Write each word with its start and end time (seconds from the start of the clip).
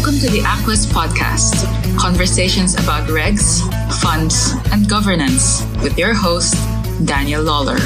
Welcome 0.00 0.20
to 0.20 0.30
the 0.30 0.40
Aquis 0.46 0.86
Podcast 0.86 1.98
conversations 1.98 2.72
about 2.72 3.06
regs, 3.10 3.60
funds, 4.00 4.54
and 4.72 4.88
governance 4.88 5.62
with 5.82 5.98
your 5.98 6.14
host, 6.14 6.54
Daniel 7.04 7.42
Lawler. 7.42 7.76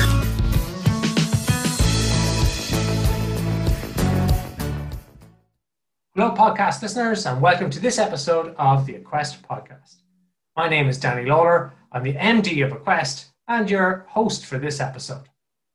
Hello, 6.14 6.30
podcast 6.36 6.82
listeners, 6.82 7.26
and 7.26 7.42
welcome 7.42 7.68
to 7.68 7.80
this 7.80 7.98
episode 7.98 8.54
of 8.58 8.86
the 8.86 8.92
Aquest 8.92 9.40
podcast. 9.40 9.96
My 10.54 10.68
name 10.68 10.88
is 10.88 11.00
Danny 11.00 11.28
Lawler. 11.28 11.72
I'm 11.90 12.04
the 12.04 12.14
MD 12.14 12.64
of 12.64 12.84
Aquest 12.84 13.32
and 13.48 13.68
your 13.68 14.06
host 14.10 14.46
for 14.46 14.60
this 14.60 14.78
episode. 14.78 15.28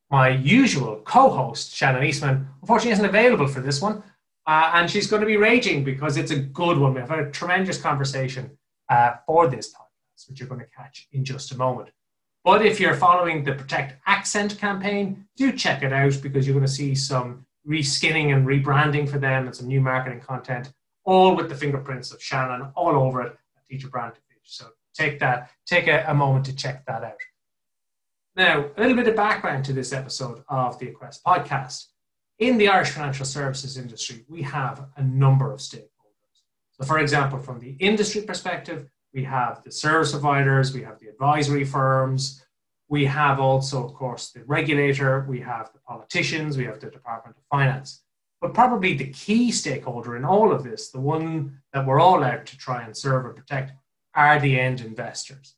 My 0.10 0.30
usual 0.30 1.02
co 1.04 1.32
host, 1.32 1.76
Shannon 1.76 2.06
Eastman, 2.06 2.48
unfortunately 2.62 2.94
isn't 2.94 3.06
available 3.06 3.48
for 3.50 3.60
this 3.60 3.82
one, 3.82 4.04
uh, 4.50 4.72
and 4.74 4.90
she's 4.90 5.06
going 5.06 5.20
to 5.20 5.28
be 5.28 5.38
raging 5.38 5.84
because 5.84 6.18
it's 6.18 6.32
a 6.32 6.40
good 6.40 6.80
one. 6.80 6.96
We've 6.96 7.12
a 7.12 7.30
tremendous 7.30 7.80
conversation 7.80 8.58
uh, 8.90 9.12
for 9.28 9.48
this 9.48 9.72
podcast, 9.72 10.28
which 10.28 10.40
you're 10.40 10.50
going 10.50 10.62
to 10.62 10.68
catch 10.76 11.08
in 11.12 11.24
just 11.24 11.52
a 11.52 11.56
moment. 11.56 11.90
But 12.44 12.66
if 12.66 12.80
you're 12.80 12.96
following 12.96 13.44
the 13.44 13.54
Protect 13.54 14.02
Accent 14.08 14.58
campaign, 14.58 15.28
do 15.38 15.52
check 15.52 15.84
it 15.84 15.94
out 15.94 16.18
because 16.24 16.48
you're 16.48 16.56
going 16.56 16.66
to 16.66 16.72
see 16.72 16.96
some 16.96 17.46
reskinning 17.68 18.36
and 18.36 18.48
rebranding 18.48 19.08
for 19.08 19.20
them 19.20 19.46
and 19.46 19.56
some 19.56 19.68
new 19.68 19.82
marketing 19.82 20.20
content, 20.20 20.74
all 21.04 21.36
with 21.36 21.48
the 21.48 21.56
fingerprints 21.56 22.12
of 22.12 22.20
Shannon 22.20 22.72
all 22.76 22.96
over 22.96 23.22
it 23.22 23.38
at 23.56 23.68
Teacher 23.70 23.90
Brand 23.90 24.14
Page. 24.14 24.42
So 24.46 24.66
take 24.96 25.20
that, 25.20 25.52
take 25.68 25.86
a, 25.86 26.06
a, 26.08 26.16
moment 26.16 26.46
to 26.46 26.56
check 26.56 26.88
that 26.88 27.04
out. 27.04 27.22
Now, 28.36 28.66
a 28.76 28.82
little 28.82 28.98
bit 28.98 29.08
of 29.10 29.16
background 29.16 29.66
to 29.66 29.74
this 29.74 29.94
episode 29.94 30.44
of 30.50 30.80
the 30.80 30.88
Aquest 30.88 31.22
podcast. 31.22 31.89
In 32.40 32.58
the 32.58 32.70
Irish 32.70 32.92
financial 32.92 33.26
services 33.26 33.78
industry, 33.78 34.24
we 34.30 34.42
have 34.44 34.86
a 34.96 35.04
number 35.04 35.52
of 35.52 35.60
stakeholders. 35.60 35.90
So, 36.72 36.86
for 36.86 37.00
example, 37.00 37.38
from 37.38 37.60
the 37.60 37.76
industry 37.80 38.22
perspective, 38.22 38.88
we 39.14 39.26
have 39.26 39.62
the 39.64 39.72
service 39.74 40.14
providers, 40.14 40.74
we 40.74 40.84
have 40.84 41.00
the 41.00 41.10
advisory 41.10 41.66
firms, 41.66 42.42
we 42.88 43.06
have 43.06 43.42
also, 43.42 43.84
of 43.84 43.94
course, 43.94 44.32
the 44.32 44.46
regulator, 44.46 45.26
we 45.28 45.42
have 45.42 45.74
the 45.74 45.80
politicians, 45.80 46.58
we 46.58 46.64
have 46.64 46.80
the 46.80 46.90
Department 46.90 47.36
of 47.36 47.44
Finance. 47.52 48.04
But 48.40 48.54
probably 48.54 48.94
the 48.94 49.12
key 49.12 49.52
stakeholder 49.52 50.16
in 50.16 50.24
all 50.24 50.54
of 50.54 50.64
this, 50.64 50.92
the 50.92 51.02
one 51.02 51.60
that 51.74 51.86
we're 51.86 52.00
all 52.00 52.24
out 52.24 52.46
to 52.46 52.58
try 52.58 52.84
and 52.84 52.96
serve 52.96 53.26
and 53.26 53.36
protect, 53.36 53.74
are 54.16 54.40
the 54.40 54.58
end 54.58 54.80
investors. 54.80 55.56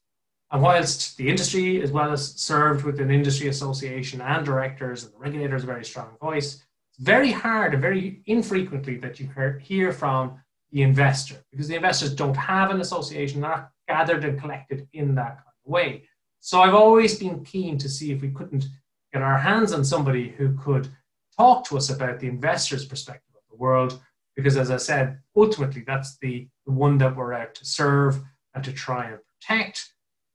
And 0.49 0.63
whilst 0.63 1.15
the 1.15 1.29
industry, 1.29 1.83
as 1.83 1.91
well 1.91 2.11
as 2.11 2.33
served 2.41 2.83
with 2.85 2.99
an 2.99 3.11
industry 3.11 3.49
association 3.49 4.19
and 4.19 4.43
directors, 4.43 5.03
and 5.03 5.13
the 5.13 5.19
regulator 5.19 5.55
is 5.55 5.63
a 5.63 5.67
very 5.67 5.85
strong 5.85 6.17
voice, 6.19 6.63
very 7.01 7.31
hard 7.31 7.73
and 7.73 7.81
very 7.81 8.21
infrequently 8.27 8.95
that 8.97 9.19
you 9.19 9.29
hear 9.59 9.91
from 9.91 10.39
the 10.71 10.83
investor 10.83 11.35
because 11.51 11.67
the 11.67 11.75
investors 11.75 12.13
don't 12.13 12.37
have 12.37 12.69
an 12.69 12.79
association, 12.79 13.41
not 13.41 13.71
gathered 13.87 14.23
and 14.23 14.39
collected 14.39 14.87
in 14.93 15.15
that 15.15 15.37
kind 15.37 15.55
of 15.65 15.71
way. 15.71 16.03
So 16.39 16.61
I've 16.61 16.75
always 16.75 17.17
been 17.17 17.43
keen 17.43 17.77
to 17.79 17.89
see 17.89 18.11
if 18.11 18.21
we 18.21 18.29
couldn't 18.29 18.65
get 19.11 19.21
our 19.21 19.37
hands 19.37 19.73
on 19.73 19.83
somebody 19.83 20.29
who 20.29 20.55
could 20.57 20.89
talk 21.37 21.65
to 21.65 21.77
us 21.77 21.89
about 21.89 22.19
the 22.19 22.27
investor's 22.27 22.85
perspective 22.85 23.35
of 23.35 23.41
the 23.49 23.57
world, 23.57 23.99
because 24.35 24.55
as 24.55 24.71
I 24.71 24.77
said, 24.77 25.19
ultimately 25.35 25.83
that's 25.85 26.17
the, 26.19 26.47
one 26.65 26.99
that 26.99 27.15
we're 27.15 27.33
out 27.33 27.53
to 27.55 27.65
serve 27.65 28.21
and 28.53 28.63
to 28.63 28.71
try 28.71 29.09
and 29.09 29.17
protect. 29.27 29.93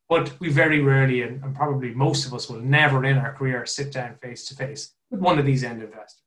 But 0.08 0.38
we 0.38 0.50
very 0.50 0.80
rarely, 0.80 1.22
and 1.22 1.54
probably 1.54 1.94
most 1.94 2.26
of 2.26 2.34
us 2.34 2.50
will 2.50 2.60
never 2.60 3.04
in 3.04 3.16
our 3.16 3.32
career 3.32 3.64
sit 3.64 3.92
down 3.92 4.16
face 4.16 4.44
to 4.48 4.54
face 4.54 4.92
with 5.10 5.20
one 5.20 5.38
of 5.38 5.46
these 5.46 5.64
end 5.64 5.82
investors. 5.82 6.25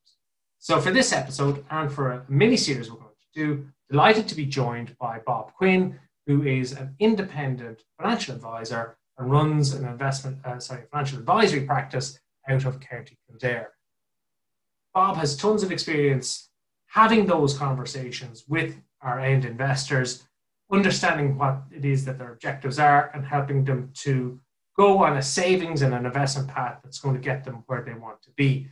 So 0.61 0.81
for 0.81 0.91
this 0.91 1.13
episode 1.13 1.63
and 1.71 1.89
for 1.89 2.11
a 2.11 2.25
mini 2.27 2.57
series 2.57 2.91
we're 2.91 2.97
going 2.97 3.11
to 3.33 3.39
do, 3.39 3.67
delighted 3.89 4.27
to 4.27 4.35
be 4.35 4.45
joined 4.45 4.93
by 4.99 5.19
Bob 5.25 5.53
Quinn, 5.53 5.97
who 6.27 6.43
is 6.43 6.73
an 6.73 6.95
independent 6.99 7.83
financial 7.97 8.36
advisor 8.36 8.97
and 9.17 9.31
runs 9.31 9.73
an 9.73 9.87
investment, 9.87 10.37
uh, 10.45 10.59
sorry, 10.59 10.83
financial 10.92 11.17
advisory 11.17 11.61
practice 11.61 12.20
out 12.49 12.65
of 12.65 12.81
County 12.81 13.17
Kildare. 13.25 13.71
Bob 14.93 15.15
has 15.15 15.37
tons 15.37 15.64
of 15.64 15.71
experience 15.71 16.49
having 16.87 17.26
those 17.26 17.58
conversations 17.58 18.43
with 18.49 18.76
our 19.02 19.21
end 19.21 19.45
investors, 19.45 20.27
understanding 20.73 21.37
what 21.37 21.64
it 21.71 21.86
is 21.86 22.03
that 22.03 22.17
their 22.17 22.33
objectives 22.33 22.80
are, 22.80 23.11
and 23.14 23.26
helping 23.26 23.64
them 23.64 23.91
to 23.93 24.37
go 24.76 25.05
on 25.05 25.15
a 25.15 25.21
savings 25.21 25.83
and 25.83 25.93
an 25.93 26.05
investment 26.05 26.49
path 26.49 26.81
that's 26.83 26.99
going 26.99 27.15
to 27.15 27.21
get 27.21 27.45
them 27.45 27.64
where 27.67 27.81
they 27.81 27.93
want 27.93 28.21
to 28.21 28.31
be. 28.31 28.67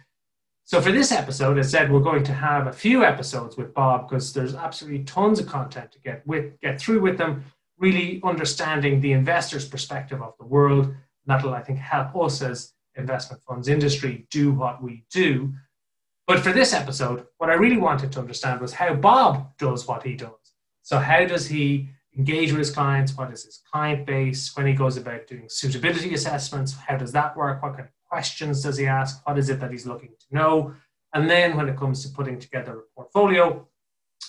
So 0.67 0.81
for 0.81 0.91
this 0.91 1.13
episode, 1.13 1.57
as 1.57 1.73
I 1.73 1.79
said, 1.79 1.89
we're 1.93 2.01
going 2.01 2.25
to 2.25 2.33
have 2.33 2.67
a 2.67 2.73
few 2.73 3.05
episodes 3.05 3.55
with 3.55 3.73
Bob 3.73 4.09
because 4.09 4.33
there's 4.33 4.53
absolutely 4.53 5.05
tons 5.05 5.39
of 5.39 5.47
content 5.47 5.93
to 5.93 5.99
get 6.01 6.27
with 6.27 6.59
get 6.59 6.77
through 6.77 6.99
with 6.99 7.17
them 7.17 7.45
really 7.77 8.19
understanding 8.21 8.99
the 8.99 9.13
investor's 9.13 9.65
perspective 9.65 10.21
of 10.21 10.33
the 10.37 10.45
world. 10.45 10.93
That'll, 11.25 11.53
I 11.53 11.61
think, 11.61 11.79
help 11.79 12.17
us 12.17 12.41
as 12.41 12.73
investment 12.95 13.41
funds 13.43 13.69
industry 13.69 14.27
do 14.29 14.51
what 14.51 14.83
we 14.83 15.05
do. 15.09 15.53
But 16.27 16.41
for 16.41 16.51
this 16.51 16.73
episode, 16.73 17.27
what 17.37 17.49
I 17.49 17.53
really 17.53 17.77
wanted 17.77 18.11
to 18.11 18.19
understand 18.19 18.59
was 18.59 18.73
how 18.73 18.93
Bob 18.93 19.57
does 19.57 19.87
what 19.87 20.03
he 20.03 20.15
does. 20.15 20.51
So, 20.81 20.99
how 20.99 21.25
does 21.25 21.47
he 21.47 21.87
engage 22.17 22.51
with 22.51 22.59
his 22.59 22.71
clients? 22.71 23.15
What 23.15 23.31
is 23.31 23.45
his 23.45 23.61
client 23.71 24.05
base? 24.05 24.53
When 24.57 24.67
he 24.67 24.73
goes 24.73 24.97
about 24.97 25.27
doing 25.27 25.45
suitability 25.47 26.13
assessments, 26.13 26.73
how 26.73 26.97
does 26.97 27.13
that 27.13 27.37
work? 27.37 27.63
What 27.63 27.75
kind 27.75 27.85
of 27.85 27.96
questions 28.09 28.63
does 28.63 28.77
he 28.77 28.87
ask? 28.87 29.25
What 29.25 29.37
is 29.37 29.49
it 29.49 29.59
that 29.59 29.71
he's 29.71 29.85
looking 29.85 30.09
to 30.09 30.35
know? 30.35 30.73
And 31.13 31.29
then 31.29 31.55
when 31.55 31.69
it 31.69 31.77
comes 31.77 32.03
to 32.03 32.09
putting 32.09 32.39
together 32.39 32.79
a 32.79 32.95
portfolio, 32.95 33.67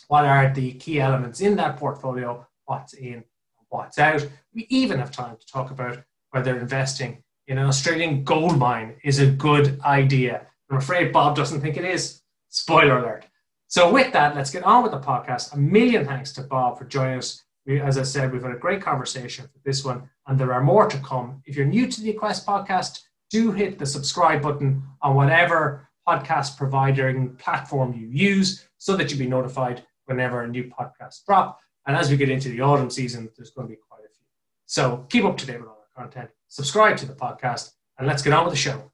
what 0.09 0.25
are 0.25 0.53
the 0.53 0.73
key 0.73 1.01
elements 1.01 1.41
in 1.41 1.57
that 1.57 1.77
portfolio? 1.77 2.47
What's 2.65 2.95
in 2.95 3.25
what's 3.69 3.99
out. 3.99 4.27
We 4.55 4.67
even 4.69 4.99
have 4.99 5.11
time 5.11 5.37
to 5.37 5.47
talk 5.47 5.71
about 5.71 6.03
whether 6.31 6.59
investing 6.59 7.23
in 7.47 7.59
an 7.59 7.67
Australian 7.67 8.25
gold 8.25 8.59
mine 8.59 8.97
is 9.05 9.19
a 9.19 9.27
good 9.27 9.81
idea. 9.85 10.47
I'm 10.71 10.79
afraid 10.79 11.13
Bob 11.13 11.37
doesn't 11.37 11.61
think 11.61 11.77
it 11.77 11.85
is. 11.85 12.23
Spoiler 12.51 12.99
alert. 12.99 13.27
So, 13.67 13.93
with 13.93 14.13
that, 14.13 14.35
let's 14.35 14.51
get 14.51 14.65
on 14.65 14.83
with 14.83 14.93
the 14.93 15.01
podcast. 15.01 15.53
A 15.53 15.59
million 15.59 16.07
thanks 16.07 16.33
to 16.33 16.43
Bob 16.43 16.79
for 16.79 16.85
joining 16.85 17.19
us. 17.19 17.43
As 17.69 17.99
I 17.99 18.03
said, 18.03 18.33
we've 18.33 18.43
had 18.43 18.53
a 18.53 18.59
great 18.59 18.81
conversation 18.81 19.45
for 19.45 19.59
this 19.63 19.85
one, 19.85 20.09
and 20.27 20.39
there 20.39 20.55
are 20.55 20.63
more 20.63 20.87
to 20.89 20.99
come. 20.99 21.43
If 21.45 21.55
you're 21.55 21.67
new 21.67 21.87
to 21.87 22.01
the 22.01 22.15
Aquest 22.15 22.47
podcast, 22.47 23.03
do 23.31 23.53
hit 23.53 23.79
the 23.79 23.87
subscribe 23.87 24.43
button 24.43 24.83
on 25.03 25.15
whatever 25.15 25.89
podcast 26.07 26.57
providing 26.57 27.35
platform 27.37 27.93
you 27.93 28.09
use 28.09 28.67
so 28.79 28.97
that 28.97 29.11
you'll 29.11 29.19
be 29.19 29.27
notified 29.27 29.85
whenever 30.07 30.43
a 30.43 30.49
new 30.49 30.65
podcast 30.65 31.25
drop. 31.27 31.61
And 31.87 31.97
as 31.97 32.11
we 32.11 32.17
get 32.17 32.31
into 32.31 32.49
the 32.49 32.61
autumn 32.61 32.91
season, 32.91 33.29
there's 33.37 33.51
going 33.51 33.69
to 33.69 33.75
be 33.75 33.81
quite 33.89 34.01
a 34.01 34.09
few. 34.09 34.27
So 34.67 35.07
keep 35.09 35.25
up 35.25 35.37
to 35.39 35.47
date 35.47 35.61
with 35.61 35.69
all 35.69 35.85
our 35.97 36.03
content, 36.03 36.31
subscribe 36.49 36.97
to 36.99 37.07
the 37.07 37.15
podcast, 37.15 37.73
and 37.99 38.07
let's 38.07 38.23
get 38.23 38.33
on 38.33 38.45
with 38.45 38.55
the 38.55 38.59
show. 38.59 38.91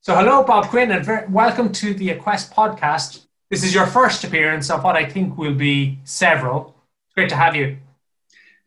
So, 0.00 0.14
hello, 0.14 0.44
Bob 0.44 0.68
Quinn, 0.68 0.92
and 0.92 1.34
welcome 1.34 1.72
to 1.72 1.92
the 1.92 2.10
Aquest 2.10 2.52
podcast. 2.52 3.26
This 3.50 3.64
is 3.64 3.74
your 3.74 3.86
first 3.86 4.22
appearance 4.22 4.70
of 4.70 4.84
what 4.84 4.94
I 4.94 5.04
think 5.04 5.36
will 5.36 5.54
be 5.54 5.98
several. 6.04 6.76
It's 7.06 7.14
great 7.14 7.28
to 7.30 7.36
have 7.36 7.56
you. 7.56 7.78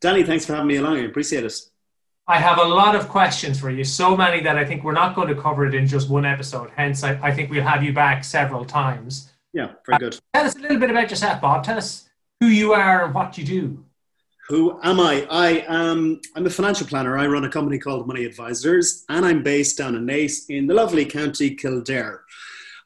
Danny, 0.02 0.24
thanks 0.24 0.46
for 0.46 0.54
having 0.54 0.68
me 0.68 0.76
along. 0.76 0.98
I 0.98 1.04
appreciate 1.04 1.46
it. 1.46 1.69
I 2.30 2.38
have 2.38 2.60
a 2.60 2.64
lot 2.64 2.96
of 2.96 3.10
questions 3.10 3.60
for 3.60 3.72
you, 3.72 3.84
so 3.84 4.16
many 4.16 4.40
that 4.42 4.56
I 4.56 4.64
think 4.64 4.84
we're 4.84 4.94
not 4.94 5.16
going 5.16 5.30
to 5.30 5.42
cover 5.42 5.66
it 5.66 5.74
in 5.74 5.88
just 5.88 6.12
one 6.12 6.26
episode. 6.26 6.70
Hence, 6.76 7.04
I, 7.04 7.20
I 7.24 7.34
think 7.34 7.50
we'll 7.50 7.64
have 7.64 7.84
you 7.84 7.92
back 7.92 8.24
several 8.24 8.64
times. 8.64 9.32
Yeah, 9.52 9.72
very 9.84 9.98
good. 9.98 10.14
Uh, 10.14 10.20
tell 10.36 10.46
us 10.46 10.56
a 10.56 10.60
little 10.60 10.78
bit 10.78 10.92
about 10.92 11.10
yourself, 11.10 11.42
Bob. 11.42 11.64
Tell 11.64 11.80
us 11.80 12.08
who 12.40 12.46
you 12.46 12.74
are 12.74 13.06
and 13.06 13.16
what 13.16 13.36
you 13.40 13.44
do. 13.44 13.84
Who 14.48 14.80
am 14.84 15.00
I? 15.00 15.26
I 15.32 15.66
am 15.68 16.22
I'm 16.36 16.46
a 16.46 16.52
financial 16.52 16.86
planner. 16.86 17.18
I 17.18 17.26
run 17.26 17.46
a 17.46 17.50
company 17.50 17.80
called 17.80 18.06
Money 18.06 18.26
Advisors, 18.26 19.06
and 19.10 19.26
I'm 19.26 19.42
based 19.42 19.80
down 19.80 19.96
in 19.96 20.06
Naas 20.06 20.46
in 20.50 20.68
the 20.68 20.76
lovely 20.76 21.06
county 21.06 21.56
Kildare. 21.56 22.22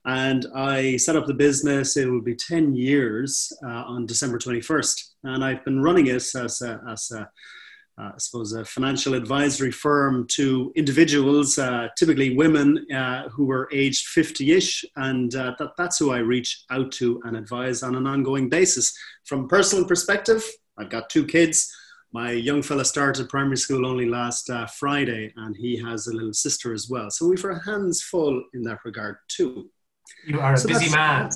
And 0.05 0.45
I 0.55 0.95
set 0.95 1.17
up 1.17 1.27
the 1.27 1.33
business. 1.33 1.97
It 1.97 2.09
will 2.09 2.21
be 2.21 2.35
10 2.35 2.75
years 2.75 3.51
uh, 3.61 3.83
on 3.87 4.05
December 4.05 4.37
21st, 4.37 5.09
and 5.25 5.43
I've 5.43 5.65
been 5.65 5.81
running 5.81 6.07
it 6.07 6.15
as 6.15 6.61
a, 6.61 6.81
as 6.89 7.11
a 7.11 7.29
uh, 7.97 8.11
I 8.13 8.17
suppose, 8.17 8.53
a 8.53 8.65
financial 8.65 9.13
advisory 9.13 9.71
firm 9.71 10.25
to 10.31 10.71
individuals, 10.75 11.59
uh, 11.59 11.89
typically 11.97 12.35
women 12.35 12.85
uh, 12.91 13.29
who 13.29 13.51
are 13.51 13.69
aged 13.71 14.07
50 14.07 14.51
ish. 14.51 14.85
And 14.95 15.33
uh, 15.35 15.53
that, 15.59 15.71
that's 15.77 15.99
who 15.99 16.11
I 16.11 16.17
reach 16.17 16.63
out 16.71 16.91
to 16.93 17.21
and 17.25 17.37
advise 17.37 17.83
on 17.83 17.95
an 17.95 18.07
ongoing 18.07 18.49
basis. 18.49 18.97
From 19.25 19.47
personal 19.47 19.85
perspective, 19.85 20.43
I've 20.77 20.89
got 20.89 21.09
two 21.09 21.25
kids. 21.25 21.71
My 22.11 22.31
young 22.31 22.61
fella 22.61 22.85
started 22.85 23.29
primary 23.29 23.57
school 23.57 23.85
only 23.85 24.07
last 24.07 24.49
uh, 24.49 24.65
Friday, 24.67 25.31
and 25.35 25.55
he 25.55 25.77
has 25.77 26.07
a 26.07 26.13
little 26.13 26.33
sister 26.33 26.73
as 26.73 26.89
well. 26.89 27.09
So 27.09 27.27
we've 27.27 27.43
our 27.45 27.59
hands 27.59 28.01
full 28.01 28.43
in 28.53 28.63
that 28.63 28.79
regard, 28.85 29.17
too. 29.27 29.69
You 30.25 30.39
are 30.39 30.53
a 30.53 30.57
so 30.57 30.67
busy 30.67 30.89
man. 30.89 31.29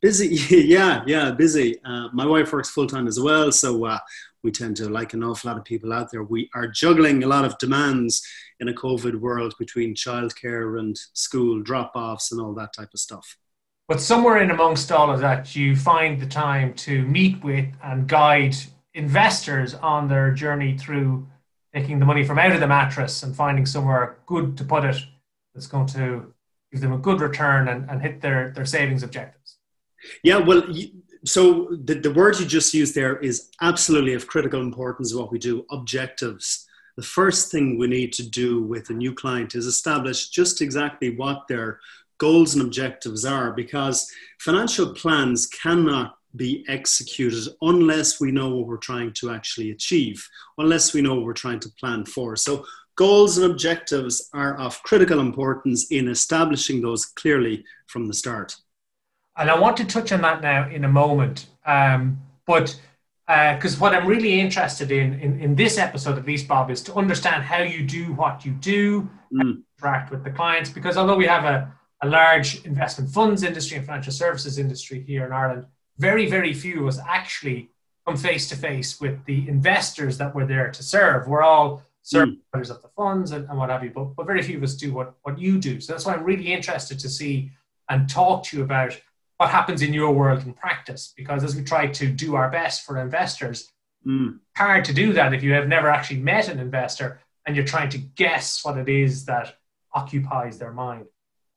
Busy, 0.00 0.28
yeah, 0.66 1.02
yeah, 1.06 1.30
busy. 1.30 1.80
Uh, 1.84 2.08
my 2.12 2.26
wife 2.26 2.52
works 2.52 2.70
full 2.70 2.86
time 2.86 3.06
as 3.06 3.18
well, 3.18 3.50
so 3.50 3.84
uh, 3.84 3.98
we 4.42 4.50
tend 4.50 4.76
to, 4.78 4.88
like 4.88 5.12
an 5.12 5.24
awful 5.24 5.50
lot 5.50 5.58
of 5.58 5.64
people 5.64 5.92
out 5.92 6.10
there, 6.10 6.22
we 6.22 6.48
are 6.54 6.66
juggling 6.66 7.22
a 7.22 7.26
lot 7.26 7.44
of 7.44 7.58
demands 7.58 8.26
in 8.58 8.68
a 8.68 8.72
COVID 8.72 9.16
world 9.16 9.54
between 9.58 9.94
childcare 9.94 10.78
and 10.78 10.96
school 11.12 11.62
drop 11.62 11.92
offs 11.94 12.32
and 12.32 12.40
all 12.40 12.54
that 12.54 12.72
type 12.72 12.90
of 12.92 13.00
stuff. 13.00 13.36
But 13.88 14.00
somewhere 14.00 14.40
in 14.40 14.50
amongst 14.50 14.92
all 14.92 15.10
of 15.10 15.20
that, 15.20 15.56
you 15.56 15.74
find 15.74 16.20
the 16.20 16.26
time 16.26 16.74
to 16.74 17.02
meet 17.06 17.42
with 17.42 17.66
and 17.82 18.06
guide 18.06 18.54
investors 18.94 19.74
on 19.74 20.08
their 20.08 20.32
journey 20.32 20.76
through 20.76 21.26
taking 21.74 21.98
the 21.98 22.06
money 22.06 22.24
from 22.24 22.38
out 22.38 22.52
of 22.52 22.60
the 22.60 22.66
mattress 22.66 23.22
and 23.22 23.34
finding 23.34 23.66
somewhere 23.66 24.18
good 24.26 24.56
to 24.56 24.64
put 24.64 24.84
it 24.84 24.96
that's 25.54 25.66
going 25.66 25.86
to 25.86 26.32
give 26.72 26.80
them 26.80 26.92
a 26.92 26.98
good 26.98 27.20
return 27.20 27.68
and, 27.68 27.88
and 27.90 28.00
hit 28.00 28.20
their, 28.20 28.52
their 28.52 28.64
savings 28.64 29.02
objectives. 29.02 29.56
Yeah, 30.22 30.38
well, 30.38 30.62
so 31.24 31.76
the, 31.84 31.94
the 31.94 32.12
word 32.12 32.38
you 32.38 32.46
just 32.46 32.72
used 32.72 32.94
there 32.94 33.18
is 33.18 33.50
absolutely 33.60 34.14
of 34.14 34.26
critical 34.26 34.60
importance 34.60 35.14
what 35.14 35.30
we 35.30 35.38
do 35.38 35.64
objectives 35.70 36.66
the 36.96 37.02
first 37.02 37.50
thing 37.50 37.78
we 37.78 37.86
need 37.86 38.12
to 38.12 38.28
do 38.28 38.62
with 38.62 38.90
a 38.90 38.92
new 38.92 39.14
client 39.14 39.54
is 39.54 39.66
establish 39.66 40.28
just 40.28 40.60
exactly 40.60 41.16
what 41.16 41.46
their 41.48 41.80
goals 42.18 42.54
and 42.54 42.62
objectives 42.62 43.24
are 43.24 43.52
because 43.52 44.10
financial 44.38 44.92
plans 44.94 45.46
cannot 45.46 46.16
be 46.36 46.64
executed 46.68 47.48
unless 47.62 48.20
we 48.20 48.30
know 48.30 48.50
what 48.50 48.66
we're 48.66 48.76
trying 48.76 49.12
to 49.14 49.30
actually 49.30 49.70
achieve, 49.70 50.28
unless 50.58 50.92
we 50.92 51.00
know 51.02 51.14
what 51.16 51.24
we're 51.24 51.32
trying 51.32 51.58
to 51.60 51.70
plan 51.80 52.04
for. 52.04 52.36
So, 52.36 52.64
goals 52.96 53.38
and 53.38 53.50
objectives 53.50 54.28
are 54.34 54.56
of 54.58 54.82
critical 54.82 55.20
importance 55.20 55.90
in 55.90 56.08
establishing 56.08 56.82
those 56.82 57.06
clearly 57.06 57.64
from 57.86 58.06
the 58.06 58.14
start. 58.14 58.56
And 59.40 59.50
I 59.50 59.58
want 59.58 59.78
to 59.78 59.86
touch 59.86 60.12
on 60.12 60.20
that 60.20 60.42
now 60.42 60.68
in 60.68 60.84
a 60.84 60.88
moment. 60.88 61.46
Um, 61.64 62.20
but 62.46 62.78
because 63.26 63.76
uh, 63.76 63.78
what 63.78 63.94
I'm 63.94 64.06
really 64.06 64.38
interested 64.38 64.92
in, 64.92 65.14
in, 65.14 65.40
in 65.40 65.54
this 65.54 65.78
episode 65.78 66.18
at 66.18 66.26
least, 66.26 66.46
Bob, 66.46 66.70
is 66.70 66.82
to 66.82 66.94
understand 66.94 67.42
how 67.42 67.62
you 67.62 67.82
do 67.82 68.12
what 68.12 68.44
you 68.44 68.52
do, 68.52 69.08
mm. 69.32 69.62
interact 69.78 70.10
with 70.10 70.24
the 70.24 70.30
clients. 70.30 70.68
Because 70.68 70.98
although 70.98 71.16
we 71.16 71.26
have 71.26 71.44
a, 71.44 71.72
a 72.02 72.08
large 72.08 72.66
investment 72.66 73.10
funds 73.10 73.42
industry 73.42 73.78
and 73.78 73.86
financial 73.86 74.12
services 74.12 74.58
industry 74.58 75.02
here 75.06 75.24
in 75.24 75.32
Ireland, 75.32 75.64
very, 75.96 76.28
very 76.28 76.52
few 76.52 76.82
of 76.82 76.88
us 76.88 77.00
actually 77.08 77.70
come 78.06 78.18
face 78.18 78.46
to 78.50 78.56
face 78.56 79.00
with 79.00 79.24
the 79.24 79.48
investors 79.48 80.18
that 80.18 80.34
we're 80.34 80.46
there 80.46 80.70
to 80.70 80.82
serve. 80.82 81.28
We're 81.28 81.42
all 81.42 81.82
servers 82.02 82.36
mm. 82.54 82.70
of 82.70 82.82
the 82.82 82.88
funds 82.94 83.30
and, 83.30 83.48
and, 83.48 83.56
what 83.56 83.70
have 83.70 83.82
you, 83.84 83.90
but, 83.90 84.16
but 84.16 84.26
very 84.26 84.42
few 84.42 84.58
of 84.58 84.64
us 84.64 84.74
do 84.74 84.92
what, 84.92 85.14
what 85.22 85.38
you 85.38 85.58
do. 85.58 85.80
So 85.80 85.94
that's 85.94 86.04
why 86.04 86.12
I'm 86.12 86.24
really 86.24 86.52
interested 86.52 86.98
to 86.98 87.08
see 87.08 87.52
and 87.88 88.06
talk 88.08 88.44
to 88.44 88.58
you 88.58 88.62
about 88.64 89.00
what 89.40 89.48
happens 89.48 89.80
in 89.80 89.94
your 89.94 90.12
world 90.12 90.44
in 90.44 90.52
practice. 90.52 91.14
Because 91.16 91.42
as 91.42 91.56
we 91.56 91.64
try 91.64 91.86
to 91.86 92.06
do 92.12 92.34
our 92.34 92.50
best 92.50 92.84
for 92.84 93.00
investors, 93.00 93.72
mm. 94.06 94.38
hard 94.54 94.84
to 94.84 94.92
do 94.92 95.14
that 95.14 95.32
if 95.32 95.42
you 95.42 95.54
have 95.54 95.66
never 95.66 95.88
actually 95.88 96.20
met 96.20 96.48
an 96.48 96.58
investor 96.58 97.20
and 97.46 97.56
you're 97.56 97.64
trying 97.64 97.88
to 97.88 97.96
guess 97.96 98.62
what 98.62 98.76
it 98.76 98.90
is 98.90 99.24
that 99.24 99.56
occupies 99.94 100.58
their 100.58 100.74
mind. 100.74 101.06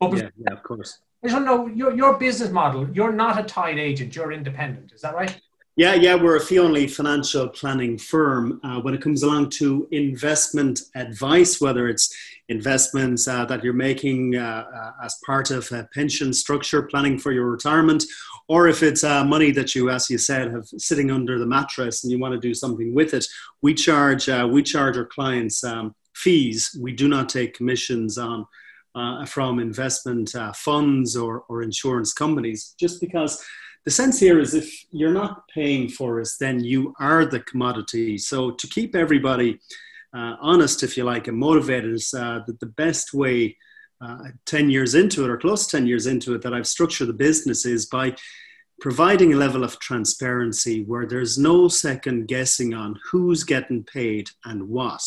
But 0.00 0.16
yeah, 0.16 0.30
yeah, 0.38 0.54
of 0.54 0.62
course. 0.62 0.98
I 1.22 1.26
just 1.26 1.36
want 1.36 1.46
to 1.46 1.54
know 1.54 1.66
your, 1.66 1.94
your 1.94 2.16
business 2.16 2.48
model. 2.50 2.88
You're 2.88 3.12
not 3.12 3.38
a 3.38 3.42
tied 3.42 3.78
agent. 3.78 4.16
You're 4.16 4.32
independent. 4.32 4.92
Is 4.92 5.02
that 5.02 5.14
right? 5.14 5.38
Yeah, 5.76 5.94
yeah, 5.94 6.14
we're 6.14 6.36
a 6.36 6.40
fee 6.40 6.60
only 6.60 6.86
financial 6.86 7.48
planning 7.48 7.98
firm. 7.98 8.60
Uh, 8.62 8.80
when 8.80 8.94
it 8.94 9.02
comes 9.02 9.24
along 9.24 9.50
to 9.50 9.88
investment 9.90 10.82
advice, 10.94 11.60
whether 11.60 11.88
it's 11.88 12.14
investments 12.48 13.26
uh, 13.26 13.44
that 13.46 13.64
you're 13.64 13.72
making 13.72 14.36
uh, 14.36 14.66
uh 14.72 15.04
as 15.04 15.18
part 15.26 15.50
of 15.50 15.70
a 15.72 15.88
pension 15.92 16.32
structure, 16.32 16.84
planning 16.84 17.18
for 17.18 17.32
your 17.32 17.50
retirement, 17.50 18.04
or 18.46 18.68
if 18.68 18.84
it's 18.84 19.02
uh, 19.02 19.24
money 19.24 19.50
that 19.50 19.74
you, 19.74 19.90
as 19.90 20.08
you 20.08 20.16
said, 20.16 20.52
have 20.52 20.68
sitting 20.78 21.10
under 21.10 21.40
the 21.40 21.46
mattress 21.46 22.04
and 22.04 22.12
you 22.12 22.20
want 22.20 22.34
to 22.34 22.38
do 22.38 22.54
something 22.54 22.94
with 22.94 23.12
it, 23.12 23.26
we 23.60 23.74
charge 23.74 24.28
uh, 24.28 24.48
we 24.48 24.62
charge 24.62 24.96
our 24.96 25.06
clients 25.06 25.64
um, 25.64 25.92
fees. 26.14 26.78
We 26.80 26.92
do 26.92 27.08
not 27.08 27.28
take 27.28 27.56
commissions 27.56 28.16
on. 28.16 28.46
from 29.26 29.58
investment 29.58 30.30
funds 30.54 31.16
or, 31.16 31.42
or 31.48 31.64
insurance 31.64 32.12
companies, 32.12 32.76
just 32.78 33.00
because 33.00 33.44
the 33.84 33.90
sense 33.90 34.18
here 34.18 34.40
is 34.40 34.54
if 34.54 34.84
you're 34.90 35.12
not 35.12 35.46
paying 35.48 35.88
for 35.88 36.20
us, 36.20 36.36
then 36.38 36.62
you 36.64 36.94
are 36.98 37.26
the 37.26 37.40
commodity. 37.40 38.16
So 38.16 38.50
to 38.50 38.66
keep 38.66 38.94
everybody 38.94 39.60
uh, 40.14 40.36
honest, 40.40 40.82
if 40.82 40.96
you 40.96 41.04
like, 41.04 41.28
and 41.28 41.36
motivated 41.36 41.92
is 41.92 42.14
uh, 42.14 42.40
that 42.46 42.60
the 42.60 42.66
best 42.66 43.12
way 43.12 43.56
uh, 44.00 44.18
10 44.46 44.70
years 44.70 44.94
into 44.94 45.24
it 45.24 45.30
or 45.30 45.36
close 45.36 45.66
to 45.66 45.76
10 45.76 45.86
years 45.86 46.06
into 46.06 46.34
it 46.34 46.42
that 46.42 46.54
I've 46.54 46.66
structured 46.66 47.08
the 47.08 47.14
business 47.14 47.66
is 47.66 47.86
by 47.86 48.14
providing 48.80 49.32
a 49.32 49.36
level 49.36 49.64
of 49.64 49.78
transparency 49.80 50.84
where 50.84 51.06
there's 51.06 51.38
no 51.38 51.68
second 51.68 52.26
guessing 52.26 52.74
on 52.74 52.98
who's 53.10 53.44
getting 53.44 53.84
paid 53.84 54.28
and 54.44 54.68
what. 54.68 55.02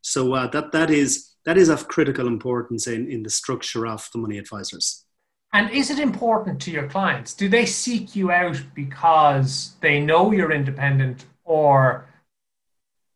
So 0.00 0.34
uh, 0.34 0.48
that, 0.48 0.72
that, 0.72 0.90
is, 0.90 1.32
that 1.44 1.56
is 1.56 1.68
of 1.68 1.88
critical 1.88 2.26
importance 2.26 2.86
in, 2.86 3.10
in 3.10 3.22
the 3.22 3.30
structure 3.30 3.86
of 3.86 4.08
the 4.12 4.18
money 4.18 4.38
advisors. 4.38 5.04
And 5.52 5.70
is 5.70 5.90
it 5.90 5.98
important 5.98 6.60
to 6.62 6.70
your 6.70 6.88
clients? 6.88 7.34
Do 7.34 7.48
they 7.48 7.66
seek 7.66 8.16
you 8.16 8.30
out 8.30 8.60
because 8.74 9.74
they 9.80 10.00
know 10.00 10.32
you're 10.32 10.52
independent 10.52 11.26
or 11.44 12.06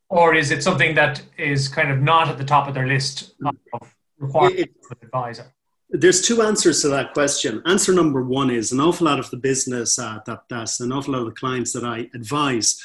or 0.08 0.34
is 0.34 0.52
it 0.52 0.62
something 0.62 0.94
that 0.94 1.20
is 1.36 1.66
kind 1.66 1.90
of 1.90 2.00
not 2.00 2.28
at 2.28 2.38
the 2.38 2.44
top 2.44 2.68
of 2.68 2.74
their 2.74 2.86
list 2.86 3.34
of 3.44 3.94
requirements 4.18 4.72
for 4.86 4.94
an 4.94 4.98
advisor? 5.02 5.52
There's 5.90 6.22
two 6.22 6.42
answers 6.42 6.82
to 6.82 6.88
that 6.88 7.12
question. 7.12 7.62
Answer 7.66 7.92
number 7.92 8.22
one 8.22 8.50
is 8.50 8.70
an 8.70 8.80
awful 8.80 9.06
lot 9.06 9.18
of 9.18 9.30
the 9.30 9.36
business 9.36 9.98
uh, 9.98 10.18
that 10.26 10.42
that's 10.48 10.80
an 10.80 10.92
awful 10.92 11.14
lot 11.14 11.20
of 11.20 11.26
the 11.26 11.32
clients 11.32 11.72
that 11.72 11.84
I 11.84 12.08
advise 12.14 12.80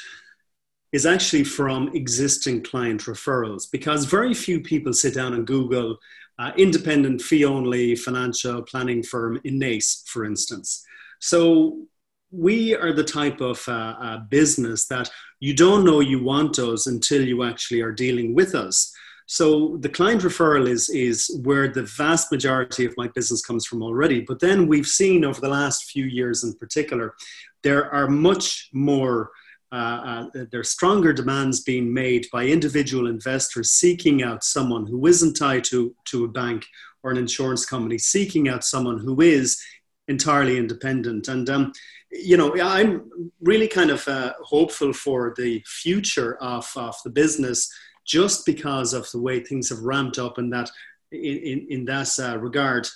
is 0.92 1.06
actually 1.06 1.44
from 1.44 1.88
existing 1.94 2.62
client 2.62 3.02
referrals 3.02 3.70
because 3.70 4.04
very 4.04 4.34
few 4.34 4.60
people 4.60 4.92
sit 4.92 5.14
down 5.14 5.32
and 5.32 5.46
Google 5.46 5.98
uh, 6.38 6.52
independent 6.56 7.20
fee 7.20 7.44
only 7.44 7.94
financial 7.96 8.62
planning 8.62 9.02
firm 9.02 9.40
in 9.44 9.58
Naas, 9.58 10.06
for 10.06 10.24
instance. 10.24 10.84
So 11.20 11.86
we 12.30 12.74
are 12.74 12.92
the 12.92 13.04
type 13.04 13.40
of 13.40 13.62
uh, 13.68 13.94
uh, 14.00 14.18
business 14.30 14.86
that 14.86 15.10
you 15.40 15.54
don't 15.54 15.84
know 15.84 16.00
you 16.00 16.22
want 16.22 16.58
us 16.58 16.86
until 16.86 17.26
you 17.26 17.44
actually 17.44 17.82
are 17.82 17.92
dealing 17.92 18.34
with 18.34 18.54
us. 18.54 18.92
So 19.26 19.76
the 19.80 19.88
client 19.88 20.22
referral 20.22 20.68
is, 20.68 20.88
is 20.90 21.40
where 21.44 21.68
the 21.68 21.84
vast 21.84 22.32
majority 22.32 22.84
of 22.84 22.94
my 22.96 23.08
business 23.08 23.44
comes 23.44 23.66
from 23.66 23.82
already. 23.82 24.20
But 24.20 24.40
then 24.40 24.66
we've 24.66 24.86
seen 24.86 25.24
over 25.24 25.40
the 25.40 25.48
last 25.48 25.90
few 25.90 26.04
years 26.04 26.44
in 26.44 26.54
particular, 26.54 27.14
there 27.62 27.92
are 27.94 28.08
much 28.08 28.68
more 28.72 29.30
uh, 29.72 30.28
uh, 30.34 30.44
there 30.50 30.60
are 30.60 30.64
stronger 30.64 31.12
demands 31.14 31.60
being 31.60 31.92
made 31.92 32.26
by 32.30 32.44
individual 32.44 33.06
investors 33.06 33.70
seeking 33.70 34.22
out 34.22 34.44
someone 34.44 34.86
who 34.86 35.06
isn't 35.06 35.34
tied 35.34 35.64
to, 35.64 35.94
to 36.04 36.24
a 36.24 36.28
bank 36.28 36.66
or 37.02 37.10
an 37.10 37.16
insurance 37.16 37.64
company, 37.64 37.96
seeking 37.96 38.48
out 38.48 38.64
someone 38.64 38.98
who 38.98 39.20
is 39.22 39.60
entirely 40.08 40.58
independent. 40.58 41.26
And, 41.28 41.48
um, 41.48 41.72
you 42.10 42.36
know, 42.36 42.54
I'm 42.60 43.10
really 43.40 43.66
kind 43.66 43.90
of 43.90 44.06
uh, 44.06 44.34
hopeful 44.42 44.92
for 44.92 45.32
the 45.38 45.62
future 45.66 46.36
of, 46.42 46.70
of 46.76 46.94
the 47.02 47.10
business 47.10 47.72
just 48.04 48.44
because 48.44 48.92
of 48.92 49.10
the 49.10 49.20
way 49.20 49.40
things 49.40 49.70
have 49.70 49.80
ramped 49.80 50.18
up 50.18 50.36
and 50.36 50.52
that 50.52 50.70
in, 51.12 51.38
in, 51.38 51.66
in 51.70 51.84
that 51.86 52.10
uh, 52.18 52.38
regard 52.38 52.86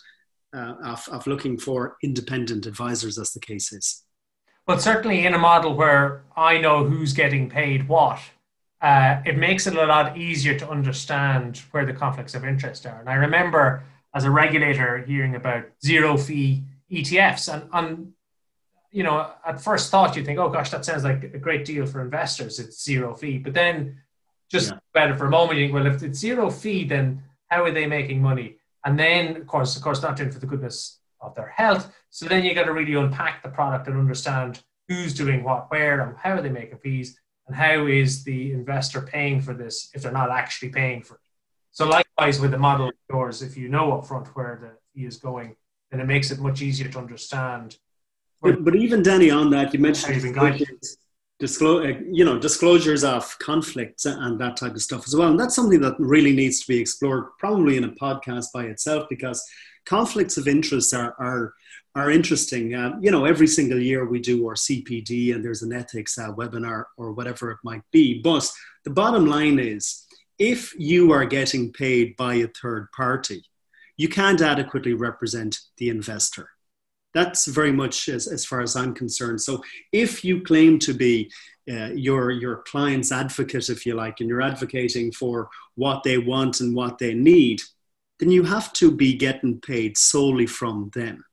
uh, 0.54 0.74
of, 0.84 1.08
of 1.10 1.26
looking 1.26 1.56
for 1.56 1.96
independent 2.02 2.66
advisors 2.66 3.18
as 3.18 3.32
the 3.32 3.40
case 3.40 3.72
is. 3.72 4.05
But 4.66 4.82
certainly 4.82 5.24
in 5.24 5.34
a 5.34 5.38
model 5.38 5.74
where 5.74 6.24
I 6.36 6.58
know 6.58 6.84
who's 6.84 7.12
getting 7.12 7.48
paid 7.48 7.88
what, 7.88 8.18
uh, 8.82 9.22
it 9.24 9.38
makes 9.38 9.66
it 9.66 9.76
a 9.76 9.86
lot 9.86 10.18
easier 10.18 10.58
to 10.58 10.68
understand 10.68 11.58
where 11.70 11.86
the 11.86 11.92
conflicts 11.92 12.34
of 12.34 12.44
interest 12.44 12.84
are. 12.84 12.98
And 13.00 13.08
I 13.08 13.14
remember 13.14 13.84
as 14.12 14.24
a 14.24 14.30
regulator 14.30 14.98
hearing 14.98 15.36
about 15.36 15.64
zero 15.84 16.16
fee 16.16 16.64
ETFs, 16.90 17.52
and, 17.52 17.68
and 17.72 18.12
you 18.90 19.02
know, 19.02 19.30
at 19.46 19.60
first 19.60 19.90
thought 19.90 20.16
you 20.16 20.24
think, 20.24 20.38
oh 20.38 20.48
gosh, 20.48 20.70
that 20.70 20.84
sounds 20.84 21.04
like 21.04 21.22
a 21.22 21.38
great 21.38 21.64
deal 21.64 21.86
for 21.86 22.00
investors. 22.00 22.58
It's 22.58 22.82
zero 22.82 23.14
fee, 23.14 23.38
but 23.38 23.54
then 23.54 24.00
just 24.50 24.70
yeah. 24.70 24.78
about 24.94 25.10
it 25.10 25.18
for 25.18 25.26
a 25.26 25.30
moment, 25.30 25.58
you 25.58 25.66
think, 25.66 25.74
well, 25.74 25.86
if 25.86 26.02
it's 26.02 26.18
zero 26.18 26.50
fee, 26.50 26.84
then 26.84 27.22
how 27.48 27.64
are 27.64 27.70
they 27.70 27.86
making 27.86 28.20
money? 28.20 28.56
And 28.84 28.98
then, 28.98 29.36
of 29.36 29.46
course, 29.46 29.76
of 29.76 29.82
course, 29.82 30.02
not 30.02 30.16
doing 30.16 30.30
for 30.30 30.38
the 30.38 30.46
goodness 30.46 30.98
of 31.26 31.34
their 31.34 31.48
health. 31.48 31.92
So 32.10 32.26
then 32.26 32.44
you 32.44 32.54
got 32.54 32.64
to 32.64 32.72
really 32.72 32.94
unpack 32.94 33.42
the 33.42 33.48
product 33.48 33.88
and 33.88 33.98
understand 33.98 34.62
who's 34.88 35.12
doing 35.12 35.42
what, 35.42 35.70
where, 35.70 36.00
and 36.00 36.16
how 36.16 36.34
are 36.34 36.42
they 36.42 36.48
making 36.48 36.78
fees, 36.78 37.18
and 37.46 37.56
how 37.56 37.86
is 37.86 38.24
the 38.24 38.52
investor 38.52 39.02
paying 39.02 39.40
for 39.40 39.52
this 39.52 39.90
if 39.94 40.02
they're 40.02 40.12
not 40.12 40.30
actually 40.30 40.70
paying 40.70 41.02
for 41.02 41.14
it. 41.14 41.20
So 41.72 41.86
likewise 41.86 42.40
with 42.40 42.52
the 42.52 42.58
model 42.58 42.88
of 42.88 42.94
yours, 43.10 43.42
if 43.42 43.56
you 43.56 43.68
know 43.68 43.92
upfront 43.92 44.28
where 44.28 44.58
the 44.60 44.78
fee 44.94 45.06
is 45.06 45.18
going, 45.18 45.56
then 45.90 46.00
it 46.00 46.06
makes 46.06 46.30
it 46.30 46.38
much 46.38 46.62
easier 46.62 46.88
to 46.88 46.98
understand. 46.98 47.76
But, 48.40 48.64
but 48.64 48.76
even 48.76 49.02
Danny, 49.02 49.30
on 49.30 49.50
that 49.50 49.74
you 49.74 49.80
mentioned 49.80 50.22
disclosure, 51.38 51.92
uh, 51.92 52.00
you 52.10 52.24
know, 52.24 52.38
disclosures 52.38 53.04
of 53.04 53.38
conflicts 53.38 54.06
and 54.06 54.40
that 54.40 54.56
type 54.56 54.74
of 54.74 54.82
stuff 54.82 55.06
as 55.06 55.14
well, 55.14 55.28
and 55.28 55.38
that's 55.38 55.54
something 55.54 55.80
that 55.80 55.96
really 55.98 56.34
needs 56.34 56.60
to 56.60 56.66
be 56.66 56.78
explored, 56.78 57.26
probably 57.38 57.76
in 57.76 57.84
a 57.84 57.88
podcast 57.88 58.46
by 58.54 58.64
itself, 58.64 59.06
because 59.10 59.44
conflicts 59.86 60.36
of 60.36 60.48
interest 60.48 60.92
are, 60.92 61.14
are, 61.18 61.54
are 61.94 62.10
interesting. 62.10 62.74
Uh, 62.74 62.98
you 63.00 63.10
know, 63.10 63.24
every 63.24 63.46
single 63.46 63.80
year 63.80 64.04
we 64.04 64.20
do 64.20 64.46
our 64.46 64.54
CPD 64.54 65.34
and 65.34 65.44
there's 65.44 65.62
an 65.62 65.72
ethics 65.72 66.18
uh, 66.18 66.32
webinar 66.32 66.84
or 66.98 67.12
whatever 67.12 67.50
it 67.50 67.58
might 67.64 67.82
be. 67.92 68.20
But 68.20 68.50
the 68.84 68.90
bottom 68.90 69.26
line 69.26 69.58
is 69.58 70.04
if 70.38 70.74
you 70.78 71.12
are 71.12 71.24
getting 71.24 71.72
paid 71.72 72.16
by 72.16 72.34
a 72.34 72.48
third 72.48 72.88
party, 72.92 73.44
you 73.96 74.08
can't 74.08 74.42
adequately 74.42 74.92
represent 74.92 75.58
the 75.78 75.88
investor. 75.88 76.50
That's 77.14 77.46
very 77.46 77.72
much 77.72 78.10
as, 78.10 78.26
as 78.26 78.44
far 78.44 78.60
as 78.60 78.76
I'm 78.76 78.92
concerned. 78.92 79.40
So 79.40 79.62
if 79.92 80.22
you 80.22 80.42
claim 80.42 80.78
to 80.80 80.92
be 80.92 81.30
uh, 81.68 81.90
your 81.94 82.30
your 82.30 82.58
client's 82.68 83.10
advocate, 83.10 83.70
if 83.70 83.86
you 83.86 83.94
like, 83.94 84.20
and 84.20 84.28
you're 84.28 84.42
advocating 84.42 85.10
for 85.10 85.48
what 85.74 86.02
they 86.02 86.18
want 86.18 86.60
and 86.60 86.76
what 86.76 86.98
they 86.98 87.14
need, 87.14 87.60
then 88.18 88.30
you 88.30 88.42
have 88.44 88.72
to 88.74 88.90
be 88.90 89.14
getting 89.14 89.60
paid 89.60 89.96
solely 89.98 90.46
from 90.46 90.90
them. 90.94 91.24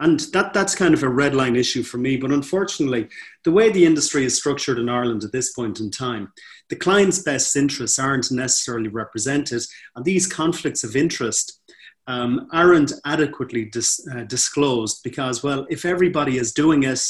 And 0.00 0.20
that, 0.32 0.52
that's 0.52 0.74
kind 0.74 0.92
of 0.92 1.02
a 1.02 1.08
red 1.08 1.34
line 1.34 1.54
issue 1.54 1.82
for 1.82 1.98
me. 1.98 2.16
But 2.16 2.32
unfortunately, 2.32 3.08
the 3.44 3.52
way 3.52 3.70
the 3.70 3.86
industry 3.86 4.24
is 4.24 4.36
structured 4.36 4.78
in 4.78 4.88
Ireland 4.88 5.22
at 5.22 5.32
this 5.32 5.52
point 5.52 5.78
in 5.78 5.90
time, 5.90 6.32
the 6.68 6.76
client's 6.76 7.20
best 7.20 7.54
interests 7.56 7.98
aren't 7.98 8.30
necessarily 8.32 8.88
represented. 8.88 9.62
And 9.94 10.04
these 10.04 10.26
conflicts 10.26 10.82
of 10.82 10.96
interest 10.96 11.60
um, 12.06 12.48
aren't 12.52 12.92
adequately 13.04 13.66
dis, 13.66 14.06
uh, 14.12 14.24
disclosed 14.24 15.00
because, 15.04 15.42
well, 15.42 15.66
if 15.70 15.84
everybody 15.84 16.38
is 16.38 16.52
doing 16.52 16.82
it, 16.82 17.00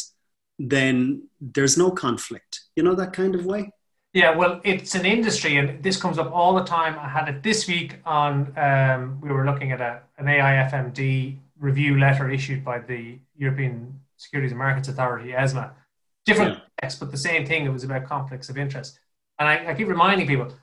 then 0.59 1.27
there's 1.41 1.79
no 1.79 1.91
conflict. 1.91 2.61
You 2.77 2.83
know, 2.83 2.95
that 2.95 3.13
kind 3.13 3.35
of 3.35 3.47
way? 3.47 3.71
Yeah, 4.15 4.31
well, 4.31 4.61
it's 4.63 4.95
an 4.95 5.05
industry, 5.05 5.57
and 5.57 5.83
this 5.83 6.01
comes 6.01 6.19
up 6.19 6.31
all 6.31 6.55
the 6.55 6.63
time. 6.63 6.97
I 7.01 7.09
had 7.09 7.29
it 7.29 7.43
this 7.43 7.67
week 7.67 7.97
on. 8.07 8.57
Um, 8.57 9.21
we 9.21 9.29
were 9.29 9.45
looking 9.45 9.73
at 9.73 9.81
a, 9.81 10.03
an 10.19 10.27
AIFMD 10.27 11.37
review 11.59 11.99
letter 11.99 12.31
issued 12.31 12.65
by 12.65 12.79
the 12.79 13.19
European 13.37 14.01
Securities 14.17 14.53
and 14.53 14.59
Markets 14.59 14.87
Authority, 14.87 15.33
ESMA. 15.33 15.73
Different 16.25 16.55
yeah. 16.55 16.61
text, 16.81 17.01
but 17.01 17.11
the 17.11 17.19
same 17.19 17.45
thing. 17.45 17.67
It 17.67 17.71
was 17.71 17.83
about 17.83 18.07
conflicts 18.07 18.49
of 18.49 18.57
interest. 18.57 19.01
And 19.41 19.49
I, 19.49 19.71
I 19.71 19.75
keep 19.75 19.89
reminding 19.89 20.29
people 20.29 20.55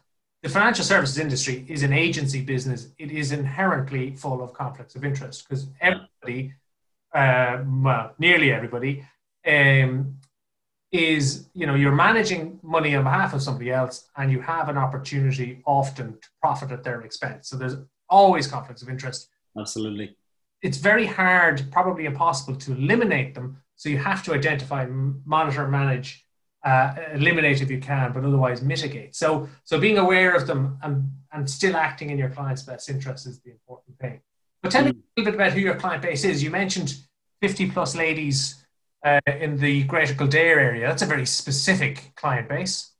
the 0.43 0.49
financial 0.49 0.85
services 0.85 1.19
industry 1.19 1.65
is 1.67 1.83
an 1.83 1.91
agency 1.91 2.41
business. 2.41 2.87
It 2.97 3.11
is 3.11 3.33
inherently 3.33 4.15
full 4.15 4.41
of 4.41 4.53
conflicts 4.53 4.95
of 4.95 5.03
interest 5.03 5.45
because 5.47 5.67
everybody, 5.81 6.53
uh, 7.13 7.63
well, 7.67 8.13
nearly 8.17 8.53
everybody, 8.53 9.05
um, 9.45 10.20
is 10.91 11.47
you 11.53 11.65
know 11.65 11.75
you're 11.75 11.95
managing 11.95 12.59
money 12.63 12.95
on 12.95 13.03
behalf 13.03 13.33
of 13.33 13.41
somebody 13.41 13.71
else, 13.71 14.09
and 14.17 14.31
you 14.31 14.41
have 14.41 14.69
an 14.69 14.77
opportunity 14.77 15.61
often 15.65 16.17
to 16.21 16.27
profit 16.41 16.71
at 16.71 16.83
their 16.83 17.01
expense. 17.01 17.49
So 17.49 17.57
there's 17.57 17.75
always 18.09 18.47
conflicts 18.47 18.81
of 18.81 18.89
interest. 18.89 19.29
Absolutely 19.57 20.15
it's 20.61 20.77
very 20.77 21.05
hard, 21.05 21.65
probably 21.71 22.05
impossible 22.05 22.55
to 22.55 22.73
eliminate 22.73 23.33
them. 23.33 23.57
So 23.75 23.89
you 23.89 23.97
have 23.97 24.23
to 24.23 24.33
identify, 24.33 24.85
monitor, 24.85 25.67
manage, 25.67 26.25
uh, 26.63 26.93
eliminate 27.13 27.61
if 27.61 27.71
you 27.71 27.79
can, 27.79 28.13
but 28.13 28.23
otherwise 28.23 28.61
mitigate. 28.61 29.15
So, 29.15 29.49
so 29.63 29.79
being 29.79 29.97
aware 29.97 30.35
of 30.35 30.45
them 30.45 30.77
and, 30.83 31.11
and 31.31 31.49
still 31.49 31.75
acting 31.75 32.11
in 32.11 32.19
your 32.19 32.29
client's 32.29 32.61
best 32.61 32.89
interest 32.89 33.25
is 33.25 33.39
the 33.39 33.51
important 33.51 33.97
thing. 33.97 34.21
But 34.61 34.71
tell 34.71 34.85
me 34.85 34.91
a 34.91 34.93
little 35.17 35.31
bit 35.31 35.33
about 35.33 35.53
who 35.53 35.59
your 35.59 35.75
client 35.75 36.03
base 36.03 36.23
is. 36.23 36.43
You 36.43 36.51
mentioned 36.51 36.95
50 37.41 37.71
plus 37.71 37.95
ladies 37.95 38.60
uh, 39.03 39.19
in 39.39 39.57
the 39.57 39.83
Greater 39.83 40.13
Kildare 40.13 40.59
area. 40.59 40.87
That's 40.87 41.01
a 41.01 41.07
very 41.07 41.25
specific 41.25 42.13
client 42.15 42.49
base. 42.49 42.91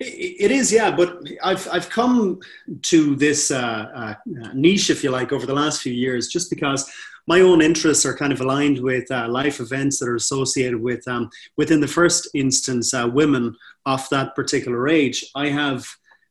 It 0.00 0.50
is, 0.50 0.72
yeah, 0.72 0.90
but 0.90 1.22
I've 1.42 1.68
I've 1.70 1.90
come 1.90 2.40
to 2.82 3.16
this 3.16 3.50
uh, 3.50 3.86
uh, 3.94 4.14
niche, 4.54 4.88
if 4.88 5.04
you 5.04 5.10
like, 5.10 5.32
over 5.32 5.44
the 5.44 5.54
last 5.54 5.82
few 5.82 5.92
years, 5.92 6.28
just 6.28 6.48
because 6.48 6.90
my 7.26 7.40
own 7.42 7.60
interests 7.60 8.06
are 8.06 8.16
kind 8.16 8.32
of 8.32 8.40
aligned 8.40 8.78
with 8.78 9.10
uh, 9.10 9.28
life 9.28 9.60
events 9.60 9.98
that 9.98 10.08
are 10.08 10.16
associated 10.16 10.80
with, 10.80 11.06
um, 11.06 11.28
within 11.58 11.80
the 11.80 11.86
first 11.86 12.28
instance, 12.32 12.94
uh, 12.94 13.06
women 13.12 13.54
of 13.84 14.08
that 14.08 14.34
particular 14.34 14.88
age. 14.88 15.26
I 15.34 15.48
have 15.48 15.86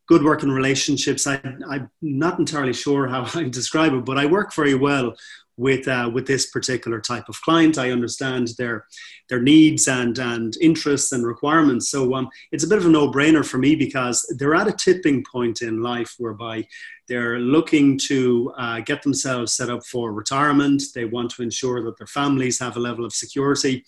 good 0.07 0.23
working 0.23 0.49
relationships. 0.49 1.27
I, 1.27 1.39
I'm 1.69 1.91
not 2.01 2.39
entirely 2.39 2.73
sure 2.73 3.07
how 3.07 3.27
I 3.39 3.43
describe 3.43 3.93
it, 3.93 4.05
but 4.05 4.17
I 4.17 4.25
work 4.25 4.53
very 4.55 4.73
well 4.73 5.15
with 5.57 5.87
uh, 5.87 6.09
with 6.13 6.27
this 6.27 6.49
particular 6.49 7.01
type 7.01 7.27
of 7.27 7.41
client. 7.41 7.77
I 7.77 7.91
understand 7.91 8.49
their 8.57 8.85
their 9.27 9.41
needs 9.41 9.87
and 9.87 10.17
and 10.19 10.55
interests 10.61 11.11
and 11.11 11.25
requirements. 11.25 11.89
So 11.89 12.13
um, 12.13 12.29
it's 12.51 12.63
a 12.63 12.67
bit 12.67 12.77
of 12.77 12.85
a 12.85 12.89
no 12.89 13.11
brainer 13.11 13.45
for 13.45 13.57
me 13.57 13.75
because 13.75 14.23
they're 14.37 14.55
at 14.55 14.67
a 14.67 14.71
tipping 14.71 15.23
point 15.29 15.61
in 15.61 15.81
life 15.81 16.15
whereby 16.19 16.67
they're 17.07 17.39
looking 17.39 17.97
to 18.07 18.53
uh, 18.57 18.79
get 18.81 19.01
themselves 19.01 19.53
set 19.53 19.69
up 19.69 19.85
for 19.85 20.13
retirement. 20.13 20.83
They 20.93 21.05
want 21.05 21.31
to 21.31 21.43
ensure 21.43 21.83
that 21.83 21.97
their 21.97 22.07
families 22.07 22.59
have 22.59 22.77
a 22.77 22.81
level 22.81 23.05
of 23.05 23.13
security. 23.13 23.83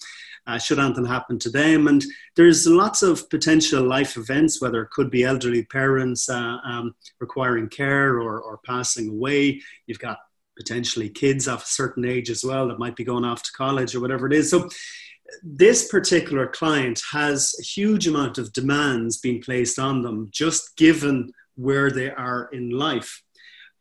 Uh, 0.47 0.57
should 0.57 0.79
anything 0.79 1.05
happen 1.05 1.37
to 1.37 1.49
them. 1.49 1.87
And 1.87 2.03
there's 2.35 2.65
lots 2.65 3.03
of 3.03 3.29
potential 3.29 3.83
life 3.83 4.17
events, 4.17 4.59
whether 4.59 4.81
it 4.81 4.89
could 4.89 5.11
be 5.11 5.23
elderly 5.23 5.63
parents 5.65 6.27
uh, 6.27 6.57
um, 6.63 6.95
requiring 7.19 7.67
care 7.69 8.15
or, 8.15 8.41
or 8.41 8.59
passing 8.65 9.09
away. 9.09 9.61
You've 9.85 9.99
got 9.99 10.17
potentially 10.59 11.09
kids 11.09 11.47
of 11.47 11.63
a 11.63 11.65
certain 11.65 12.05
age 12.05 12.29
as 12.29 12.43
well 12.43 12.67
that 12.67 12.77
might 12.77 12.97
be 12.97 13.05
going 13.05 13.23
off 13.23 13.41
to 13.41 13.51
college 13.53 13.95
or 13.95 14.01
whatever 14.01 14.27
it 14.27 14.33
is. 14.33 14.49
So 14.51 14.67
this 15.41 15.87
particular 15.87 16.47
client 16.47 17.01
has 17.11 17.55
a 17.59 17.63
huge 17.63 18.07
amount 18.07 18.37
of 18.37 18.51
demands 18.51 19.17
being 19.17 19.41
placed 19.41 19.79
on 19.79 20.01
them 20.01 20.27
just 20.31 20.75
given 20.75 21.31
where 21.55 21.89
they 21.89 22.11
are 22.11 22.49
in 22.51 22.71
life. 22.71 23.23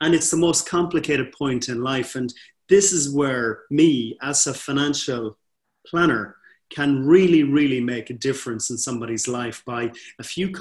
And 0.00 0.14
it's 0.14 0.30
the 0.30 0.36
most 0.36 0.68
complicated 0.68 1.32
point 1.32 1.68
in 1.68 1.82
life. 1.82 2.14
And 2.14 2.32
this 2.68 2.92
is 2.92 3.12
where 3.12 3.62
me, 3.70 4.16
as 4.22 4.46
a 4.46 4.54
financial 4.54 5.36
planner, 5.84 6.36
can 6.70 7.06
really, 7.06 7.42
really 7.42 7.80
make 7.80 8.10
a 8.10 8.14
difference 8.14 8.70
in 8.70 8.76
somebody's 8.76 9.26
life 9.26 9.62
by 9.64 9.90
a 10.18 10.22
few, 10.22 10.52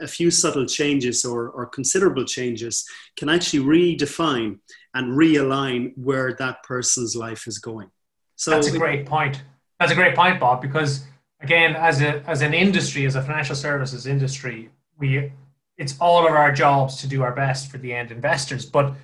a 0.00 0.06
few 0.06 0.30
subtle 0.30 0.66
changes 0.66 1.24
or, 1.24 1.50
or 1.50 1.66
considerable 1.66 2.24
changes 2.24 2.88
can 3.16 3.28
actually 3.28 3.60
redefine 3.60 4.58
and 4.94 5.16
realign 5.16 5.92
where 5.96 6.32
that 6.34 6.62
person's 6.62 7.14
life 7.14 7.46
is 7.46 7.58
going. 7.58 7.90
So 8.36 8.52
that's 8.52 8.68
a 8.68 8.78
great 8.78 9.04
point. 9.06 9.42
That's 9.78 9.92
a 9.92 9.94
great 9.94 10.16
point, 10.16 10.40
Bob, 10.40 10.62
because 10.62 11.04
again, 11.40 11.76
as 11.76 12.00
a 12.00 12.22
as 12.26 12.42
an 12.42 12.54
industry, 12.54 13.06
as 13.06 13.14
a 13.14 13.22
financial 13.22 13.54
services 13.54 14.06
industry, 14.06 14.70
we 14.98 15.32
it's 15.76 15.96
all 16.00 16.26
of 16.26 16.32
our 16.32 16.52
jobs 16.52 16.96
to 17.02 17.06
do 17.06 17.22
our 17.22 17.32
best 17.32 17.70
for 17.70 17.78
the 17.78 17.92
end 17.92 18.10
investors. 18.10 18.64
But 18.64 18.94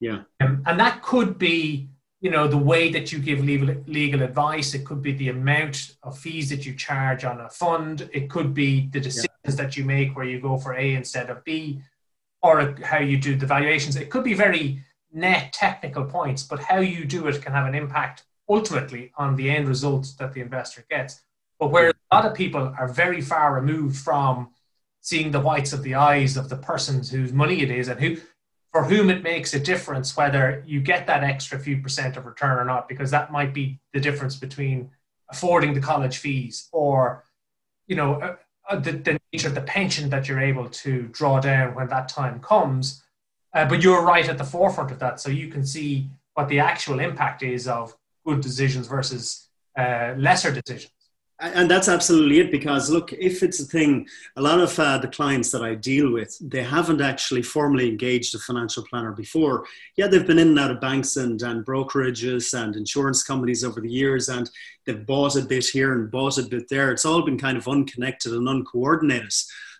yeah, 0.00 0.22
um, 0.40 0.62
and 0.66 0.78
that 0.78 1.02
could 1.02 1.38
be 1.38 1.88
you 2.24 2.30
know 2.30 2.48
the 2.48 2.56
way 2.56 2.90
that 2.90 3.12
you 3.12 3.18
give 3.18 3.44
legal 3.44 3.76
legal 3.86 4.22
advice. 4.22 4.72
It 4.72 4.86
could 4.86 5.02
be 5.02 5.12
the 5.12 5.28
amount 5.28 5.96
of 6.02 6.18
fees 6.18 6.48
that 6.48 6.64
you 6.64 6.74
charge 6.74 7.22
on 7.22 7.38
a 7.42 7.50
fund. 7.50 8.08
It 8.14 8.30
could 8.30 8.54
be 8.54 8.88
the 8.88 8.98
decisions 8.98 9.28
yeah. 9.46 9.56
that 9.56 9.76
you 9.76 9.84
make 9.84 10.16
where 10.16 10.24
you 10.24 10.40
go 10.40 10.56
for 10.56 10.72
A 10.72 10.94
instead 10.94 11.28
of 11.28 11.44
B, 11.44 11.82
or 12.42 12.76
how 12.82 12.98
you 12.98 13.18
do 13.18 13.36
the 13.36 13.44
valuations. 13.44 13.96
It 13.96 14.08
could 14.08 14.24
be 14.24 14.32
very 14.32 14.82
net 15.12 15.52
technical 15.52 16.06
points, 16.06 16.42
but 16.42 16.60
how 16.60 16.78
you 16.78 17.04
do 17.04 17.26
it 17.26 17.42
can 17.42 17.52
have 17.52 17.66
an 17.66 17.74
impact 17.74 18.24
ultimately 18.48 19.12
on 19.18 19.36
the 19.36 19.50
end 19.50 19.68
result 19.68 20.14
that 20.18 20.32
the 20.32 20.40
investor 20.40 20.82
gets. 20.88 21.20
But 21.60 21.72
where 21.72 21.90
a 21.90 22.14
lot 22.16 22.24
of 22.24 22.32
people 22.32 22.74
are 22.78 22.88
very 22.88 23.20
far 23.20 23.54
removed 23.54 23.98
from 23.98 24.48
seeing 25.02 25.30
the 25.30 25.40
whites 25.40 25.74
of 25.74 25.82
the 25.82 25.94
eyes 25.94 26.38
of 26.38 26.48
the 26.48 26.56
persons 26.56 27.10
whose 27.10 27.34
money 27.34 27.60
it 27.60 27.70
is 27.70 27.88
and 27.88 28.00
who 28.00 28.16
for 28.74 28.84
whom 28.84 29.08
it 29.08 29.22
makes 29.22 29.54
a 29.54 29.60
difference 29.60 30.16
whether 30.16 30.62
you 30.66 30.80
get 30.80 31.06
that 31.06 31.22
extra 31.22 31.58
few 31.58 31.80
percent 31.80 32.16
of 32.16 32.26
return 32.26 32.58
or 32.58 32.64
not, 32.64 32.88
because 32.88 33.10
that 33.12 33.30
might 33.30 33.54
be 33.54 33.78
the 33.92 34.00
difference 34.00 34.36
between 34.36 34.90
affording 35.30 35.72
the 35.74 35.80
college 35.80 36.18
fees 36.18 36.68
or 36.72 37.24
you 37.86 37.96
know 37.96 38.10
uh, 38.14 38.36
uh, 38.68 38.76
the, 38.76 38.92
the 38.92 39.18
nature 39.32 39.48
of 39.48 39.54
the 39.54 39.60
pension 39.76 40.10
that 40.10 40.28
you're 40.28 40.40
able 40.52 40.68
to 40.68 41.08
draw 41.18 41.38
down 41.40 41.74
when 41.74 41.88
that 41.88 42.08
time 42.08 42.40
comes 42.40 43.04
uh, 43.54 43.64
but 43.64 43.82
you're 43.82 44.02
right 44.02 44.28
at 44.28 44.36
the 44.36 44.44
forefront 44.44 44.90
of 44.90 44.98
that, 44.98 45.20
so 45.20 45.30
you 45.30 45.48
can 45.48 45.64
see 45.64 46.10
what 46.34 46.48
the 46.48 46.58
actual 46.58 46.98
impact 46.98 47.42
is 47.42 47.68
of 47.68 47.96
good 48.26 48.40
decisions 48.40 48.88
versus 48.88 49.48
uh, 49.78 50.14
lesser 50.18 50.50
decisions. 50.50 50.92
And 51.40 51.68
that's 51.68 51.88
absolutely 51.88 52.38
it 52.38 52.52
because, 52.52 52.90
look, 52.90 53.12
if 53.12 53.42
it's 53.42 53.58
a 53.58 53.64
thing, 53.64 54.06
a 54.36 54.40
lot 54.40 54.60
of 54.60 54.78
uh, 54.78 54.98
the 54.98 55.08
clients 55.08 55.50
that 55.50 55.62
I 55.62 55.74
deal 55.74 56.12
with, 56.12 56.38
they 56.40 56.62
haven't 56.62 57.00
actually 57.00 57.42
formally 57.42 57.88
engaged 57.88 58.36
a 58.36 58.38
financial 58.38 58.84
planner 58.84 59.10
before. 59.10 59.66
Yeah, 59.96 60.06
they've 60.06 60.26
been 60.26 60.38
in 60.38 60.48
and 60.48 60.58
out 60.60 60.70
of 60.70 60.80
banks 60.80 61.16
and, 61.16 61.42
and 61.42 61.66
brokerages 61.66 62.54
and 62.54 62.76
insurance 62.76 63.24
companies 63.24 63.64
over 63.64 63.80
the 63.80 63.90
years, 63.90 64.28
and 64.28 64.48
they've 64.86 65.04
bought 65.04 65.34
a 65.34 65.42
bit 65.42 65.66
here 65.66 65.92
and 65.94 66.10
bought 66.10 66.38
a 66.38 66.44
bit 66.44 66.68
there. 66.68 66.92
It's 66.92 67.04
all 67.04 67.22
been 67.22 67.38
kind 67.38 67.58
of 67.58 67.66
unconnected 67.66 68.32
and 68.32 68.48
uncoordinated. 68.48 69.32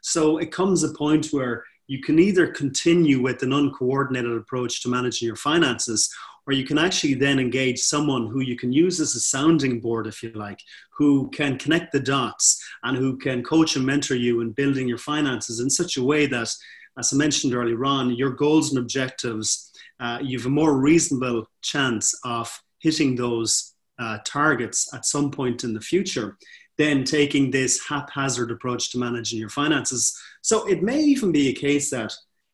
So 0.03 0.39
it 0.39 0.51
comes 0.51 0.83
a 0.83 0.93
point 0.93 1.29
where 1.29 1.65
you 1.87 2.03
can 2.03 2.19
either 2.19 2.49
continue 2.49 3.23
with 3.23 3.43
an 3.43 3.53
uncoordinated 3.53 4.37
approach 4.37 4.83
to 4.83 4.89
managing 4.89 5.27
your 5.27 5.37
finances, 5.37 6.13
or 6.47 6.53
you 6.53 6.65
can 6.65 6.79
actually 6.79 7.15
then 7.15 7.39
engage 7.39 7.81
someone 7.81 8.27
who 8.27 8.41
you 8.41 8.57
can 8.57 8.73
use 8.73 9.01
as 9.01 9.15
a 9.15 9.21
sounding 9.21 9.81
board, 9.81 10.07
if 10.07 10.23
you 10.23 10.31
like, 10.31 10.61
who 10.97 11.31
can 11.31 11.59
connect 11.59 11.93
the 11.93 12.01
dots 12.01 12.63
and 12.83 12.97
who 12.97 13.17
can 13.17 13.43
coach 13.43 13.77
and 13.77 13.87
mentor 13.87 14.15
you 14.15 14.41
in 14.41 14.53
building 14.53 14.87
your 14.87 14.99
finances 14.99 15.61
in 15.61 15.71
such 15.71 15.97
a 15.97 16.05
way 16.05 16.27
that, 16.27 16.51
as 16.99 17.13
I 17.13 17.17
mentioned 17.17 17.55
earlier 17.55 17.85
on, 17.85 18.15
your 18.15 18.31
goals 18.31 18.71
and 18.71 18.79
objectives, 18.79 19.73
uh, 20.01 20.19
you 20.23 20.39
have 20.39 20.47
a 20.47 20.51
more 20.51 20.79
reasonable 20.79 21.47
chance 21.63 22.15
of 22.25 22.53
hitting 22.81 23.17
those 23.17 23.75
uh, 23.99 24.19
targets 24.25 24.93
at 24.93 25.07
some 25.07 25.31
point 25.31 25.65
in 25.65 25.73
the 25.73 25.81
future 25.81 26.37
than 26.77 27.05
taking 27.05 27.51
this 27.51 27.81
haphazard 27.89 28.51
approach 28.51 28.91
to 28.91 28.99
managing 28.99 29.39
your 29.39 29.49
finances. 29.49 30.19
So 30.43 30.67
it 30.69 30.83
may 30.83 31.01
even 31.01 31.33
be 31.33 31.49
a 31.49 31.55
case 31.55 31.91
that 31.91 32.13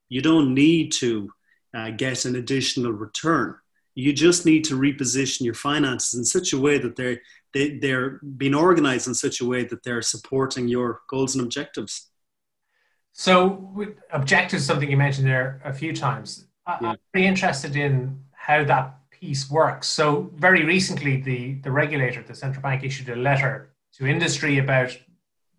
you 0.09 0.21
don't 0.21 0.55
need 0.55 0.93
to 0.93 1.31
uh, 1.75 1.91
get 1.91 2.25
an 2.25 2.37
additional 2.37 2.93
return. 2.93 3.57
You 3.95 4.13
just 4.13 4.47
need 4.47 4.65
to 4.65 4.79
reposition 4.79 5.43
your 5.43 5.55
finances 5.55 6.15
in 6.15 6.25
such 6.25 6.53
a 6.53 6.59
way 6.59 6.79
that 6.79 6.97
they're 6.97 7.21
they, 7.53 7.79
they're 7.79 8.21
being 8.37 8.55
organized 8.55 9.09
in 9.09 9.15
such 9.15 9.41
a 9.41 9.45
way 9.45 9.65
that 9.65 9.83
they're 9.83 10.03
supporting 10.03 10.69
your 10.69 11.01
goals 11.09 11.35
and 11.35 11.45
objectives. 11.45 12.11
So, 13.13 13.75
objectives 14.13 14.65
something 14.65 14.91
you 14.91 14.97
mentioned 14.97 15.27
there 15.27 15.61
a 15.65 15.73
few 15.73 15.95
times. 15.95 16.47
Yeah. 16.69 16.91
I'm 16.91 16.97
very 17.13 17.27
interested 17.27 17.75
in 17.75 18.23
how 18.33 18.65
that 18.65 18.95
piece 19.11 19.51
works. 19.51 19.89
So, 19.89 20.31
very 20.37 20.65
recently, 20.65 21.21
the 21.21 21.55
the 21.55 21.71
regulator, 21.71 22.23
the 22.23 22.35
central 22.35 22.63
bank, 22.63 22.85
issued 22.85 23.09
a 23.09 23.17
letter 23.17 23.75
to 23.95 24.07
industry 24.07 24.59
about 24.59 24.97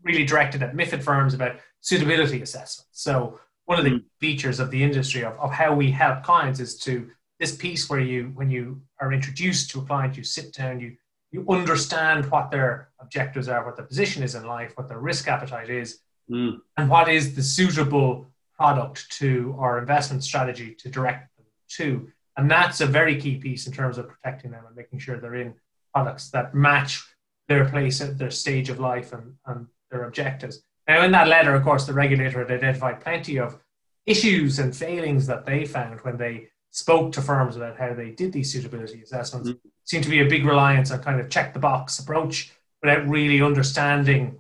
really 0.04 0.26
directed 0.26 0.64
at 0.64 0.74
MIFID 0.76 1.04
firms 1.04 1.34
about 1.34 1.58
suitability 1.82 2.42
assessment. 2.42 2.88
So, 2.92 3.40
one 3.66 3.78
of 3.78 3.86
the 3.86 3.92
mm. 3.92 4.04
features 4.20 4.60
of 4.60 4.72
the 4.72 4.82
industry 4.82 5.24
of, 5.24 5.38
of 5.40 5.52
how 5.52 5.74
we 5.74 5.92
help 5.92 6.24
clients 6.24 6.60
is 6.60 6.78
to 6.80 7.10
this 7.42 7.56
piece 7.56 7.90
where 7.90 8.00
you, 8.00 8.32
when 8.36 8.52
you 8.52 8.80
are 9.02 9.12
introduced 9.12 9.72
to 9.72 9.80
a 9.80 9.84
client, 9.84 10.16
you 10.16 10.24
sit 10.24 10.54
down, 10.54 10.80
you 10.80 10.96
you 11.32 11.46
understand 11.50 12.30
what 12.30 12.52
their 12.52 12.90
objectives 13.00 13.48
are, 13.48 13.66
what 13.66 13.78
their 13.78 13.86
position 13.86 14.22
is 14.22 14.36
in 14.36 14.46
life, 14.46 14.74
what 14.76 14.90
their 14.90 15.00
risk 15.00 15.30
appetite 15.30 15.70
is, 15.70 16.00
mm. 16.30 16.60
and 16.78 16.90
what 16.90 17.08
is 17.08 17.36
the 17.36 17.42
suitable 17.42 18.28
product 18.54 19.10
to 19.12 19.56
our 19.58 19.80
investment 19.80 20.24
strategy 20.24 20.76
to 20.76 20.90
direct 20.90 21.36
them 21.38 21.46
to. 21.70 22.12
And 22.36 22.52
that's 22.52 22.82
a 22.82 22.86
very 22.86 23.20
key 23.20 23.38
piece 23.38 23.66
in 23.66 23.72
terms 23.72 23.98
of 23.98 24.10
protecting 24.10 24.52
them 24.52 24.66
and 24.68 24.76
making 24.76 25.00
sure 25.00 25.18
they're 25.18 25.36
in 25.36 25.54
products 25.94 26.30
that 26.32 26.54
match 26.54 27.02
their 27.48 27.64
place 27.66 28.02
at 28.02 28.18
their 28.18 28.30
stage 28.30 28.70
of 28.70 28.80
life 28.80 29.14
and, 29.14 29.36
and 29.46 29.68
their 29.90 30.04
objectives. 30.04 30.62
Now, 30.86 31.04
in 31.06 31.12
that 31.14 31.30
letter, 31.30 31.56
of 31.56 31.64
course, 31.64 31.86
the 31.86 31.94
regulator 31.94 32.40
had 32.40 32.52
identified 32.52 33.00
plenty 33.00 33.40
of 33.40 33.58
issues 34.06 34.60
and 34.60 34.76
failings 34.76 35.28
that 35.28 35.46
they 35.46 35.64
found 35.64 36.02
when 36.02 36.18
they 36.18 36.50
spoke 36.72 37.12
to 37.12 37.22
firms 37.22 37.56
about 37.56 37.78
how 37.78 37.94
they 37.94 38.12
did 38.12 38.32
these 38.32 38.52
suitability 38.52 39.02
assessments. 39.02 39.50
Mm-hmm. 39.50 39.68
Seemed 39.84 40.04
to 40.06 40.10
be 40.10 40.22
a 40.22 40.30
big 40.30 40.46
reliance 40.46 40.90
on 40.92 41.04
kind 41.04 41.20
of 41.20 41.30
check 41.30 41.54
the 41.54 41.60
box 41.60 42.00
approach 42.00 42.52
without 42.82 43.08
really 43.08 43.42
understanding, 43.42 44.40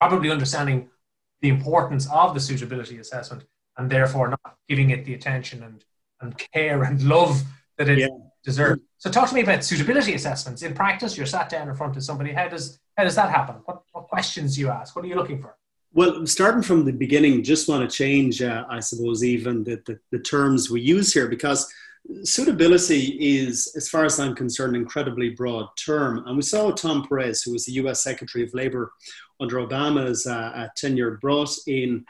probably 0.00 0.30
understanding 0.30 0.88
the 1.42 1.48
importance 1.48 2.08
of 2.10 2.34
the 2.34 2.40
suitability 2.40 2.98
assessment 2.98 3.44
and 3.76 3.90
therefore 3.90 4.28
not 4.28 4.56
giving 4.68 4.90
it 4.90 5.04
the 5.04 5.14
attention 5.14 5.62
and, 5.62 5.84
and 6.20 6.38
care 6.52 6.82
and 6.82 7.02
love 7.02 7.42
that 7.76 7.88
it 7.88 7.98
yeah. 7.98 8.08
deserves. 8.44 8.80
So 8.98 9.10
talk 9.10 9.28
to 9.28 9.34
me 9.34 9.42
about 9.42 9.64
suitability 9.64 10.14
assessments. 10.14 10.62
In 10.62 10.74
practice, 10.74 11.16
you're 11.16 11.26
sat 11.26 11.48
down 11.48 11.68
in 11.68 11.74
front 11.74 11.96
of 11.96 12.02
somebody. 12.02 12.32
How 12.32 12.48
does 12.48 12.80
how 12.96 13.04
does 13.04 13.14
that 13.14 13.30
happen? 13.30 13.56
What, 13.64 13.82
what 13.92 14.08
questions 14.08 14.56
do 14.56 14.62
you 14.62 14.70
ask? 14.70 14.96
What 14.96 15.04
are 15.04 15.08
you 15.08 15.14
looking 15.14 15.40
for? 15.40 15.56
Well, 15.94 16.26
starting 16.26 16.62
from 16.62 16.84
the 16.84 16.92
beginning, 16.92 17.42
just 17.42 17.68
want 17.68 17.88
to 17.88 17.96
change, 17.96 18.42
uh, 18.42 18.64
I 18.68 18.80
suppose, 18.80 19.24
even 19.24 19.64
the, 19.64 19.82
the, 19.86 19.98
the, 20.10 20.18
terms 20.18 20.70
we 20.70 20.82
use 20.82 21.14
here 21.14 21.28
because 21.28 21.72
suitability 22.24 23.16
is, 23.38 23.72
as 23.74 23.88
far 23.88 24.04
as 24.04 24.20
I'm 24.20 24.34
concerned, 24.34 24.76
an 24.76 24.82
incredibly 24.82 25.30
broad 25.30 25.68
term. 25.82 26.24
And 26.26 26.36
we 26.36 26.42
saw 26.42 26.70
Tom 26.70 27.06
Perez, 27.08 27.42
who 27.42 27.52
was 27.52 27.64
the 27.64 27.72
US 27.72 28.02
Secretary 28.02 28.44
of 28.44 28.52
Labor 28.52 28.92
under 29.40 29.56
Obama's 29.56 30.26
uh, 30.26 30.52
uh, 30.54 30.68
tenure, 30.76 31.18
brought 31.22 31.54
in 31.66 32.04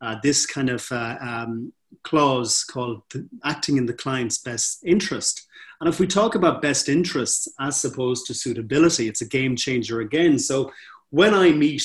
uh, 0.00 0.16
this 0.22 0.46
kind 0.46 0.70
of 0.70 0.86
uh, 0.92 1.16
um, 1.20 1.72
clause 2.02 2.62
called 2.62 3.02
acting 3.44 3.78
in 3.78 3.86
the 3.86 3.92
client's 3.92 4.38
best 4.38 4.78
interest. 4.84 5.46
And 5.80 5.88
if 5.88 5.98
we 5.98 6.06
talk 6.06 6.34
about 6.34 6.62
best 6.62 6.88
interests 6.88 7.48
as 7.58 7.84
opposed 7.84 8.26
to 8.26 8.34
suitability, 8.34 9.08
it's 9.08 9.22
a 9.22 9.28
game 9.28 9.56
changer 9.56 10.00
again. 10.00 10.38
So 10.38 10.72
when 11.10 11.34
I 11.34 11.50
meet 11.50 11.82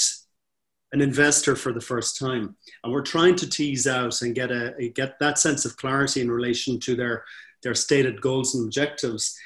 an 0.91 1.01
investor 1.01 1.55
for 1.55 1.71
the 1.71 1.81
first 1.81 2.17
time. 2.17 2.55
And 2.83 2.91
we're 2.91 3.01
trying 3.01 3.35
to 3.37 3.49
tease 3.49 3.87
out 3.87 4.21
and 4.21 4.33
get 4.33 4.51
a, 4.51 4.89
get 4.95 5.19
that 5.19 5.39
sense 5.39 5.65
of 5.65 5.77
clarity 5.77 6.21
in 6.21 6.31
relation 6.31 6.79
to 6.81 6.95
their 6.95 7.23
their 7.61 7.75
stated 7.75 8.21
goals 8.21 8.55
and 8.55 8.65
objectives. 8.65 9.37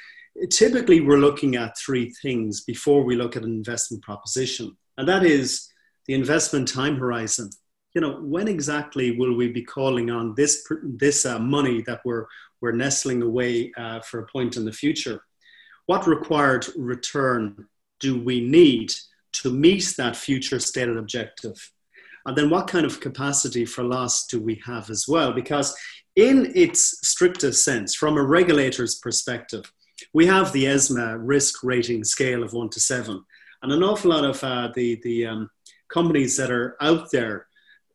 Typically 0.51 1.01
we're 1.01 1.17
looking 1.17 1.55
at 1.55 1.77
three 1.77 2.11
things 2.21 2.61
before 2.61 3.03
we 3.03 3.15
look 3.15 3.35
at 3.35 3.43
an 3.43 3.51
investment 3.51 4.03
proposition. 4.03 4.77
And 4.97 5.07
that 5.07 5.23
is 5.23 5.67
the 6.05 6.13
investment 6.13 6.67
time 6.67 6.97
horizon. 6.97 7.49
You 7.93 8.01
know 8.01 8.19
when 8.21 8.47
exactly 8.47 9.17
will 9.17 9.35
we 9.35 9.51
be 9.51 9.63
calling 9.63 10.09
on 10.09 10.33
this 10.35 10.65
this 10.83 11.25
uh, 11.25 11.39
money 11.39 11.81
that 11.83 12.01
we're 12.05 12.25
we're 12.61 12.71
nestling 12.71 13.21
away 13.21 13.71
uh, 13.77 13.99
for 14.01 14.21
a 14.21 14.27
point 14.27 14.55
in 14.55 14.65
the 14.65 14.71
future? 14.71 15.21
What 15.85 16.07
required 16.07 16.65
return 16.77 17.67
do 17.99 18.19
we 18.19 18.39
need 18.41 18.93
to 19.33 19.51
meet 19.51 19.93
that 19.97 20.15
future 20.15 20.59
stated 20.59 20.97
objective? 20.97 21.71
And 22.25 22.37
then 22.37 22.49
what 22.49 22.67
kind 22.67 22.85
of 22.85 23.01
capacity 23.01 23.65
for 23.65 23.83
loss 23.83 24.27
do 24.27 24.39
we 24.39 24.61
have 24.65 24.89
as 24.89 25.07
well? 25.07 25.33
Because 25.33 25.75
in 26.15 26.51
its 26.55 27.07
strictest 27.07 27.65
sense, 27.65 27.95
from 27.95 28.17
a 28.17 28.23
regulator's 28.23 28.95
perspective, 28.95 29.71
we 30.13 30.25
have 30.25 30.51
the 30.51 30.67
ESMA 30.67 31.17
risk 31.17 31.63
rating 31.63 32.03
scale 32.03 32.43
of 32.43 32.53
one 32.53 32.69
to 32.69 32.79
seven. 32.79 33.23
And 33.61 33.71
an 33.71 33.83
awful 33.83 34.11
lot 34.11 34.25
of 34.25 34.43
uh, 34.43 34.69
the, 34.75 34.99
the 35.03 35.25
um, 35.25 35.49
companies 35.89 36.37
that 36.37 36.51
are 36.51 36.75
out 36.81 37.11
there 37.11 37.47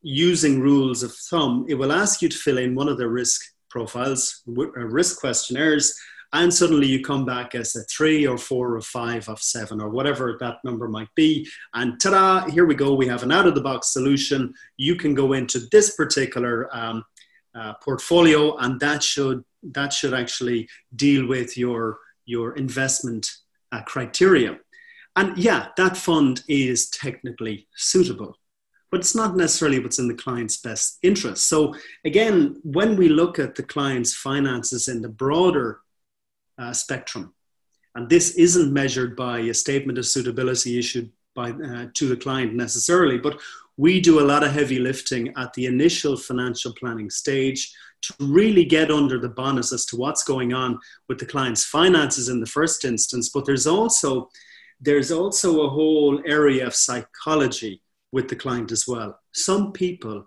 using 0.03 0.61
rules 0.61 1.03
of 1.03 1.15
thumb, 1.15 1.67
it 1.69 1.75
will 1.75 1.93
ask 1.93 2.23
you 2.23 2.29
to 2.29 2.37
fill 2.37 2.59
in 2.59 2.75
one 2.75 2.89
of 2.89 2.99
their 2.99 3.09
risk 3.09 3.41
profiles, 3.69 4.43
uh, 4.49 4.63
risk 4.63 5.21
questionnaires, 5.21 5.95
and 6.33 6.53
suddenly 6.53 6.87
you 6.87 7.03
come 7.03 7.25
back 7.25 7.55
as 7.55 7.75
a 7.75 7.83
three 7.85 8.27
or 8.27 8.37
four 8.37 8.77
or 8.77 8.81
five 8.81 9.29
of 9.29 9.41
seven 9.41 9.81
or 9.81 9.89
whatever 9.89 10.37
that 10.41 10.59
number 10.65 10.89
might 10.89 11.09
be. 11.15 11.49
And 11.75 11.99
ta-da 12.01 12.51
here 12.51 12.67
we 12.67 12.75
go. 12.75 12.95
We 12.95 13.07
have 13.07 13.23
an 13.23 13.33
out 13.33 13.47
of 13.47 13.55
the 13.55 13.61
box 13.61 13.93
solution. 13.93 14.53
You 14.77 14.97
can 14.97 15.15
go 15.15 15.33
into 15.33 15.61
this 15.73 15.97
particular 15.97 16.69
um, 16.77 17.05
uh, 17.55 17.75
portfolio 17.83 18.57
and 18.59 18.79
that 18.81 19.03
should 19.03 19.43
that 19.63 19.93
should 19.93 20.15
actually 20.15 20.69
deal 20.95 21.27
with 21.27 21.57
your 21.57 21.99
your 22.27 22.55
investment 22.57 23.31
uh, 23.73 23.83
criteria. 23.83 24.59
And 25.17 25.37
yeah 25.39 25.69
that 25.77 25.97
fund 25.97 26.43
is 26.47 26.91
technically 26.91 27.67
suitable 27.75 28.37
but 28.91 29.01
it's 29.01 29.15
not 29.15 29.37
necessarily 29.37 29.79
what's 29.79 29.99
in 29.99 30.09
the 30.09 30.15
client's 30.15 30.57
best 30.57 30.99
interest. 31.03 31.47
So, 31.47 31.75
again, 32.07 32.59
when 32.63 32.97
we 32.97 33.11
look 33.11 33.39
at 33.39 33.55
the 33.55 33.63
client's 33.63 34.15
finances 34.15 34.89
in 34.89 35.03
the 35.03 35.11
broader 35.11 35.81
uh, 36.59 36.73
spectrum. 36.73 37.35
And 37.95 38.09
this 38.09 38.37
isn't 38.37 38.73
measured 38.73 39.17
by 39.17 39.39
a 39.41 39.55
statement 39.55 39.99
of 39.99 40.07
suitability 40.07 40.79
issued 40.79 41.11
by, 41.35 41.51
uh, 41.51 41.87
to 41.95 42.09
the 42.09 42.17
client 42.17 42.55
necessarily, 42.55 43.19
but 43.19 43.41
we 43.77 44.01
do 44.01 44.21
a 44.21 44.27
lot 44.27 44.43
of 44.43 44.53
heavy 44.53 44.79
lifting 44.79 45.33
at 45.37 45.53
the 45.55 45.67
initial 45.67 46.17
financial 46.17 46.75
planning 46.75 47.11
stage 47.11 47.73
to 48.03 48.15
really 48.21 48.65
get 48.65 48.91
under 48.91 49.19
the 49.19 49.29
bonnet 49.29 49.73
as 49.73 49.85
to 49.87 49.97
what's 49.97 50.25
going 50.25 50.53
on 50.53 50.79
with 51.09 51.19
the 51.19 51.27
client's 51.27 51.65
finances 51.65 52.29
in 52.29 52.41
the 52.41 52.47
first 52.47 52.85
instance. 52.85 53.31
But 53.31 53.47
there's 53.47 53.67
also 53.67 54.31
there's 54.81 55.11
also 55.11 55.63
a 55.63 55.71
whole 55.71 56.23
area 56.25 56.65
of 56.65 56.75
psychology 56.75 57.83
with 58.13 58.29
the 58.29 58.37
client 58.37 58.71
as 58.71 58.87
well. 58.87 59.19
Some 59.33 59.73
people 59.73 60.27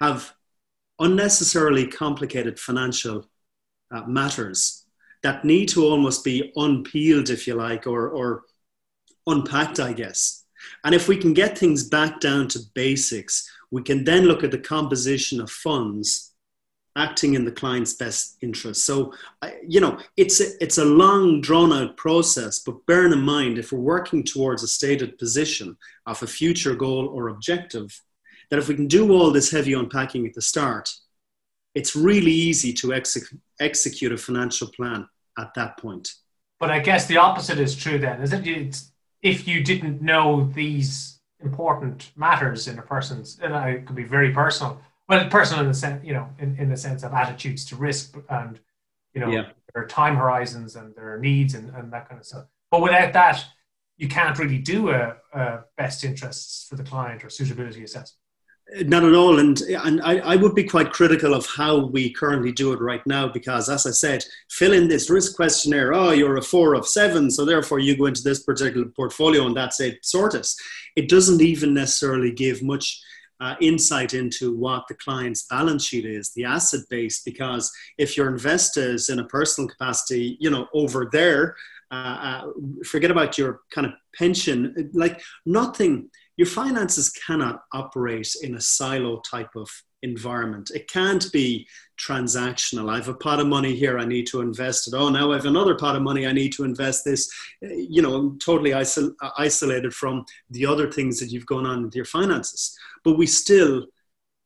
have 0.00 0.34
unnecessarily 0.98 1.86
complicated 1.86 2.58
financial 2.58 3.26
uh, 3.94 4.02
matters 4.06 4.85
that 5.22 5.44
need 5.44 5.68
to 5.70 5.84
almost 5.84 6.24
be 6.24 6.52
unpeeled, 6.56 7.30
if 7.30 7.46
you 7.46 7.54
like, 7.54 7.86
or, 7.86 8.08
or 8.08 8.44
unpacked, 9.26 9.80
I 9.80 9.92
guess. 9.92 10.44
And 10.84 10.94
if 10.94 11.08
we 11.08 11.16
can 11.16 11.34
get 11.34 11.58
things 11.58 11.88
back 11.88 12.20
down 12.20 12.48
to 12.48 12.60
basics, 12.74 13.50
we 13.70 13.82
can 13.82 14.04
then 14.04 14.24
look 14.24 14.44
at 14.44 14.50
the 14.50 14.58
composition 14.58 15.40
of 15.40 15.50
funds 15.50 16.32
acting 16.96 17.34
in 17.34 17.44
the 17.44 17.52
client's 17.52 17.92
best 17.92 18.38
interest. 18.40 18.84
So, 18.84 19.12
you 19.66 19.80
know, 19.80 19.98
it's 20.16 20.40
a, 20.40 20.46
it's 20.62 20.78
a 20.78 20.84
long, 20.84 21.42
drawn 21.42 21.72
out 21.72 21.96
process, 21.96 22.60
but 22.60 22.86
bearing 22.86 23.12
in 23.12 23.20
mind, 23.20 23.58
if 23.58 23.70
we're 23.70 23.80
working 23.80 24.24
towards 24.24 24.62
a 24.62 24.68
stated 24.68 25.18
position 25.18 25.76
of 26.06 26.22
a 26.22 26.26
future 26.26 26.74
goal 26.74 27.08
or 27.08 27.28
objective, 27.28 28.00
that 28.50 28.58
if 28.58 28.68
we 28.68 28.74
can 28.74 28.86
do 28.86 29.12
all 29.12 29.30
this 29.30 29.50
heavy 29.50 29.74
unpacking 29.74 30.26
at 30.26 30.34
the 30.34 30.40
start, 30.40 30.90
it's 31.76 31.94
really 31.94 32.32
easy 32.32 32.72
to 32.72 32.94
execute 33.60 34.12
a 34.12 34.16
financial 34.16 34.68
plan 34.68 35.06
at 35.38 35.52
that 35.54 35.76
point. 35.76 36.14
But 36.58 36.70
I 36.70 36.78
guess 36.78 37.06
the 37.06 37.18
opposite 37.18 37.58
is 37.58 37.76
true 37.76 37.98
then, 37.98 38.22
is 38.22 38.32
it? 38.32 38.46
It's, 38.46 38.90
if 39.20 39.46
you 39.46 39.62
didn't 39.62 40.00
know 40.00 40.50
these 40.54 41.20
important 41.44 42.10
matters 42.16 42.66
in 42.66 42.78
a 42.78 42.82
person's, 42.82 43.38
and 43.42 43.54
it 43.54 43.86
could 43.86 43.94
be 43.94 44.04
very 44.04 44.32
personal. 44.32 44.80
Well, 45.06 45.28
personal 45.28 45.60
in 45.64 45.68
the 45.68 45.74
sense, 45.74 46.02
you 46.02 46.14
know, 46.14 46.26
in, 46.38 46.56
in 46.56 46.70
the 46.70 46.78
sense 46.78 47.02
of 47.02 47.12
attitudes 47.12 47.66
to 47.66 47.76
risk 47.76 48.16
and, 48.30 48.58
you 49.12 49.20
know, 49.20 49.28
yeah. 49.28 49.50
their 49.74 49.86
time 49.86 50.16
horizons 50.16 50.76
and 50.76 50.94
their 50.96 51.18
needs 51.18 51.54
and, 51.54 51.68
and 51.74 51.92
that 51.92 52.08
kind 52.08 52.18
of 52.18 52.26
stuff. 52.26 52.46
But 52.70 52.80
without 52.80 53.12
that, 53.12 53.44
you 53.98 54.08
can't 54.08 54.38
really 54.38 54.58
do 54.58 54.90
a, 54.90 55.16
a 55.34 55.58
best 55.76 56.04
interests 56.04 56.66
for 56.68 56.76
the 56.76 56.82
client 56.82 57.22
or 57.22 57.28
suitability 57.28 57.84
assessment. 57.84 58.18
Not 58.74 59.04
at 59.04 59.14
all, 59.14 59.38
and 59.38 59.60
and 59.60 60.02
I, 60.02 60.18
I 60.18 60.36
would 60.36 60.56
be 60.56 60.64
quite 60.64 60.92
critical 60.92 61.34
of 61.34 61.46
how 61.46 61.86
we 61.86 62.12
currently 62.12 62.50
do 62.50 62.72
it 62.72 62.80
right 62.80 63.06
now 63.06 63.28
because, 63.28 63.68
as 63.68 63.86
I 63.86 63.92
said, 63.92 64.24
fill 64.50 64.72
in 64.72 64.88
this 64.88 65.08
risk 65.08 65.36
questionnaire. 65.36 65.94
Oh, 65.94 66.10
you're 66.10 66.36
a 66.36 66.42
four 66.42 66.74
of 66.74 66.88
seven, 66.88 67.30
so 67.30 67.44
therefore 67.44 67.78
you 67.78 67.96
go 67.96 68.06
into 68.06 68.24
this 68.24 68.42
particular 68.42 68.86
portfolio, 68.86 69.46
and 69.46 69.56
that's 69.56 69.78
it. 69.78 70.04
Sort 70.04 70.34
it. 70.34 70.48
It 70.96 71.08
doesn't 71.08 71.42
even 71.42 71.74
necessarily 71.74 72.32
give 72.32 72.60
much 72.60 73.00
uh, 73.40 73.54
insight 73.60 74.14
into 74.14 74.56
what 74.56 74.88
the 74.88 74.94
client's 74.94 75.46
balance 75.46 75.84
sheet 75.84 76.04
is, 76.04 76.32
the 76.32 76.44
asset 76.44 76.80
base, 76.90 77.22
because 77.22 77.72
if 77.98 78.16
your 78.16 78.28
investors 78.28 79.08
in 79.10 79.20
a 79.20 79.26
personal 79.26 79.68
capacity, 79.68 80.36
you 80.40 80.50
know, 80.50 80.66
over 80.74 81.08
there, 81.12 81.54
uh, 81.92 81.94
uh, 81.94 82.50
forget 82.84 83.12
about 83.12 83.38
your 83.38 83.60
kind 83.70 83.86
of 83.86 83.92
pension, 84.14 84.90
like 84.92 85.20
nothing, 85.44 86.10
your 86.36 86.46
finances 86.46 87.10
cannot 87.10 87.62
operate 87.72 88.34
in 88.42 88.54
a 88.54 88.60
silo 88.60 89.20
type 89.20 89.50
of 89.56 89.70
environment. 90.02 90.70
It 90.74 90.88
can't 90.88 91.30
be 91.32 91.66
transactional. 91.98 92.90
I 92.90 92.96
have 92.96 93.08
a 93.08 93.14
pot 93.14 93.40
of 93.40 93.46
money 93.46 93.74
here, 93.74 93.98
I 93.98 94.04
need 94.04 94.26
to 94.28 94.40
invest 94.40 94.88
it. 94.88 94.94
Oh, 94.94 95.08
now 95.08 95.32
I 95.32 95.36
have 95.36 95.46
another 95.46 95.74
pot 95.74 95.96
of 95.96 96.02
money, 96.02 96.26
I 96.26 96.32
need 96.32 96.52
to 96.54 96.64
invest 96.64 97.04
this. 97.04 97.30
Eh, 97.62 97.86
you 97.88 98.02
know, 98.02 98.36
totally 98.44 98.70
isol- 98.70 99.14
uh, 99.22 99.30
isolated 99.38 99.94
from 99.94 100.24
the 100.50 100.66
other 100.66 100.90
things 100.90 101.18
that 101.20 101.30
you've 101.30 101.46
gone 101.46 101.66
on 101.66 101.84
with 101.84 101.96
your 101.96 102.04
finances. 102.04 102.78
But 103.02 103.16
we 103.16 103.26
still, 103.26 103.86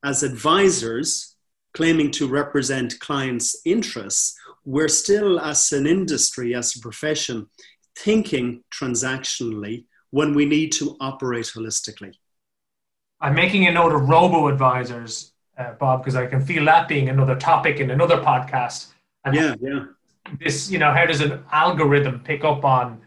as 0.05 0.23
advisors, 0.23 1.37
claiming 1.75 2.11
to 2.13 2.29
represent 2.29 2.99
clients' 3.01 3.61
interests, 3.65 4.37
we're 4.65 4.89
still, 4.89 5.41
as 5.41 5.73
an 5.73 5.87
industry, 5.87 6.55
as 6.55 6.77
a 6.77 6.81
profession, 6.81 7.49
thinking 7.97 8.63
transactionally 8.73 9.85
when 10.11 10.35
we 10.35 10.45
need 10.45 10.73
to 10.73 10.97
operate 11.01 11.47
holistically. 11.47 12.15
I'm 13.21 13.35
making 13.35 13.67
a 13.67 13.73
note 13.73 13.93
of 13.93 14.09
robo 14.09 14.49
advisors 14.49 15.33
uh, 15.61 15.73
Bob, 15.75 16.03
because 16.03 16.17
I 16.17 16.27
can 16.27 16.45
feel 16.45 16.65
that 16.65 16.89
being 16.89 17.09
another 17.09 17.37
topic 17.37 17.81
in 17.81 17.91
another 17.91 18.17
podcast. 18.17 18.89
And 19.25 19.35
yeah, 19.35 19.55
yeah. 19.61 19.85
This, 20.39 20.71
you 20.71 20.79
know, 20.79 20.93
how 20.93 21.07
does 21.07 21.21
an 21.21 21.45
algorithm 21.53 22.21
pick 22.21 22.45
up 22.45 22.65
on, 22.65 23.01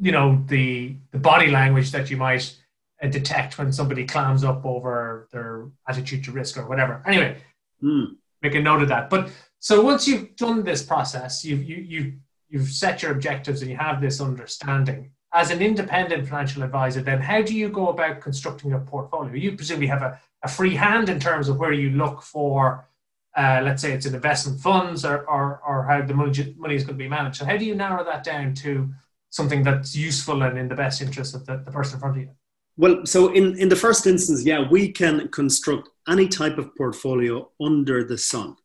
you 0.00 0.12
know, 0.12 0.42
the 0.46 0.96
the 1.12 1.18
body 1.18 1.50
language 1.50 1.90
that 1.92 2.10
you 2.10 2.16
might 2.16 2.54
uh, 3.02 3.08
detect 3.08 3.58
when 3.58 3.72
somebody 3.72 4.04
clams 4.06 4.44
up 4.44 4.64
over 4.64 5.28
their 5.32 5.68
attitude 5.88 6.24
to 6.24 6.32
risk 6.32 6.56
or 6.56 6.68
whatever. 6.68 7.02
Anyway, 7.06 7.36
mm. 7.82 8.16
make 8.42 8.54
a 8.54 8.60
note 8.60 8.82
of 8.82 8.88
that. 8.88 9.08
But 9.10 9.30
so 9.58 9.80
once 9.82 10.06
you've 10.08 10.36
done 10.36 10.64
this 10.64 10.82
process, 10.82 11.44
you've 11.44 11.64
you 11.64 11.76
you 11.76 12.12
you've 12.48 12.68
set 12.68 13.02
your 13.02 13.12
objectives 13.12 13.62
and 13.62 13.70
you 13.70 13.76
have 13.76 14.00
this 14.00 14.20
understanding 14.20 15.10
as 15.32 15.50
an 15.50 15.60
independent 15.60 16.26
financial 16.26 16.62
advisor, 16.62 17.02
then 17.02 17.20
how 17.20 17.42
do 17.42 17.54
you 17.54 17.68
go 17.68 17.88
about 17.88 18.20
constructing 18.20 18.72
a 18.72 18.78
portfolio? 18.78 19.34
You 19.34 19.56
presumably 19.56 19.88
have 19.88 20.02
a, 20.02 20.20
a 20.42 20.48
free 20.48 20.74
hand 20.74 21.08
in 21.08 21.20
terms 21.20 21.48
of 21.48 21.58
where 21.58 21.72
you 21.72 21.90
look 21.90 22.22
for, 22.22 22.88
uh, 23.36 23.60
let's 23.62 23.82
say 23.82 23.92
it's 23.92 24.06
in 24.06 24.14
investment 24.14 24.60
funds 24.60 25.04
or, 25.04 25.28
or, 25.28 25.60
or 25.66 25.84
how 25.84 26.02
the 26.02 26.14
money, 26.14 26.54
money 26.56 26.74
is 26.74 26.84
going 26.84 26.96
to 26.96 27.04
be 27.04 27.08
managed. 27.08 27.36
So 27.36 27.44
how 27.44 27.56
do 27.56 27.64
you 27.64 27.74
narrow 27.74 28.04
that 28.04 28.24
down 28.24 28.54
to 28.54 28.88
something 29.30 29.62
that's 29.62 29.94
useful 29.94 30.42
and 30.42 30.58
in 30.58 30.68
the 30.68 30.74
best 30.74 31.02
interest 31.02 31.34
of 31.34 31.44
the, 31.44 31.62
the 31.64 31.70
person 31.70 31.96
in 31.96 32.00
front 32.00 32.16
of 32.16 32.22
you? 32.22 32.30
Well, 32.78 33.04
so 33.04 33.32
in, 33.32 33.58
in 33.58 33.68
the 33.68 33.76
first 33.76 34.06
instance, 34.06 34.44
yeah, 34.44 34.66
we 34.70 34.92
can 34.92 35.28
construct 35.28 35.90
any 36.08 36.28
type 36.28 36.58
of 36.58 36.74
portfolio 36.76 37.50
under 37.60 38.04
the 38.04 38.16
sun, 38.16 38.56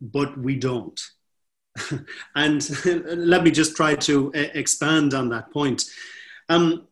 but 0.00 0.38
we 0.38 0.54
don't. 0.54 1.00
and 2.34 2.68
let 3.16 3.42
me 3.42 3.50
just 3.50 3.76
try 3.76 3.94
to 3.94 4.32
uh, 4.34 4.46
expand 4.54 5.14
on 5.14 5.28
that 5.30 5.50
point. 5.52 5.84
Um, 6.48 6.86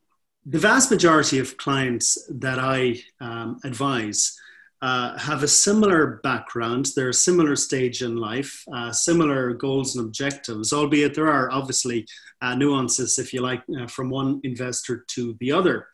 the 0.44 0.58
vast 0.58 0.90
majority 0.90 1.38
of 1.38 1.56
clients 1.56 2.18
that 2.30 2.58
I 2.58 3.02
um, 3.20 3.58
advise 3.64 4.38
uh, 4.82 5.18
have 5.18 5.42
a 5.42 5.48
similar 5.48 6.20
background, 6.22 6.90
they're 6.94 7.08
a 7.08 7.14
similar 7.14 7.56
stage 7.56 8.02
in 8.02 8.16
life, 8.16 8.62
uh, 8.72 8.92
similar 8.92 9.54
goals 9.54 9.96
and 9.96 10.06
objectives, 10.06 10.72
albeit 10.72 11.14
there 11.14 11.28
are 11.28 11.50
obviously 11.50 12.06
uh, 12.42 12.54
nuances, 12.54 13.18
if 13.18 13.32
you 13.32 13.40
like, 13.40 13.62
uh, 13.80 13.86
from 13.86 14.10
one 14.10 14.40
investor 14.44 15.04
to 15.08 15.36
the 15.40 15.50
other. 15.50 15.88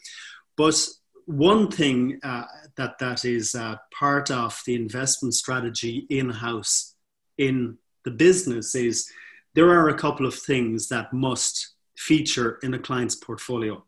But 0.56 0.86
one 1.26 1.70
thing 1.70 2.18
uh, 2.24 2.44
that, 2.76 2.98
that 2.98 3.24
is 3.24 3.56
part 3.96 4.30
of 4.30 4.60
the 4.66 4.74
investment 4.74 5.34
strategy 5.34 6.06
in 6.10 6.28
house 6.28 6.94
in 7.38 7.78
the 8.04 8.10
business 8.10 8.74
is 8.74 9.10
there 9.54 9.70
are 9.70 9.88
a 9.88 9.98
couple 9.98 10.26
of 10.26 10.34
things 10.34 10.88
that 10.88 11.12
must 11.12 11.74
feature 11.96 12.58
in 12.62 12.74
a 12.74 12.78
client's 12.78 13.14
portfolio. 13.14 13.84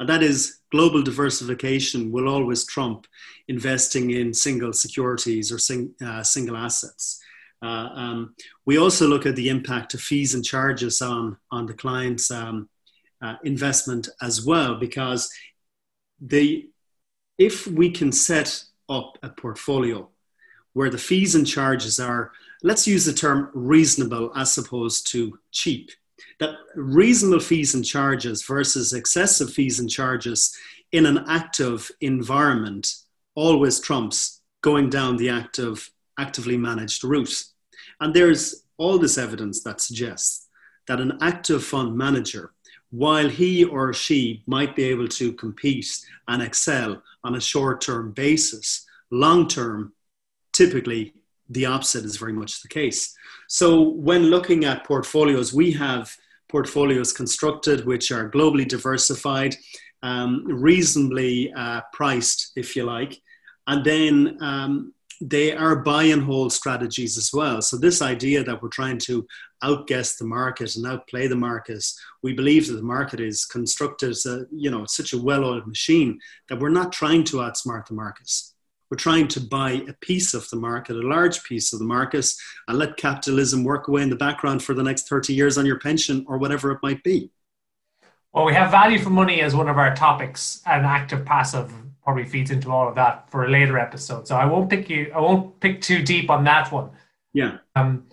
And 0.00 0.08
that 0.08 0.22
is 0.22 0.60
global 0.70 1.02
diversification 1.02 2.12
will 2.12 2.28
always 2.28 2.64
trump 2.64 3.06
investing 3.48 4.10
in 4.10 4.32
single 4.32 4.72
securities 4.72 5.50
or 5.50 5.58
sing, 5.58 5.94
uh, 6.04 6.22
single 6.22 6.56
assets. 6.56 7.20
Uh, 7.60 7.88
um, 7.94 8.34
we 8.64 8.78
also 8.78 9.08
look 9.08 9.26
at 9.26 9.34
the 9.34 9.48
impact 9.48 9.94
of 9.94 10.00
fees 10.00 10.34
and 10.34 10.44
charges 10.44 11.02
on, 11.02 11.36
on 11.50 11.66
the 11.66 11.74
client's 11.74 12.30
um, 12.30 12.68
uh, 13.20 13.34
investment 13.42 14.08
as 14.22 14.44
well, 14.44 14.76
because 14.76 15.28
the, 16.20 16.68
if 17.36 17.66
we 17.66 17.90
can 17.90 18.12
set 18.12 18.62
up 18.88 19.18
a 19.22 19.28
portfolio 19.28 20.08
where 20.74 20.90
the 20.90 20.98
fees 20.98 21.34
and 21.34 21.46
charges 21.46 21.98
are 21.98 22.30
let's 22.62 22.86
use 22.86 23.04
the 23.04 23.12
term 23.12 23.50
reasonable 23.54 24.32
as 24.36 24.56
opposed 24.58 25.10
to 25.12 25.38
cheap. 25.52 25.90
That 26.40 26.54
reasonable 26.74 27.40
fees 27.40 27.74
and 27.74 27.84
charges 27.84 28.44
versus 28.44 28.92
excessive 28.92 29.52
fees 29.52 29.80
and 29.80 29.90
charges 29.90 30.56
in 30.92 31.06
an 31.06 31.24
active 31.28 31.90
environment 32.00 32.92
always 33.34 33.80
trumps 33.80 34.40
going 34.62 34.90
down 34.90 35.16
the 35.16 35.28
active, 35.28 35.90
actively 36.18 36.56
managed 36.56 37.04
route. 37.04 37.44
And 38.00 38.14
there's 38.14 38.64
all 38.76 38.98
this 38.98 39.18
evidence 39.18 39.62
that 39.62 39.80
suggests 39.80 40.46
that 40.86 41.00
an 41.00 41.18
active 41.20 41.64
fund 41.64 41.96
manager, 41.96 42.52
while 42.90 43.28
he 43.28 43.64
or 43.64 43.92
she 43.92 44.42
might 44.46 44.74
be 44.74 44.84
able 44.84 45.08
to 45.08 45.32
compete 45.32 46.00
and 46.26 46.42
excel 46.42 47.02
on 47.22 47.34
a 47.34 47.40
short 47.40 47.80
term 47.80 48.12
basis, 48.12 48.86
long 49.10 49.46
term, 49.46 49.92
typically 50.52 51.12
the 51.48 51.66
opposite 51.66 52.04
is 52.04 52.16
very 52.16 52.32
much 52.32 52.62
the 52.62 52.68
case. 52.68 53.14
So 53.48 53.90
when 53.90 54.24
looking 54.24 54.64
at 54.64 54.84
portfolios, 54.84 55.52
we 55.52 55.72
have 55.72 56.14
portfolios 56.48 57.12
constructed 57.12 57.86
which 57.86 58.10
are 58.10 58.30
globally 58.30 58.66
diversified, 58.66 59.56
um, 60.02 60.44
reasonably 60.44 61.52
uh, 61.54 61.80
priced, 61.92 62.52
if 62.56 62.76
you 62.76 62.84
like, 62.84 63.20
and 63.66 63.84
then 63.84 64.38
um, 64.40 64.94
they 65.20 65.52
are 65.52 65.76
buy 65.76 66.04
and 66.04 66.22
hold 66.22 66.52
strategies 66.52 67.18
as 67.18 67.32
well. 67.32 67.60
So 67.60 67.76
this 67.76 68.00
idea 68.02 68.44
that 68.44 68.62
we're 68.62 68.68
trying 68.68 68.98
to 68.98 69.26
outguess 69.62 70.16
the 70.16 70.24
market 70.24 70.76
and 70.76 70.86
outplay 70.86 71.26
the 71.26 71.36
market, 71.36 71.84
we 72.22 72.32
believe 72.32 72.68
that 72.68 72.74
the 72.74 72.82
market 72.82 73.20
is 73.20 73.44
constructed 73.44 74.10
as 74.10 74.26
a, 74.26 74.46
you 74.52 74.70
know, 74.70 74.84
such 74.86 75.12
a 75.12 75.20
well-oiled 75.20 75.66
machine 75.66 76.20
that 76.48 76.60
we're 76.60 76.68
not 76.68 76.92
trying 76.92 77.24
to 77.24 77.38
outsmart 77.38 77.86
the 77.86 77.94
markets. 77.94 78.54
We're 78.90 78.96
trying 78.96 79.28
to 79.28 79.40
buy 79.40 79.82
a 79.86 79.92
piece 80.00 80.32
of 80.32 80.48
the 80.48 80.56
market, 80.56 80.96
a 80.96 81.06
large 81.06 81.44
piece 81.44 81.72
of 81.72 81.78
the 81.78 81.84
market, 81.84 82.26
and 82.66 82.78
let 82.78 82.96
capitalism 82.96 83.64
work 83.64 83.88
away 83.88 84.02
in 84.02 84.10
the 84.10 84.16
background 84.16 84.62
for 84.62 84.74
the 84.74 84.82
next 84.82 85.08
30 85.08 85.34
years 85.34 85.58
on 85.58 85.66
your 85.66 85.78
pension 85.78 86.24
or 86.26 86.38
whatever 86.38 86.70
it 86.72 86.78
might 86.82 87.02
be. 87.02 87.30
Well, 88.32 88.44
we 88.44 88.54
have 88.54 88.70
value 88.70 88.98
for 88.98 89.10
money 89.10 89.40
as 89.40 89.54
one 89.54 89.68
of 89.68 89.78
our 89.78 89.94
topics, 89.94 90.62
and 90.66 90.86
active 90.86 91.24
passive 91.24 91.72
probably 92.02 92.24
feeds 92.24 92.50
into 92.50 92.70
all 92.70 92.88
of 92.88 92.94
that 92.94 93.30
for 93.30 93.44
a 93.44 93.50
later 93.50 93.78
episode. 93.78 94.26
So 94.26 94.36
I 94.36 94.46
won't 94.46 94.70
pick 94.70 94.88
you, 94.88 95.12
I 95.14 95.20
won't 95.20 95.60
pick 95.60 95.82
too 95.82 96.02
deep 96.02 96.30
on 96.30 96.44
that 96.44 96.72
one. 96.72 96.90
Yeah. 97.34 97.58
Um, 97.76 98.06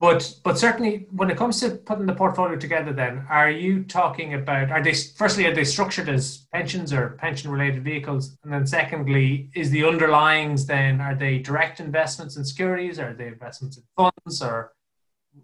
but 0.00 0.32
but 0.44 0.58
certainly 0.58 1.06
when 1.10 1.30
it 1.30 1.36
comes 1.36 1.60
to 1.60 1.70
putting 1.70 2.06
the 2.06 2.14
portfolio 2.14 2.56
together, 2.56 2.92
then 2.92 3.26
are 3.28 3.50
you 3.50 3.82
talking 3.82 4.34
about 4.34 4.70
are 4.70 4.82
they 4.82 4.94
firstly 4.94 5.46
are 5.46 5.54
they 5.54 5.64
structured 5.64 6.08
as 6.08 6.46
pensions 6.52 6.92
or 6.92 7.10
pension 7.10 7.50
related 7.50 7.82
vehicles, 7.82 8.36
and 8.44 8.52
then 8.52 8.66
secondly 8.66 9.50
is 9.54 9.70
the 9.70 9.80
underlyings 9.80 10.66
then 10.66 11.00
are 11.00 11.16
they 11.16 11.38
direct 11.38 11.80
investments 11.80 12.36
in 12.36 12.44
securities, 12.44 12.98
or 12.98 13.08
are 13.08 13.14
they 13.14 13.26
investments 13.26 13.76
in 13.76 13.82
funds, 13.96 14.40
or 14.40 14.72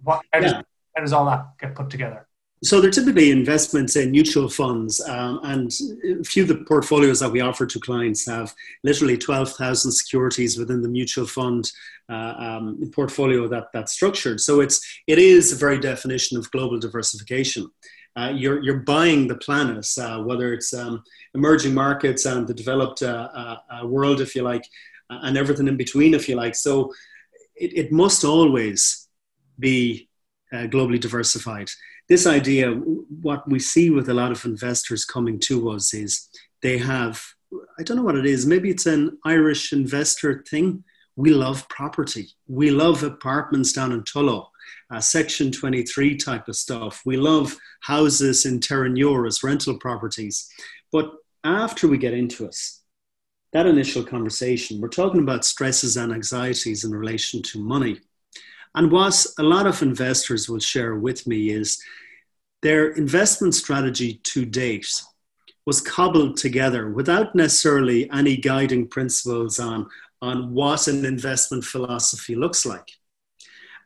what? 0.02 0.22
How, 0.32 0.38
yeah. 0.38 0.42
does, 0.42 0.52
how 0.94 1.00
does 1.02 1.12
all 1.12 1.24
that 1.26 1.46
get 1.58 1.74
put 1.74 1.90
together? 1.90 2.28
So 2.64 2.80
they're 2.80 2.90
typically 2.90 3.30
investments 3.30 3.94
in 3.94 4.10
mutual 4.10 4.48
funds, 4.48 4.98
um, 5.06 5.38
and 5.42 5.70
a 6.18 6.24
few 6.24 6.44
of 6.44 6.48
the 6.48 6.64
portfolios 6.66 7.20
that 7.20 7.30
we 7.30 7.42
offer 7.42 7.66
to 7.66 7.78
clients 7.78 8.26
have 8.26 8.54
literally 8.82 9.18
12,000 9.18 9.92
securities 9.92 10.56
within 10.56 10.80
the 10.80 10.88
mutual 10.88 11.26
fund 11.26 11.70
uh, 12.08 12.34
um, 12.38 12.90
portfolio 12.90 13.46
that 13.48 13.64
that's 13.74 13.92
structured. 13.92 14.40
So 14.40 14.60
it's 14.60 14.80
it 15.06 15.18
is 15.18 15.52
a 15.52 15.56
very 15.56 15.78
definition 15.78 16.38
of 16.38 16.50
global 16.52 16.78
diversification. 16.78 17.70
Uh, 18.16 18.32
you're 18.34 18.62
you're 18.62 18.80
buying 18.80 19.28
the 19.28 19.36
planet, 19.36 19.86
uh, 20.00 20.22
whether 20.22 20.54
it's 20.54 20.72
um, 20.72 21.02
emerging 21.34 21.74
markets 21.74 22.24
and 22.24 22.48
the 22.48 22.54
developed 22.54 23.02
uh, 23.02 23.28
uh, 23.34 23.56
uh, 23.70 23.86
world, 23.86 24.22
if 24.22 24.34
you 24.34 24.40
like, 24.42 24.66
and 25.10 25.36
everything 25.36 25.68
in 25.68 25.76
between, 25.76 26.14
if 26.14 26.30
you 26.30 26.36
like. 26.36 26.54
So 26.54 26.94
it, 27.56 27.76
it 27.76 27.92
must 27.92 28.24
always 28.24 29.06
be 29.58 30.08
globally 30.52 31.00
diversified 31.00 31.68
this 32.08 32.26
idea, 32.26 32.70
what 32.70 33.48
we 33.48 33.58
see 33.58 33.90
with 33.90 34.08
a 34.08 34.14
lot 34.14 34.32
of 34.32 34.44
investors 34.44 35.04
coming 35.04 35.38
to 35.40 35.70
us 35.70 35.94
is 35.94 36.28
they 36.62 36.78
have, 36.78 37.22
I 37.78 37.82
don't 37.82 37.96
know 37.96 38.02
what 38.02 38.16
it 38.16 38.26
is, 38.26 38.46
maybe 38.46 38.70
it's 38.70 38.86
an 38.86 39.18
Irish 39.24 39.72
investor 39.72 40.44
thing. 40.48 40.84
We 41.16 41.30
love 41.30 41.68
property. 41.68 42.28
We 42.48 42.70
love 42.70 43.02
apartments 43.02 43.72
down 43.72 43.92
in 43.92 44.02
Tullow, 44.02 44.48
uh, 44.90 45.00
Section 45.00 45.52
23 45.52 46.16
type 46.16 46.48
of 46.48 46.56
stuff. 46.56 47.02
We 47.06 47.16
love 47.16 47.56
houses 47.80 48.44
in 48.44 48.60
Terenure 48.60 49.26
as 49.26 49.42
rental 49.42 49.78
properties. 49.78 50.48
But 50.90 51.12
after 51.44 51.86
we 51.86 51.98
get 51.98 52.14
into 52.14 52.44
it, 52.46 52.56
that 53.52 53.66
initial 53.66 54.02
conversation, 54.02 54.80
we're 54.80 54.88
talking 54.88 55.20
about 55.20 55.44
stresses 55.44 55.96
and 55.96 56.12
anxieties 56.12 56.82
in 56.82 56.90
relation 56.90 57.40
to 57.42 57.62
money. 57.62 58.00
And 58.74 58.90
what 58.90 59.26
a 59.38 59.42
lot 59.42 59.66
of 59.66 59.82
investors 59.82 60.48
will 60.48 60.58
share 60.60 60.96
with 60.96 61.26
me 61.26 61.50
is 61.50 61.82
their 62.62 62.92
investment 62.92 63.54
strategy 63.54 64.20
to 64.24 64.44
date 64.44 65.02
was 65.66 65.80
cobbled 65.80 66.36
together 66.36 66.90
without 66.90 67.34
necessarily 67.34 68.10
any 68.10 68.36
guiding 68.36 68.86
principles 68.88 69.58
on, 69.58 69.86
on 70.20 70.52
what 70.52 70.88
an 70.88 71.04
investment 71.04 71.64
philosophy 71.64 72.34
looks 72.34 72.66
like. 72.66 72.90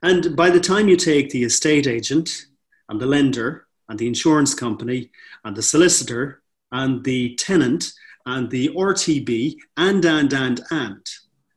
And 0.03 0.37
by 0.37 0.51
the 0.51 0.61
time 0.61 0.88
you 0.88 0.96
take 0.96 1.31
the 1.31 1.44
estate 1.44 1.87
agent 1.87 2.46
and 2.88 3.01
the 3.01 3.07
lender 3.07 3.66
and 3.88 3.98
the 3.98 4.07
insurance 4.07 4.55
company 4.55 5.11
and 5.44 5.57
the 5.57 5.62
solicitor 5.62 6.42
and 6.72 7.05
the 7.05 7.35
tenant 7.37 7.92
and 8.27 8.51
the 8.51 8.68
RTB 8.68 9.57
and, 9.77 10.05
and, 10.05 10.33
and, 10.33 10.61
and, 10.70 11.07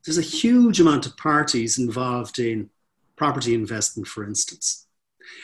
there's 0.03 0.17
a 0.17 0.21
huge 0.21 0.79
amount 0.79 1.05
of 1.05 1.15
parties 1.15 1.77
involved 1.77 2.39
in 2.39 2.71
property 3.21 3.53
investment, 3.53 4.07
for 4.07 4.23
instance. 4.23 4.87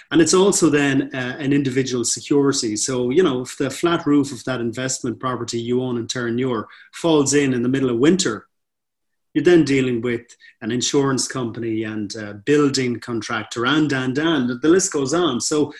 And 0.09 0.19
it's 0.19 0.33
also 0.33 0.67
then 0.71 1.11
uh, 1.13 1.35
an 1.37 1.53
individual 1.53 2.03
security. 2.03 2.75
So, 2.75 3.11
you 3.11 3.21
know, 3.21 3.41
if 3.41 3.55
the 3.55 3.69
flat 3.69 4.07
roof 4.07 4.31
of 4.31 4.43
that 4.45 4.61
investment 4.61 5.19
property 5.19 5.59
you 5.61 5.83
own 5.83 5.99
in 5.99 6.07
Terenure 6.07 6.65
falls 6.91 7.35
in 7.35 7.53
in 7.53 7.61
the 7.61 7.69
middle 7.69 7.91
of 7.91 7.99
winter, 7.99 8.47
you're 9.33 9.43
then 9.43 9.63
dealing 9.63 10.01
with 10.01 10.25
an 10.63 10.71
insurance 10.71 11.27
company 11.27 11.83
and 11.83 12.09
building 12.45 12.99
contractor 12.99 13.67
and, 13.67 13.93
and, 13.93 14.17
and. 14.17 14.59
The 14.59 14.73
list 14.75 14.91
goes 14.91 15.13
on. 15.13 15.39
So, 15.39 15.71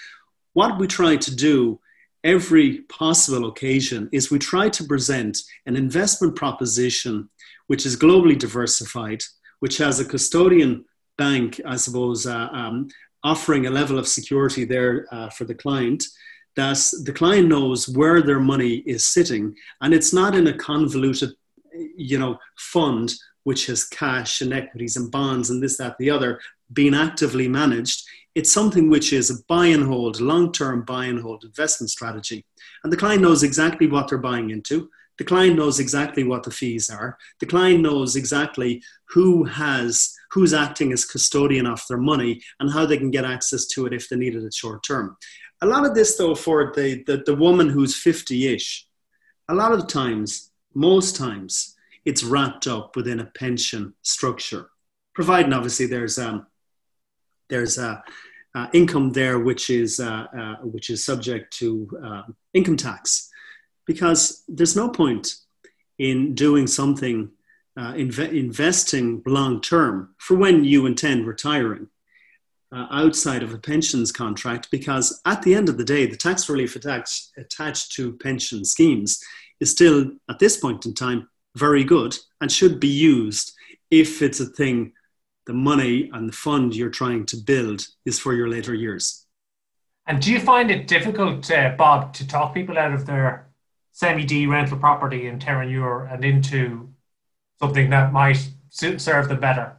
what 0.53 0.77
we 0.77 0.85
try 0.85 1.15
to 1.15 1.35
do 1.35 1.79
every 2.23 2.67
possible 2.99 3.47
occasion 3.47 4.07
is 4.11 4.29
we 4.29 4.37
try 4.37 4.69
to 4.69 4.83
present 4.83 5.35
an 5.65 5.75
investment 5.75 6.35
proposition 6.35 7.29
which 7.65 7.87
is 7.87 7.97
globally 7.97 8.37
diversified, 8.37 9.21
which 9.63 9.77
has 9.79 9.99
a 9.99 10.05
custodian 10.05 10.85
bank, 11.17 11.59
I 11.65 11.75
suppose, 11.75 12.25
uh, 12.25 12.49
um, 12.51 12.89
offering 13.23 13.65
a 13.65 13.71
level 13.71 13.97
of 13.97 14.07
security 14.07 14.65
there 14.65 15.07
uh, 15.11 15.29
for 15.29 15.45
the 15.45 15.55
client 15.55 16.03
that 16.55 16.79
the 17.03 17.13
client 17.13 17.47
knows 17.47 17.87
where 17.87 18.21
their 18.21 18.39
money 18.39 18.77
is 18.87 19.05
sitting 19.05 19.55
and 19.81 19.93
it's 19.93 20.11
not 20.11 20.33
in 20.33 20.47
a 20.47 20.57
convoluted 20.57 21.29
you 21.95 22.17
know 22.17 22.37
fund 22.57 23.13
which 23.43 23.67
has 23.67 23.83
cash 23.83 24.41
and 24.41 24.53
equities 24.53 24.97
and 24.97 25.11
bonds 25.11 25.49
and 25.49 25.61
this 25.61 25.77
that 25.77 25.97
the 25.99 26.09
other 26.09 26.39
being 26.73 26.93
actively 26.93 27.47
managed. 27.47 28.05
It's 28.35 28.51
something 28.51 28.89
which 28.89 29.13
is 29.13 29.29
a 29.29 29.43
buy 29.47 29.67
and 29.67 29.85
hold 29.85 30.19
long-term 30.19 30.83
buy 30.83 31.05
and 31.05 31.19
hold 31.19 31.43
investment 31.43 31.89
strategy. 31.89 32.45
And 32.83 32.91
the 32.91 32.97
client 32.97 33.21
knows 33.21 33.43
exactly 33.43 33.87
what 33.87 34.07
they're 34.07 34.17
buying 34.17 34.49
into. 34.49 34.89
The 35.17 35.23
client 35.23 35.55
knows 35.55 35.79
exactly 35.79 36.23
what 36.23 36.43
the 36.43 36.51
fees 36.51 36.89
are. 36.89 37.17
The 37.39 37.47
client 37.47 37.81
knows 37.81 38.15
exactly 38.15 38.83
who 39.09 39.45
has 39.45 40.13
who's 40.31 40.53
acting 40.53 40.91
as 40.91 41.05
custodian 41.05 41.65
of 41.65 41.81
their 41.87 41.97
money 41.97 42.41
and 42.59 42.71
how 42.71 42.85
they 42.85 42.97
can 42.97 43.11
get 43.11 43.25
access 43.25 43.65
to 43.67 43.85
it 43.85 43.93
if 43.93 44.09
they 44.09 44.15
need 44.15 44.35
it 44.35 44.53
short 44.53 44.83
term. 44.83 45.17
A 45.61 45.65
lot 45.65 45.85
of 45.85 45.95
this, 45.95 46.17
though, 46.17 46.35
for 46.35 46.71
the, 46.75 47.03
the, 47.07 47.23
the 47.25 47.35
woman 47.35 47.69
who's 47.69 47.99
50 47.99 48.53
ish, 48.53 48.87
a 49.49 49.55
lot 49.55 49.71
of 49.71 49.87
times, 49.87 50.51
most 50.73 51.15
times, 51.15 51.75
it's 52.05 52.23
wrapped 52.23 52.67
up 52.67 52.95
within 52.95 53.19
a 53.19 53.25
pension 53.25 53.93
structure, 54.01 54.69
providing 55.15 55.53
obviously 55.53 55.87
there's, 55.87 56.19
um, 56.19 56.45
there's 57.49 57.77
a, 57.77 58.03
uh, 58.55 58.67
income 58.73 59.11
there 59.11 59.39
which 59.39 59.69
is, 59.69 59.99
uh, 59.99 60.25
uh, 60.37 60.55
which 60.63 60.89
is 60.89 61.03
subject 61.03 61.53
to 61.53 61.87
uh, 62.03 62.21
income 62.53 62.77
tax. 62.77 63.29
Because 63.85 64.43
there's 64.47 64.75
no 64.75 64.89
point 64.89 65.35
in 65.97 66.35
doing 66.35 66.67
something 66.67 67.31
uh, 67.77 67.93
inv- 67.93 68.33
investing 68.33 69.21
long 69.25 69.61
term 69.61 70.15
for 70.17 70.35
when 70.35 70.63
you 70.63 70.85
intend 70.85 71.27
retiring 71.27 71.87
uh, 72.73 72.87
outside 72.91 73.43
of 73.43 73.53
a 73.53 73.57
pensions 73.57 74.11
contract 74.11 74.69
because 74.71 75.21
at 75.25 75.41
the 75.43 75.53
end 75.53 75.69
of 75.69 75.77
the 75.77 75.85
day 75.85 76.05
the 76.05 76.15
tax 76.15 76.49
relief 76.49 76.75
attached, 76.75 77.31
attached 77.37 77.91
to 77.93 78.17
pension 78.17 78.65
schemes 78.65 79.23
is 79.59 79.71
still 79.71 80.11
at 80.29 80.39
this 80.39 80.57
point 80.57 80.85
in 80.85 80.93
time 80.93 81.29
very 81.55 81.83
good 81.83 82.17
and 82.41 82.51
should 82.51 82.79
be 82.79 82.87
used 82.87 83.53
if 83.89 84.21
it's 84.21 84.39
a 84.39 84.45
thing 84.45 84.91
the 85.45 85.53
money 85.53 86.09
and 86.13 86.27
the 86.27 86.33
fund 86.33 86.75
you're 86.75 86.89
trying 86.89 87.25
to 87.25 87.37
build 87.37 87.87
is 88.05 88.19
for 88.19 88.33
your 88.33 88.49
later 88.49 88.73
years. 88.73 89.25
And 90.05 90.21
do 90.21 90.31
you 90.31 90.39
find 90.39 90.69
it 90.69 90.87
difficult 90.87 91.49
uh, 91.51 91.73
bob 91.77 92.13
to 92.15 92.27
talk 92.27 92.53
people 92.53 92.77
out 92.77 92.93
of 92.93 93.05
their 93.05 93.47
semi-D 93.93 94.45
rental 94.47 94.77
property 94.77 95.27
in 95.27 95.39
Terenure 95.39 96.13
and 96.13 96.23
into 96.23 96.89
something 97.59 97.89
that 97.89 98.11
might 98.11 98.49
serve 98.69 99.29
them 99.29 99.39
better? 99.39 99.77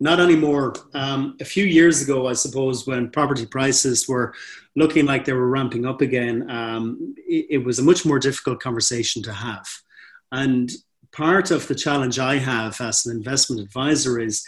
Not 0.00 0.18
anymore. 0.18 0.74
Um, 0.94 1.36
a 1.40 1.44
few 1.44 1.64
years 1.64 2.02
ago, 2.02 2.26
I 2.26 2.32
suppose, 2.32 2.86
when 2.86 3.10
property 3.10 3.46
prices 3.46 4.08
were 4.08 4.34
looking 4.74 5.06
like 5.06 5.24
they 5.24 5.32
were 5.32 5.48
ramping 5.48 5.86
up 5.86 6.00
again, 6.00 6.50
um, 6.50 7.14
it, 7.18 7.46
it 7.50 7.58
was 7.58 7.78
a 7.78 7.82
much 7.82 8.04
more 8.06 8.18
difficult 8.18 8.60
conversation 8.60 9.22
to 9.24 9.32
have. 9.32 9.66
And 10.32 10.70
part 11.12 11.50
of 11.50 11.68
the 11.68 11.74
challenge 11.74 12.18
I 12.18 12.38
have 12.38 12.80
as 12.80 13.04
an 13.06 13.16
investment 13.16 13.60
advisor 13.62 14.18
is 14.18 14.44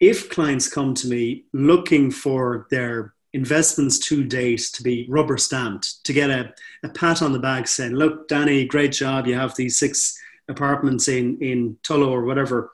if 0.00 0.30
clients 0.30 0.68
come 0.68 0.94
to 0.94 1.08
me 1.08 1.44
looking 1.52 2.10
for 2.10 2.66
their 2.70 3.14
investments 3.32 3.98
to 3.98 4.24
date 4.24 4.70
to 4.74 4.82
be 4.82 5.06
rubber 5.08 5.36
stamped, 5.36 6.04
to 6.04 6.12
get 6.12 6.30
a, 6.30 6.52
a 6.82 6.88
pat 6.88 7.22
on 7.22 7.32
the 7.32 7.38
back 7.38 7.68
saying, 7.68 7.92
Look, 7.92 8.28
Danny, 8.28 8.64
great 8.64 8.92
job. 8.92 9.26
You 9.26 9.34
have 9.34 9.54
these 9.56 9.78
six 9.78 10.18
apartments 10.50 11.08
in 11.08 11.38
in 11.40 11.78
Tullow 11.82 12.10
or 12.10 12.24
whatever. 12.24 12.72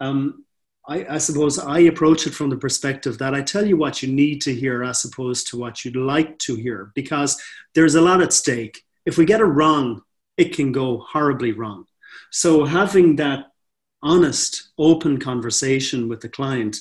Um, 0.00 0.44
I, 0.86 1.14
I, 1.14 1.18
suppose 1.18 1.58
I 1.58 1.78
approach 1.80 2.26
it 2.26 2.34
from 2.34 2.50
the 2.50 2.58
perspective 2.58 3.16
that 3.16 3.34
I 3.34 3.40
tell 3.40 3.64
you 3.64 3.78
what 3.78 4.02
you 4.02 4.12
need 4.12 4.42
to 4.42 4.54
hear 4.54 4.84
as 4.84 5.04
opposed 5.04 5.48
to 5.48 5.58
what 5.58 5.82
you'd 5.82 5.96
like 5.96 6.38
to 6.40 6.56
hear, 6.56 6.92
because 6.94 7.40
there's 7.74 7.94
a 7.94 8.02
lot 8.02 8.20
at 8.20 8.34
stake. 8.34 8.82
If 9.06 9.16
we 9.16 9.24
get 9.24 9.40
it 9.40 9.44
wrong, 9.44 10.02
it 10.36 10.54
can 10.54 10.72
go 10.72 10.98
horribly 10.98 11.52
wrong. 11.52 11.86
So 12.30 12.66
having 12.66 13.16
that 13.16 13.46
honest, 14.02 14.72
open 14.76 15.18
conversation 15.18 16.08
with 16.08 16.20
the 16.20 16.28
client 16.28 16.76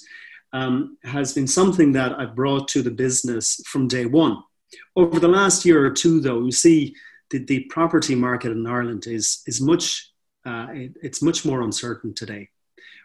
um, 0.52 0.98
has 1.04 1.34
been 1.34 1.48
something 1.48 1.94
that 1.94 2.20
I've 2.20 2.36
brought 2.36 2.68
to 2.70 2.82
the 2.82 2.92
business 2.92 3.62
from 3.66 3.88
day 3.88 4.06
one. 4.06 4.38
Over 4.96 5.20
the 5.20 5.28
last 5.28 5.66
year 5.66 5.86
or 5.86 5.92
two, 5.92 6.20
though, 6.20 6.44
you 6.44 6.52
see 6.52 6.96
that 7.32 7.48
the 7.48 7.62
property 7.70 8.16
market 8.16 8.52
in 8.52 8.68
Ireland 8.68 9.08
is, 9.08 9.42
is 9.48 9.62
much 9.62 10.13
uh, 10.46 10.68
it, 10.72 10.98
it's 11.02 11.22
much 11.22 11.46
more 11.46 11.62
uncertain 11.62 12.14
today. 12.14 12.50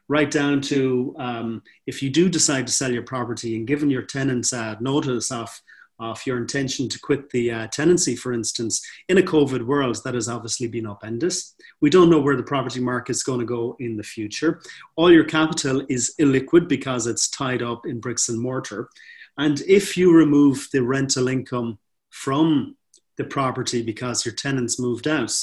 Right 0.09 0.31
down 0.31 0.61
to 0.63 1.15
um, 1.19 1.63
if 1.87 2.03
you 2.03 2.11
do 2.11 2.29
decide 2.29 2.67
to 2.67 2.73
sell 2.73 2.91
your 2.91 3.03
property 3.03 3.57
and 3.57 3.67
given 3.67 3.91
your 3.91 4.03
tenants 4.03 4.53
uh, 4.53 4.77
notice 4.81 5.31
of, 5.31 5.51
of 6.01 6.25
your 6.27 6.39
intention 6.39 6.89
to 6.89 6.99
quit 6.99 7.29
the 7.31 7.51
uh, 7.51 7.67
tenancy, 7.69 8.17
for 8.17 8.33
instance, 8.33 8.81
in 9.09 9.19
a 9.19 9.23
COVID 9.23 9.67
world, 9.67 9.99
that 10.05 10.15
has 10.15 10.29
obviously 10.29 10.67
been 10.67 10.87
upended. 10.87 11.35
We 11.81 11.91
don't 11.91 12.09
know 12.09 12.21
where 12.21 12.37
the 12.37 12.43
property 12.43 12.81
market 12.81 13.13
is 13.13 13.23
going 13.23 13.41
to 13.41 13.47
go 13.47 13.77
in 13.81 13.97
the 13.97 14.03
future. 14.03 14.63
All 14.97 15.13
your 15.13 15.25
capital 15.25 15.85
is 15.89 16.15
illiquid 16.19 16.69
because 16.69 17.07
it's 17.07 17.29
tied 17.29 17.63
up 17.63 17.85
in 17.85 18.01
bricks 18.01 18.29
and 18.29 18.41
mortar. 18.41 18.89
And 19.37 19.61
if 19.63 19.97
you 19.97 20.17
remove 20.17 20.69
the 20.73 20.83
rental 20.83 21.29
income 21.29 21.79
from 22.11 22.77
the 23.19 23.25
property 23.25 23.83
because 23.83 24.25
your 24.25 24.35
tenants 24.35 24.81
moved 24.81 25.07
out, 25.07 25.35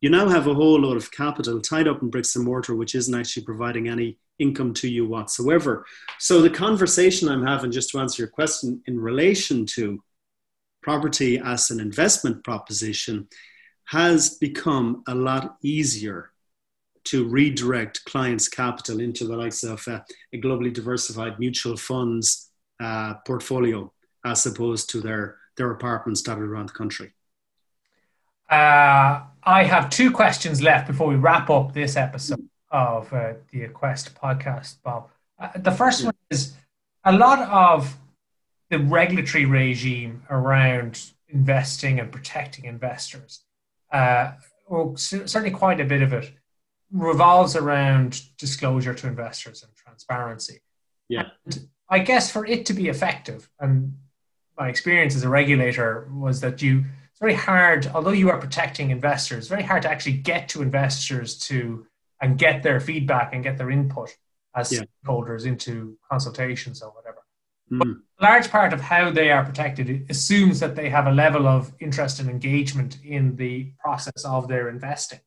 you 0.00 0.08
now 0.10 0.28
have 0.28 0.46
a 0.46 0.54
whole 0.54 0.80
lot 0.80 0.96
of 0.96 1.10
capital 1.10 1.60
tied 1.60 1.86
up 1.86 2.02
in 2.02 2.10
bricks 2.10 2.36
and 2.36 2.44
mortar, 2.44 2.74
which 2.74 2.94
isn't 2.94 3.14
actually 3.14 3.44
providing 3.44 3.88
any 3.88 4.18
income 4.38 4.72
to 4.72 4.88
you 4.88 5.06
whatsoever. 5.06 5.84
So, 6.18 6.40
the 6.40 6.50
conversation 6.50 7.28
I'm 7.28 7.46
having, 7.46 7.70
just 7.70 7.90
to 7.90 7.98
answer 7.98 8.22
your 8.22 8.30
question, 8.30 8.82
in 8.86 8.98
relation 8.98 9.66
to 9.66 10.02
property 10.82 11.38
as 11.38 11.70
an 11.70 11.80
investment 11.80 12.42
proposition, 12.42 13.28
has 13.84 14.36
become 14.38 15.02
a 15.06 15.14
lot 15.14 15.56
easier 15.62 16.30
to 17.04 17.28
redirect 17.28 18.04
clients' 18.04 18.48
capital 18.48 19.00
into 19.00 19.26
the 19.26 19.36
likes 19.36 19.62
of 19.62 19.86
uh, 19.88 20.00
a 20.32 20.40
globally 20.40 20.72
diversified 20.72 21.38
mutual 21.38 21.76
funds 21.76 22.50
uh, 22.78 23.14
portfolio 23.26 23.92
as 24.24 24.46
opposed 24.46 24.90
to 24.90 25.00
their, 25.00 25.36
their 25.56 25.70
apartments 25.70 26.22
dotted 26.22 26.44
around 26.44 26.68
the 26.68 26.74
country. 26.74 27.12
Uh, 28.50 29.22
I 29.44 29.62
have 29.62 29.90
two 29.90 30.10
questions 30.10 30.60
left 30.60 30.88
before 30.88 31.06
we 31.06 31.14
wrap 31.14 31.48
up 31.50 31.72
this 31.72 31.96
episode 31.96 32.48
of 32.70 33.12
uh, 33.12 33.34
the 33.52 33.68
Quest 33.68 34.14
podcast, 34.14 34.82
Bob. 34.82 35.08
Uh, 35.38 35.50
the 35.56 35.70
first 35.70 36.04
one 36.04 36.14
is 36.30 36.54
a 37.04 37.12
lot 37.12 37.38
of 37.48 37.96
the 38.68 38.78
regulatory 38.78 39.46
regime 39.46 40.24
around 40.30 41.00
investing 41.28 42.00
and 42.00 42.10
protecting 42.10 42.64
investors, 42.64 43.44
uh, 43.92 44.32
or 44.66 44.96
certainly 44.98 45.50
quite 45.50 45.80
a 45.80 45.84
bit 45.84 46.02
of 46.02 46.12
it, 46.12 46.32
revolves 46.92 47.54
around 47.54 48.22
disclosure 48.36 48.94
to 48.94 49.06
investors 49.06 49.62
and 49.62 49.72
transparency. 49.76 50.60
Yeah. 51.08 51.28
And 51.46 51.68
I 51.88 52.00
guess 52.00 52.30
for 52.30 52.44
it 52.46 52.66
to 52.66 52.72
be 52.72 52.88
effective, 52.88 53.48
and 53.60 53.96
my 54.58 54.68
experience 54.68 55.14
as 55.14 55.22
a 55.22 55.28
regulator 55.28 56.08
was 56.12 56.40
that 56.40 56.62
you 56.62 56.84
very 57.20 57.34
hard, 57.34 57.86
although 57.88 58.12
you 58.12 58.30
are 58.30 58.38
protecting 58.38 58.90
investors, 58.90 59.46
very 59.48 59.62
hard 59.62 59.82
to 59.82 59.90
actually 59.90 60.14
get 60.14 60.48
to 60.48 60.62
investors 60.62 61.38
to 61.38 61.86
and 62.22 62.38
get 62.38 62.62
their 62.62 62.80
feedback 62.80 63.34
and 63.34 63.42
get 63.42 63.58
their 63.58 63.70
input 63.70 64.16
as 64.54 64.72
Yeah. 64.72 64.82
stakeholders 65.04 65.46
into 65.46 65.98
consultations 66.10 66.82
or 66.82 66.90
whatever. 66.90 67.18
Mm. 67.70 68.02
A 68.18 68.22
large 68.22 68.50
part 68.50 68.72
of 68.72 68.80
how 68.80 69.10
they 69.10 69.30
are 69.30 69.44
protected 69.44 70.06
assumes 70.10 70.60
that 70.60 70.74
they 70.74 70.88
have 70.90 71.06
a 71.06 71.12
level 71.12 71.46
of 71.46 71.72
interest 71.78 72.18
and 72.20 72.28
engagement 72.28 72.98
in 73.04 73.36
the 73.36 73.72
process 73.78 74.24
of 74.24 74.48
their 74.48 74.68
investing. 74.68 75.20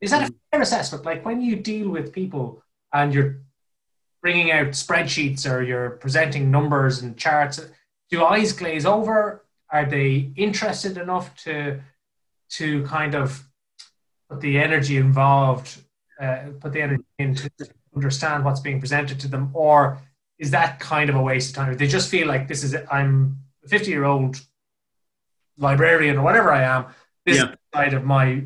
Is 0.00 0.10
that 0.10 0.28
a 0.28 0.34
fair 0.50 0.60
assessment? 0.62 1.04
Like 1.04 1.24
when 1.24 1.40
you 1.40 1.56
deal 1.56 1.88
with 1.88 2.12
people 2.12 2.62
and 2.92 3.14
you're 3.14 3.40
bringing 4.20 4.50
out 4.50 4.68
spreadsheets 4.68 5.48
or 5.50 5.62
you're 5.62 5.90
presenting 5.90 6.50
numbers 6.50 7.00
and 7.02 7.16
charts, 7.16 7.60
do 8.10 8.24
eyes 8.24 8.52
glaze 8.52 8.84
over? 8.84 9.43
Are 9.74 9.84
they 9.84 10.30
interested 10.36 10.96
enough 10.96 11.34
to 11.44 11.80
to 12.50 12.84
kind 12.84 13.16
of 13.16 13.44
put 14.30 14.40
the 14.40 14.56
energy 14.58 14.96
involved, 14.96 15.78
uh, 16.20 16.36
put 16.60 16.72
the 16.72 16.80
energy 16.80 17.02
in 17.18 17.34
to 17.34 17.50
understand 17.96 18.44
what's 18.44 18.60
being 18.60 18.78
presented 18.78 19.18
to 19.20 19.28
them, 19.28 19.50
or 19.52 19.98
is 20.38 20.52
that 20.52 20.78
kind 20.78 21.10
of 21.10 21.16
a 21.16 21.22
waste 21.22 21.50
of 21.50 21.56
time? 21.56 21.76
They 21.76 21.88
just 21.88 22.08
feel 22.08 22.28
like 22.28 22.46
this 22.46 22.62
is 22.62 22.72
it. 22.72 22.86
I'm 22.88 23.38
a 23.64 23.68
50 23.68 23.90
year 23.90 24.04
old 24.04 24.40
librarian 25.58 26.18
or 26.18 26.22
whatever 26.22 26.52
I 26.52 26.62
am. 26.62 26.86
This 27.26 27.38
Yeah. 27.38 27.54
side 27.74 27.94
of 27.94 28.04
my 28.04 28.44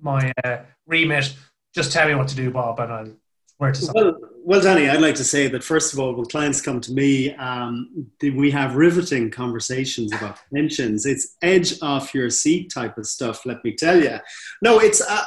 my 0.00 0.32
uh, 0.44 0.58
remit. 0.86 1.34
Just 1.74 1.92
tell 1.92 2.06
me 2.08 2.14
what 2.14 2.28
to 2.28 2.36
do, 2.36 2.50
Bob, 2.52 2.78
and 2.78 2.92
I'll 2.92 3.12
where 3.58 3.72
to. 3.72 3.92
Well, 3.92 4.18
well, 4.42 4.60
Danny, 4.60 4.88
I'd 4.88 5.00
like 5.00 5.16
to 5.16 5.24
say 5.24 5.48
that 5.48 5.62
first 5.62 5.92
of 5.92 5.98
all, 5.98 6.14
when 6.14 6.26
clients 6.26 6.60
come 6.60 6.80
to 6.80 6.92
me, 6.92 7.34
um, 7.34 8.06
we 8.22 8.50
have 8.50 8.74
riveting 8.74 9.30
conversations 9.30 10.12
about 10.12 10.38
pensions. 10.52 11.06
It's 11.06 11.36
edge 11.42 11.80
off 11.82 12.14
your 12.14 12.30
seat 12.30 12.72
type 12.72 12.96
of 12.98 13.06
stuff. 13.06 13.44
Let 13.44 13.62
me 13.64 13.74
tell 13.74 14.02
you. 14.02 14.18
No, 14.62 14.78
it's. 14.78 15.00
Uh, 15.00 15.24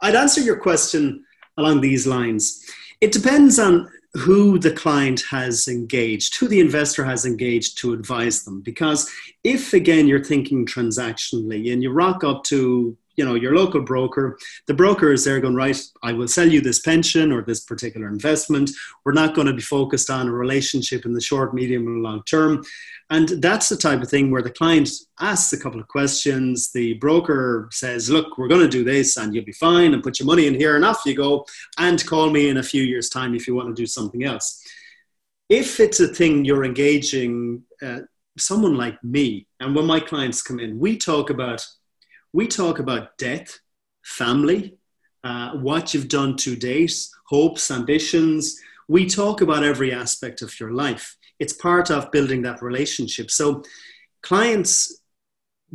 I'd 0.00 0.14
answer 0.14 0.40
your 0.40 0.58
question 0.58 1.24
along 1.56 1.80
these 1.80 2.06
lines. 2.06 2.64
It 3.00 3.12
depends 3.12 3.58
on 3.58 3.88
who 4.14 4.58
the 4.58 4.72
client 4.72 5.22
has 5.30 5.68
engaged, 5.68 6.38
who 6.38 6.48
the 6.48 6.60
investor 6.60 7.04
has 7.04 7.26
engaged 7.26 7.78
to 7.78 7.92
advise 7.92 8.44
them. 8.44 8.60
Because 8.60 9.10
if 9.44 9.72
again 9.72 10.06
you're 10.06 10.24
thinking 10.24 10.64
transactionally 10.66 11.72
and 11.72 11.82
you 11.82 11.90
rock 11.90 12.24
up 12.24 12.44
to 12.44 12.96
you 13.16 13.24
know 13.24 13.34
your 13.34 13.56
local 13.56 13.80
broker. 13.80 14.38
The 14.66 14.74
broker 14.74 15.12
is 15.12 15.24
there 15.24 15.40
going 15.40 15.54
right 15.54 15.80
i 16.02 16.12
will 16.12 16.28
sell 16.28 16.48
you 16.48 16.60
this 16.60 16.80
pension 16.80 17.32
or 17.32 17.42
this 17.42 17.60
particular 17.60 18.08
investment. 18.08 18.70
We're 19.04 19.12
not 19.12 19.34
going 19.34 19.46
to 19.46 19.52
be 19.52 19.62
focused 19.62 20.10
on 20.10 20.28
a 20.28 20.32
relationship 20.32 21.04
in 21.04 21.12
the 21.12 21.20
short 21.20 21.54
medium 21.54 21.86
and 21.86 22.02
long 22.02 22.22
term. 22.24 22.64
And 23.10 23.28
that's 23.28 23.68
the 23.68 23.76
type 23.76 24.02
of 24.02 24.08
thing 24.08 24.30
where 24.30 24.42
the 24.42 24.50
client 24.50 24.90
asks 25.20 25.52
a 25.52 25.60
couple 25.60 25.80
of 25.80 25.88
questions. 25.88 26.72
The 26.72 26.94
broker 26.94 27.68
says 27.72 28.10
look 28.10 28.36
we're 28.36 28.48
going 28.48 28.62
to 28.62 28.68
do 28.68 28.84
this 28.84 29.16
and 29.16 29.34
you'll 29.34 29.44
be 29.44 29.52
fine 29.52 29.94
and 29.94 30.02
put 30.02 30.18
your 30.18 30.26
money 30.26 30.46
in 30.46 30.54
here 30.54 30.76
and 30.76 30.84
off 30.84 31.02
you 31.06 31.14
go 31.14 31.46
and 31.78 32.04
call 32.06 32.30
me 32.30 32.48
in 32.48 32.58
a 32.58 32.62
few 32.62 32.82
years 32.82 33.08
time 33.08 33.34
if 33.34 33.46
you 33.46 33.54
want 33.54 33.68
to 33.68 33.74
do 33.74 33.86
something 33.86 34.24
else. 34.24 34.62
If 35.48 35.78
it's 35.78 36.00
a 36.00 36.08
thing 36.08 36.44
you're 36.44 36.64
engaging 36.64 37.62
uh, 37.80 38.00
someone 38.38 38.76
like 38.76 39.02
me 39.02 39.46
and 39.60 39.74
when 39.74 39.86
my 39.86 40.00
clients 40.00 40.42
come 40.42 40.60
in 40.60 40.78
we 40.78 40.98
talk 40.98 41.30
about 41.30 41.66
we 42.32 42.46
talk 42.46 42.78
about 42.78 43.16
death, 43.18 43.60
family, 44.02 44.76
uh, 45.24 45.52
what 45.56 45.92
you've 45.92 46.08
done 46.08 46.36
to 46.36 46.54
date, 46.54 46.94
hopes, 47.26 47.70
ambitions. 47.70 48.60
We 48.88 49.06
talk 49.06 49.40
about 49.40 49.64
every 49.64 49.92
aspect 49.92 50.42
of 50.42 50.58
your 50.60 50.72
life. 50.72 51.16
It's 51.38 51.52
part 51.52 51.90
of 51.90 52.12
building 52.12 52.42
that 52.42 52.62
relationship. 52.62 53.30
So, 53.30 53.62
clients 54.22 55.00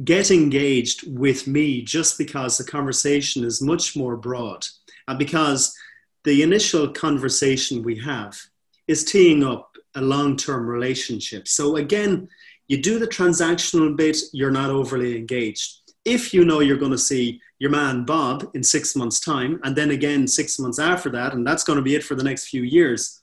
get 0.05 0.31
engaged 0.31 1.03
with 1.19 1.47
me 1.47 1.81
just 1.81 2.17
because 2.17 2.57
the 2.57 2.63
conversation 2.63 3.43
is 3.43 3.61
much 3.61 3.95
more 3.95 4.15
broad 4.15 4.65
and 5.07 5.19
because 5.19 5.75
the 6.23 6.41
initial 6.41 6.87
conversation 6.87 7.83
we 7.83 7.97
have 7.99 8.39
is 8.87 9.03
teeing 9.03 9.43
up 9.43 9.75
a 9.95 10.01
long 10.01 10.37
term 10.37 10.65
relationship. 10.65 11.47
So, 11.47 11.75
again, 11.75 12.29
you 12.67 12.81
do 12.81 12.99
the 12.99 13.07
transactional 13.07 13.97
bit, 13.97 14.17
you're 14.31 14.49
not 14.49 14.69
overly 14.69 15.17
engaged 15.17 15.80
if 16.05 16.33
you 16.33 16.45
know 16.45 16.59
you're 16.59 16.77
going 16.77 16.91
to 16.91 16.97
see 16.97 17.39
your 17.59 17.69
man 17.69 18.05
Bob 18.05 18.49
in 18.53 18.63
six 18.63 18.95
months' 18.95 19.19
time, 19.19 19.59
and 19.63 19.75
then 19.75 19.91
again 19.91 20.27
six 20.27 20.57
months 20.57 20.79
after 20.79 21.09
that, 21.11 21.33
and 21.33 21.45
that's 21.45 21.63
going 21.63 21.77
to 21.77 21.83
be 21.83 21.95
it 21.95 22.03
for 22.03 22.15
the 22.15 22.23
next 22.23 22.47
few 22.47 22.63
years, 22.63 23.21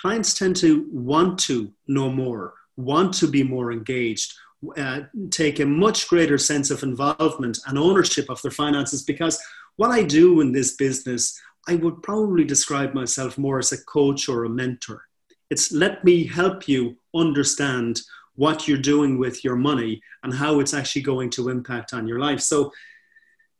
clients 0.00 0.34
tend 0.34 0.56
to 0.56 0.88
want 0.92 1.38
to 1.40 1.72
know 1.88 2.10
more, 2.10 2.54
want 2.76 3.12
to 3.14 3.26
be 3.26 3.42
more 3.42 3.72
engaged, 3.72 4.32
uh, 4.76 5.00
take 5.30 5.58
a 5.58 5.66
much 5.66 6.08
greater 6.08 6.38
sense 6.38 6.70
of 6.70 6.82
involvement 6.82 7.58
and 7.66 7.78
ownership 7.78 8.30
of 8.30 8.40
their 8.42 8.50
finances. 8.50 9.02
Because 9.02 9.42
what 9.76 9.90
I 9.90 10.02
do 10.02 10.40
in 10.40 10.52
this 10.52 10.76
business, 10.76 11.40
I 11.66 11.74
would 11.76 12.02
probably 12.02 12.44
describe 12.44 12.94
myself 12.94 13.36
more 13.36 13.58
as 13.58 13.72
a 13.72 13.84
coach 13.84 14.28
or 14.28 14.44
a 14.44 14.48
mentor. 14.48 15.02
It's 15.50 15.72
let 15.72 16.04
me 16.04 16.24
help 16.24 16.68
you 16.68 16.96
understand 17.14 18.00
what 18.40 18.66
you're 18.66 18.78
doing 18.94 19.18
with 19.18 19.44
your 19.44 19.54
money 19.54 20.00
and 20.22 20.32
how 20.32 20.60
it's 20.60 20.72
actually 20.72 21.02
going 21.02 21.28
to 21.28 21.50
impact 21.50 21.92
on 21.92 22.08
your 22.08 22.18
life. 22.18 22.40
So, 22.40 22.72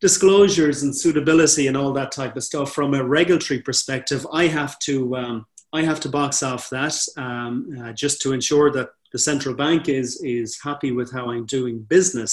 disclosures 0.00 0.82
and 0.82 0.96
suitability 0.96 1.66
and 1.66 1.76
all 1.76 1.92
that 1.92 2.10
type 2.10 2.34
of 2.34 2.42
stuff 2.42 2.72
from 2.72 2.94
a 2.94 3.04
regulatory 3.04 3.60
perspective, 3.60 4.26
I 4.32 4.46
have 4.46 4.78
to 4.86 4.94
um, 5.16 5.46
I 5.74 5.82
have 5.82 6.00
to 6.00 6.08
box 6.08 6.42
off 6.42 6.70
that 6.70 6.96
um, 7.18 7.52
uh, 7.78 7.92
just 7.92 8.22
to 8.22 8.32
ensure 8.32 8.72
that 8.72 8.88
the 9.12 9.18
central 9.18 9.54
bank 9.54 9.90
is 9.90 10.08
is 10.24 10.58
happy 10.62 10.92
with 10.92 11.12
how 11.12 11.30
I'm 11.30 11.44
doing 11.44 11.82
business. 11.96 12.32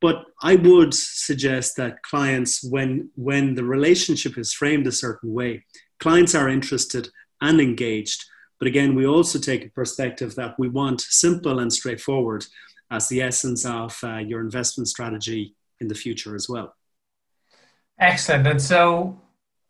But 0.00 0.16
I 0.42 0.56
would 0.56 0.92
suggest 0.92 1.76
that 1.76 2.02
clients, 2.02 2.64
when 2.64 3.10
when 3.14 3.54
the 3.54 3.64
relationship 3.76 4.36
is 4.36 4.52
framed 4.52 4.88
a 4.88 4.98
certain 5.04 5.32
way, 5.32 5.64
clients 6.00 6.34
are 6.34 6.48
interested 6.48 7.08
and 7.40 7.60
engaged 7.60 8.20
but 8.62 8.68
again, 8.68 8.94
we 8.94 9.08
also 9.08 9.40
take 9.40 9.66
a 9.66 9.70
perspective 9.70 10.36
that 10.36 10.56
we 10.56 10.68
want 10.68 11.00
simple 11.00 11.58
and 11.58 11.72
straightforward 11.72 12.46
as 12.92 13.08
the 13.08 13.20
essence 13.20 13.66
of 13.66 13.98
uh, 14.04 14.18
your 14.18 14.40
investment 14.40 14.86
strategy 14.86 15.56
in 15.80 15.88
the 15.88 15.96
future 15.96 16.36
as 16.36 16.48
well. 16.48 16.72
Excellent. 17.98 18.46
And 18.46 18.62
so 18.62 19.20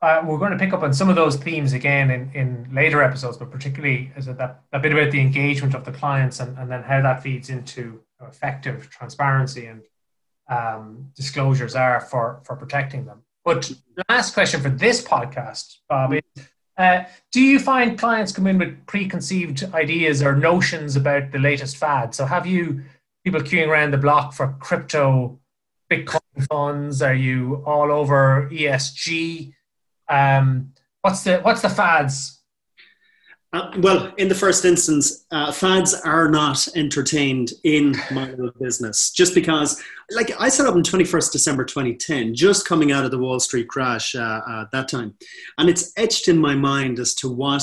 uh, 0.03 0.23
we're 0.27 0.37
going 0.37 0.53
to 0.53 0.59
pick 0.59 0.75
up 0.75 0.83
on 0.83 0.93
some 0.93 1.09
of 1.09 1.17
those 1.17 1.37
themes 1.37 1.73
again 1.73 2.11
in, 2.11 2.31
in 2.35 2.69
later 2.71 3.03
episodes, 3.03 3.39
but 3.39 3.51
particularly 3.51 4.13
is 4.15 4.29
it 4.29 4.37
that 4.37 4.61
a 4.75 4.79
bit 4.79 4.93
about 4.93 5.11
the 5.11 5.23
engagement 5.23 5.75
of 5.75 5.87
the 5.87 5.93
clients 5.93 6.41
and, 6.41 6.59
and 6.59 6.71
then 6.71 6.83
how 6.83 7.01
that 7.01 7.23
feeds 7.23 7.49
into 7.49 7.99
effective 8.21 8.91
transparency 8.91 9.69
and 9.69 9.81
um, 10.51 11.11
disclosures 11.17 11.75
are 11.75 12.03
for, 12.03 12.43
for 12.45 12.57
protecting 12.57 13.07
them. 13.07 13.23
But 13.43 13.73
the 13.97 14.05
last 14.11 14.35
question 14.35 14.61
for 14.61 14.69
this 14.69 15.03
podcast, 15.03 15.77
Bob, 15.89 16.13
is 16.13 16.45
uh, 16.79 17.05
do 17.31 17.41
you 17.41 17.59
find 17.59 17.99
clients 17.99 18.33
come 18.33 18.47
in 18.47 18.59
with 18.59 18.87
preconceived 18.87 19.65
ideas 19.75 20.23
or 20.23 20.35
notions 20.35 20.97
about 20.97 21.31
the 21.31 21.39
latest 21.39 21.77
fad? 21.77 22.15
So 22.15 22.25
have 22.25 22.47
you 22.47 22.83
people 23.25 23.41
queuing 23.41 23.69
around 23.69 23.93
the 23.93 23.99
block 23.99 24.33
for 24.33 24.57
crypto, 24.61 25.39
Bitcoin 25.91 26.21
funds? 26.51 27.03
Are 27.03 27.15
you 27.15 27.63
all 27.67 27.93
over 27.93 28.49
ESG? 28.51 29.53
Um, 30.09 30.73
what's 31.03 31.25
the 31.25 31.41
what's 31.41 31.63
the 31.63 31.69
fads? 31.69 32.42
Uh, 33.55 33.71
well, 33.79 34.11
in 34.17 34.29
the 34.29 34.35
first 34.35 34.65
instance, 34.65 35.27
uh, 35.31 35.53
fads 35.53 35.93
are 35.93 36.31
not 36.31 36.67
entertained 36.75 37.53
in 37.65 37.95
my 38.11 38.31
little 38.31 38.51
business 38.59 39.11
just 39.11 39.35
because, 39.35 39.83
like, 40.11 40.33
I 40.41 40.49
set 40.49 40.67
up 40.67 40.75
in 40.75 40.83
21st 40.83 41.33
December 41.33 41.65
2010, 41.65 42.35
just 42.35 42.67
coming 42.67 42.93
out 42.93 43.05
of 43.05 43.11
the 43.11 43.19
Wall 43.19 43.39
Street 43.41 43.69
crash 43.69 44.15
uh, 44.15 44.41
at 44.49 44.71
that 44.71 44.89
time. 44.89 45.15
And 45.59 45.69
it's 45.69 45.93
etched 45.99 46.29
in 46.29 46.39
my 46.39 46.55
mind 46.55 46.99
as 46.99 47.15
to 47.17 47.29
what, 47.29 47.63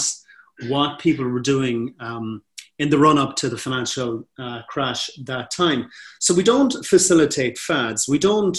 what 0.67 0.99
people 0.99 1.25
were 1.27 1.39
doing 1.39 1.95
um, 1.99 2.43
in 2.77 2.91
the 2.91 2.99
run 2.99 3.17
up 3.17 3.35
to 3.37 3.49
the 3.49 3.57
financial 3.57 4.27
uh, 4.37 4.61
crash 4.69 5.09
that 5.23 5.49
time. 5.49 5.89
So 6.19 6.35
we 6.35 6.43
don't 6.43 6.85
facilitate 6.85 7.57
fads. 7.57 8.07
We 8.07 8.19
don't. 8.19 8.57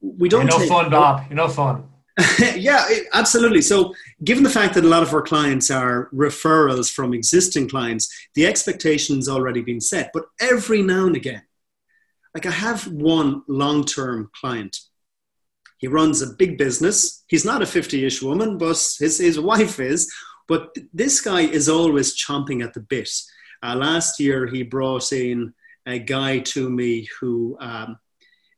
We 0.00 0.28
don't. 0.28 0.48
You're 0.48 0.58
no 0.60 0.66
fun, 0.66 0.90
Bob. 0.90 1.24
You're 1.28 1.36
no 1.36 1.48
fun. 1.48 1.84
yeah, 2.54 2.86
absolutely. 3.12 3.60
So, 3.60 3.92
given 4.22 4.44
the 4.44 4.50
fact 4.50 4.74
that 4.74 4.84
a 4.84 4.88
lot 4.88 5.02
of 5.02 5.12
our 5.12 5.22
clients 5.22 5.70
are 5.70 6.08
referrals 6.14 6.92
from 6.92 7.12
existing 7.12 7.68
clients, 7.68 8.08
the 8.34 8.46
expectation's 8.46 9.28
already 9.28 9.62
been 9.62 9.80
set. 9.80 10.10
But 10.14 10.26
every 10.40 10.80
now 10.82 11.06
and 11.06 11.16
again, 11.16 11.42
like 12.34 12.46
I 12.46 12.52
have 12.52 12.86
one 12.86 13.42
long 13.48 13.84
term 13.84 14.30
client. 14.40 14.76
He 15.78 15.88
runs 15.88 16.22
a 16.22 16.34
big 16.34 16.56
business. 16.56 17.24
He's 17.28 17.44
not 17.44 17.62
a 17.62 17.66
50 17.66 18.04
ish 18.04 18.22
woman, 18.22 18.58
but 18.58 18.80
his, 18.98 19.18
his 19.18 19.38
wife 19.38 19.80
is. 19.80 20.12
But 20.46 20.74
this 20.92 21.20
guy 21.20 21.40
is 21.40 21.68
always 21.68 22.16
chomping 22.16 22.62
at 22.62 22.74
the 22.74 22.80
bit. 22.80 23.10
Uh, 23.62 23.74
last 23.74 24.20
year, 24.20 24.46
he 24.46 24.62
brought 24.62 25.12
in 25.12 25.52
a 25.86 25.98
guy 25.98 26.38
to 26.40 26.70
me 26.70 27.08
who 27.18 27.56
um, 27.60 27.98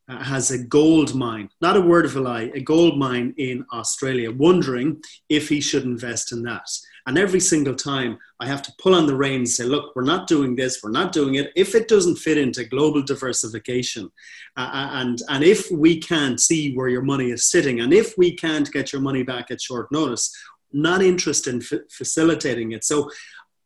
uh, 0.09 0.23
has 0.23 0.51
a 0.51 0.59
gold 0.59 1.15
mine, 1.15 1.49
not 1.61 1.77
a 1.77 1.81
word 1.81 2.05
of 2.05 2.17
a 2.17 2.21
lie, 2.21 2.51
a 2.55 2.61
gold 2.61 2.99
mine 2.99 3.35
in 3.39 3.65
Australia, 3.73 4.31
wondering 4.31 5.03
if 5.29 5.49
he 5.49 5.61
should 5.61 5.85
invest 5.85 6.33
in 6.33 6.43
that. 6.43 6.67
And 7.07 7.17
every 7.17 7.41
single 7.41 7.75
time 7.75 8.19
I 8.41 8.47
have 8.47 8.63
to 8.63 8.73
pull 8.81 8.95
on 8.95 9.07
the 9.07 9.17
reins 9.17 9.49
and 9.49 9.49
say, 9.49 9.65
look, 9.65 9.95
we're 9.95 10.03
not 10.03 10.27
doing 10.27 10.57
this, 10.57 10.81
we're 10.83 10.91
not 10.91 11.13
doing 11.13 11.37
it. 11.37 11.53
If 11.55 11.75
it 11.75 11.89
doesn't 11.89 12.17
fit 12.17 12.39
into 12.39 12.65
global 12.65 13.03
diversification, 13.03 14.11
uh, 14.57 14.71
uh 14.73 14.89
and, 14.93 15.23
and 15.29 15.45
if 15.45 15.71
we 15.71 16.01
can't 16.01 16.41
see 16.41 16.75
where 16.75 16.89
your 16.89 17.03
money 17.03 17.31
is 17.31 17.47
sitting, 17.47 17.81
and 17.81 17.93
if 17.93 18.15
we 18.19 18.35
can't 18.35 18.71
get 18.73 18.93
your 18.93 19.03
money 19.03 19.23
back 19.23 19.51
at 19.51 19.61
short 19.61 19.91
notice, 19.93 20.35
not 20.73 21.03
interested 21.03 21.55
in 21.55 21.63
f- 21.63 21.91
facilitating 21.91 22.73
it. 22.73 22.85
So 22.85 23.11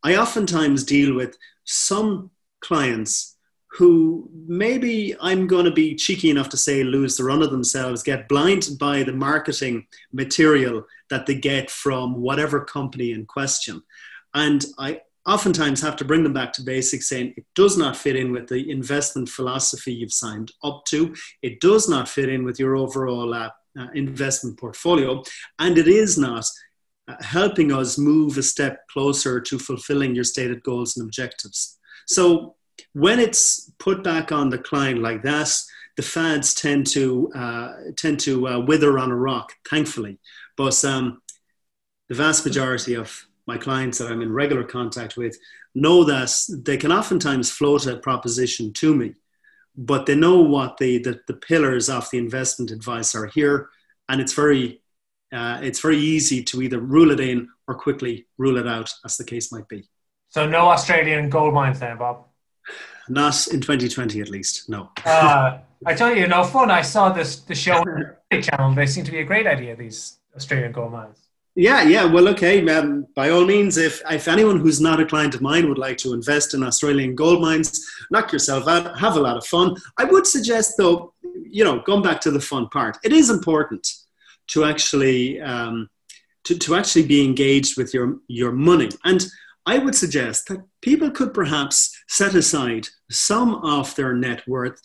I 0.03 0.17
oftentimes 0.17 0.85
deal 0.85 1.15
with 1.15 1.37
some 1.65 2.31
clients 2.61 3.37
who 3.73 4.29
maybe 4.47 5.15
I'm 5.21 5.47
going 5.47 5.65
to 5.65 5.71
be 5.71 5.95
cheeky 5.95 6.31
enough 6.31 6.49
to 6.51 6.57
say 6.57 6.83
lose 6.83 7.17
the 7.17 7.25
run 7.25 7.43
of 7.43 7.51
themselves, 7.51 8.03
get 8.03 8.29
blinded 8.29 8.79
by 8.79 9.05
the 9.05 9.13
marketing 9.13 9.87
material 10.13 10.85
that 11.09 11.27
they 11.27 11.37
get 11.37 11.71
from 11.71 12.21
whatever 12.21 12.65
company 12.65 13.13
in 13.13 13.27
question. 13.27 13.83
And 14.35 14.65
I 14.79 15.03
oftentimes 15.27 15.81
have 15.83 15.97
to 15.97 16.05
bring 16.05 16.25
them 16.25 16.33
back 16.33 16.53
to 16.55 16.63
basics 16.63 17.09
saying 17.09 17.35
it 17.37 17.47
does 17.55 17.77
not 17.77 17.97
fit 17.97 18.17
in 18.17 18.33
with 18.33 18.49
the 18.49 18.71
investment 18.71 19.29
philosophy 19.29 19.93
you've 19.93 20.13
signed 20.13 20.51
up 20.65 20.85
to. 20.87 21.15
It 21.43 21.61
does 21.61 21.89
not 21.89 22.09
fit 22.09 22.29
in 22.29 22.45
with 22.45 22.59
your 22.59 22.77
overall 22.77 23.33
uh, 23.33 23.51
uh, 23.79 23.87
investment 23.95 24.59
portfolio. 24.59 25.23
And 25.61 25.79
it 25.79 25.87
is 25.87 26.19
not 26.19 26.45
uh, 27.07 27.15
helping 27.21 27.73
us 27.73 27.99
move 27.99 28.37
a 28.37 28.43
step 28.43 28.81
closer 28.89 29.41
to 29.41 29.59
fulfilling 29.61 30.15
your 30.15 30.25
stated 30.25 30.63
goals 30.65 30.97
and 30.97 31.07
objectives. 31.07 31.79
So 32.07 32.57
when 32.93 33.19
it's 33.19 33.71
put 33.79 34.03
back 34.03 34.33
on 34.33 34.51
the 34.51 34.59
client 34.59 35.01
like 35.01 35.23
that, 35.23 35.51
the 35.97 36.03
fads 36.03 36.55
tend 36.55 36.87
to 36.89 37.31
uh, 37.35 37.73
tend 37.97 38.21
to 38.21 38.49
uh, 38.49 38.59
wither 38.61 38.99
on 38.99 39.11
a 39.11 39.17
rock, 39.17 39.53
thankfully. 39.69 40.19
But 40.57 40.85
um, 40.85 41.23
the 42.09 42.15
vast 42.15 42.45
majority 42.45 42.95
of 42.95 43.27
my 43.47 43.59
clients 43.59 43.99
that 43.99 44.11
I'm 44.11 44.23
in 44.23 44.33
regular 44.33 44.65
contact 44.65 45.17
with 45.17 45.37
know 45.75 46.05
that 46.05 46.33
they 46.65 46.77
can 46.77 46.93
oftentimes 46.93 47.51
float 47.51 47.87
a 47.87 47.97
proposition 47.97 48.73
to 48.75 48.95
me, 48.95 49.15
but 49.77 50.07
they 50.07 50.15
know 50.15 50.41
what 50.41 50.77
the, 50.79 50.99
the, 50.99 51.21
the 51.27 51.35
pillars 51.35 51.89
of 51.89 52.11
the 52.11 52.19
investment 52.19 52.71
advice 52.71 53.15
are 53.15 53.27
here, 53.27 53.69
and 54.09 54.21
it's 54.21 54.33
very 54.33 54.83
uh, 55.33 55.61
it's 55.63 55.81
very 55.81 55.99
easy 55.99 56.43
to 56.43 56.61
either 56.61 56.81
rule 56.81 57.13
it 57.13 57.21
in 57.21 57.49
or 57.69 57.75
quickly 57.77 58.27
rule 58.37 58.57
it 58.57 58.67
out, 58.67 58.93
as 59.05 59.17
the 59.17 59.25
case 59.25 59.53
might 59.53 59.69
be. 59.69 59.89
So 60.29 60.49
no 60.49 60.69
Australian 60.71 61.31
gold 61.31 61.55
mines 61.55 61.79
then, 61.79 61.99
Bob. 61.99 62.30
Not 63.11 63.49
in 63.49 63.61
2020, 63.61 64.21
at 64.21 64.29
least. 64.29 64.69
No. 64.69 64.91
uh, 65.05 65.59
I 65.85 65.95
tell 65.95 66.15
you, 66.15 66.27
no 66.27 66.45
fun. 66.45 66.71
I 66.71 66.83
saw 66.83 67.13
this 67.13 67.41
the 67.41 67.55
show 67.55 67.79
on 67.79 68.13
the 68.31 68.43
channel. 68.43 68.73
They 68.73 68.87
seem 68.87 69.05
to 69.05 69.11
be 69.11 69.19
a 69.19 69.25
great 69.25 69.47
idea. 69.47 69.75
These 69.75 70.19
Australian 70.37 70.73
gold 70.73 70.93
mines. 70.93 71.19
Yeah, 71.57 71.83
yeah. 71.83 72.05
Well, 72.05 72.29
okay. 72.29 72.67
Um, 72.69 73.07
by 73.17 73.31
all 73.31 73.45
means, 73.45 73.77
if 73.77 74.01
if 74.11 74.29
anyone 74.29 74.61
who's 74.61 74.81
not 74.81 75.01
a 75.01 75.05
client 75.05 75.35
of 75.35 75.41
mine 75.41 75.69
would 75.69 75.79
like 75.79 75.97
to 75.99 76.13
invest 76.13 76.55
in 76.55 76.63
Australian 76.63 77.15
gold 77.17 77.41
mines, 77.41 77.85
knock 78.11 78.33
yourself 78.33 78.69
out, 78.69 78.99
have 78.99 79.17
a 79.17 79.21
lot 79.21 79.37
of 79.37 79.45
fun. 79.45 79.77
I 79.99 80.05
would 80.05 80.27
suggest, 80.27 80.77
though, 80.79 81.13
you 81.43 81.65
know, 81.65 81.81
going 81.81 82.03
back 82.03 82.21
to 82.23 82.31
the 82.31 82.41
fun 82.41 82.69
part, 82.69 82.99
it 83.03 83.13
is 83.13 83.29
important 83.29 83.93
to 84.49 84.65
actually 84.65 85.41
um, 85.41 85.91
to, 86.45 86.57
to 86.59 86.77
actually 86.77 87.07
be 87.07 87.25
engaged 87.25 87.77
with 87.77 87.93
your 87.93 88.19
your 88.29 88.53
money 88.53 88.91
and 89.05 89.27
I 89.67 89.79
would 89.79 89.95
suggest 89.95 90.49
that 90.49 90.65
people 90.81 91.11
could 91.11 91.35
perhaps 91.35 91.97
set 92.11 92.35
aside 92.35 92.89
some 93.09 93.55
of 93.65 93.95
their 93.95 94.13
net 94.15 94.43
worth 94.49 94.83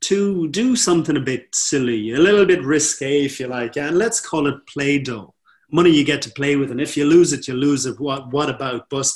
to 0.00 0.48
do 0.50 0.76
something 0.76 1.16
a 1.16 1.20
bit 1.20 1.48
silly, 1.52 2.12
a 2.12 2.18
little 2.18 2.46
bit 2.46 2.62
risque, 2.62 3.24
if 3.24 3.40
you 3.40 3.48
like, 3.48 3.76
and 3.76 3.98
let's 3.98 4.20
call 4.20 4.46
it 4.46 4.66
play 4.72 4.96
doh. 5.00 5.34
Money 5.72 5.90
you 5.90 6.04
get 6.04 6.22
to 6.22 6.30
play 6.30 6.54
with, 6.54 6.70
and 6.70 6.80
if 6.80 6.96
you 6.96 7.04
lose 7.04 7.32
it, 7.32 7.48
you 7.48 7.54
lose 7.54 7.84
it. 7.84 7.98
What, 7.98 8.30
what 8.30 8.48
about? 8.48 8.88
But 8.88 9.10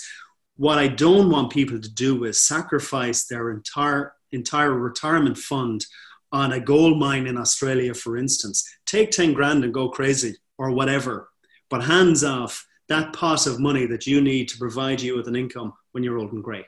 what 0.56 0.78
I 0.78 0.88
don't 0.88 1.30
want 1.30 1.52
people 1.52 1.80
to 1.80 1.94
do 1.94 2.24
is 2.24 2.40
sacrifice 2.40 3.24
their 3.24 3.52
entire 3.52 4.12
entire 4.32 4.72
retirement 4.72 5.38
fund 5.38 5.86
on 6.32 6.52
a 6.52 6.60
gold 6.60 6.98
mine 6.98 7.28
in 7.28 7.36
Australia, 7.36 7.94
for 7.94 8.16
instance. 8.16 8.68
Take 8.86 9.10
10 9.10 9.34
grand 9.34 9.62
and 9.64 9.74
go 9.74 9.88
crazy 9.88 10.36
or 10.58 10.72
whatever, 10.72 11.30
but 11.68 11.84
hands 11.84 12.24
off 12.24 12.66
that 12.88 13.12
pot 13.12 13.46
of 13.46 13.60
money 13.60 13.86
that 13.86 14.06
you 14.06 14.20
need 14.20 14.48
to 14.48 14.58
provide 14.58 15.00
you 15.00 15.16
with 15.16 15.28
an 15.28 15.36
income 15.36 15.72
when 15.92 16.02
you're 16.02 16.18
old 16.18 16.32
and 16.32 16.42
grey. 16.42 16.64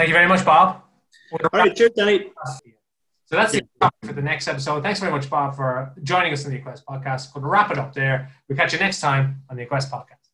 Thank 0.00 0.08
you 0.08 0.14
very 0.14 0.28
much, 0.28 0.46
Bob. 0.46 0.80
All 1.30 1.38
right, 1.52 1.76
cheers, 1.76 1.90
Danny. 1.94 2.30
So 3.26 3.36
that's 3.36 3.52
the 3.52 3.60
topic 3.78 3.98
for 4.02 4.14
the 4.14 4.22
next 4.22 4.48
episode. 4.48 4.82
Thanks 4.82 4.98
very 4.98 5.12
much, 5.12 5.28
Bob, 5.28 5.54
for 5.54 5.92
joining 6.02 6.32
us 6.32 6.46
on 6.46 6.52
the 6.52 6.58
Aquest 6.58 6.84
podcast. 6.86 7.34
We'll 7.34 7.44
wrap 7.44 7.70
it 7.70 7.76
up 7.76 7.92
there. 7.92 8.30
We'll 8.48 8.56
catch 8.56 8.72
you 8.72 8.78
next 8.78 9.00
time 9.00 9.42
on 9.50 9.58
the 9.58 9.66
Aquest 9.66 9.90
podcast. 9.90 10.30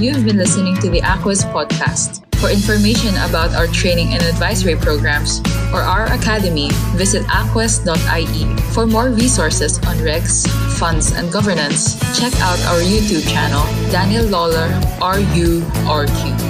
You've 0.00 0.24
been 0.24 0.38
listening 0.38 0.76
to 0.76 0.88
the 0.88 1.00
Aquest 1.00 1.52
podcast. 1.52 2.29
For 2.40 2.48
information 2.48 3.12
about 3.28 3.52
our 3.52 3.66
training 3.66 4.14
and 4.14 4.22
advisory 4.22 4.74
programs 4.74 5.40
or 5.76 5.84
our 5.84 6.06
academy, 6.08 6.70
visit 6.96 7.22
aquest.ie. 7.28 8.56
For 8.72 8.86
more 8.86 9.10
resources 9.10 9.76
on 9.84 10.00
regs, 10.00 10.48
funds, 10.80 11.12
and 11.12 11.30
governance, 11.30 12.00
check 12.18 12.32
out 12.40 12.58
our 12.72 12.80
YouTube 12.80 13.28
channel, 13.28 13.62
Daniel 13.92 14.24
Lawler, 14.24 14.68
RURQ. 15.04 16.49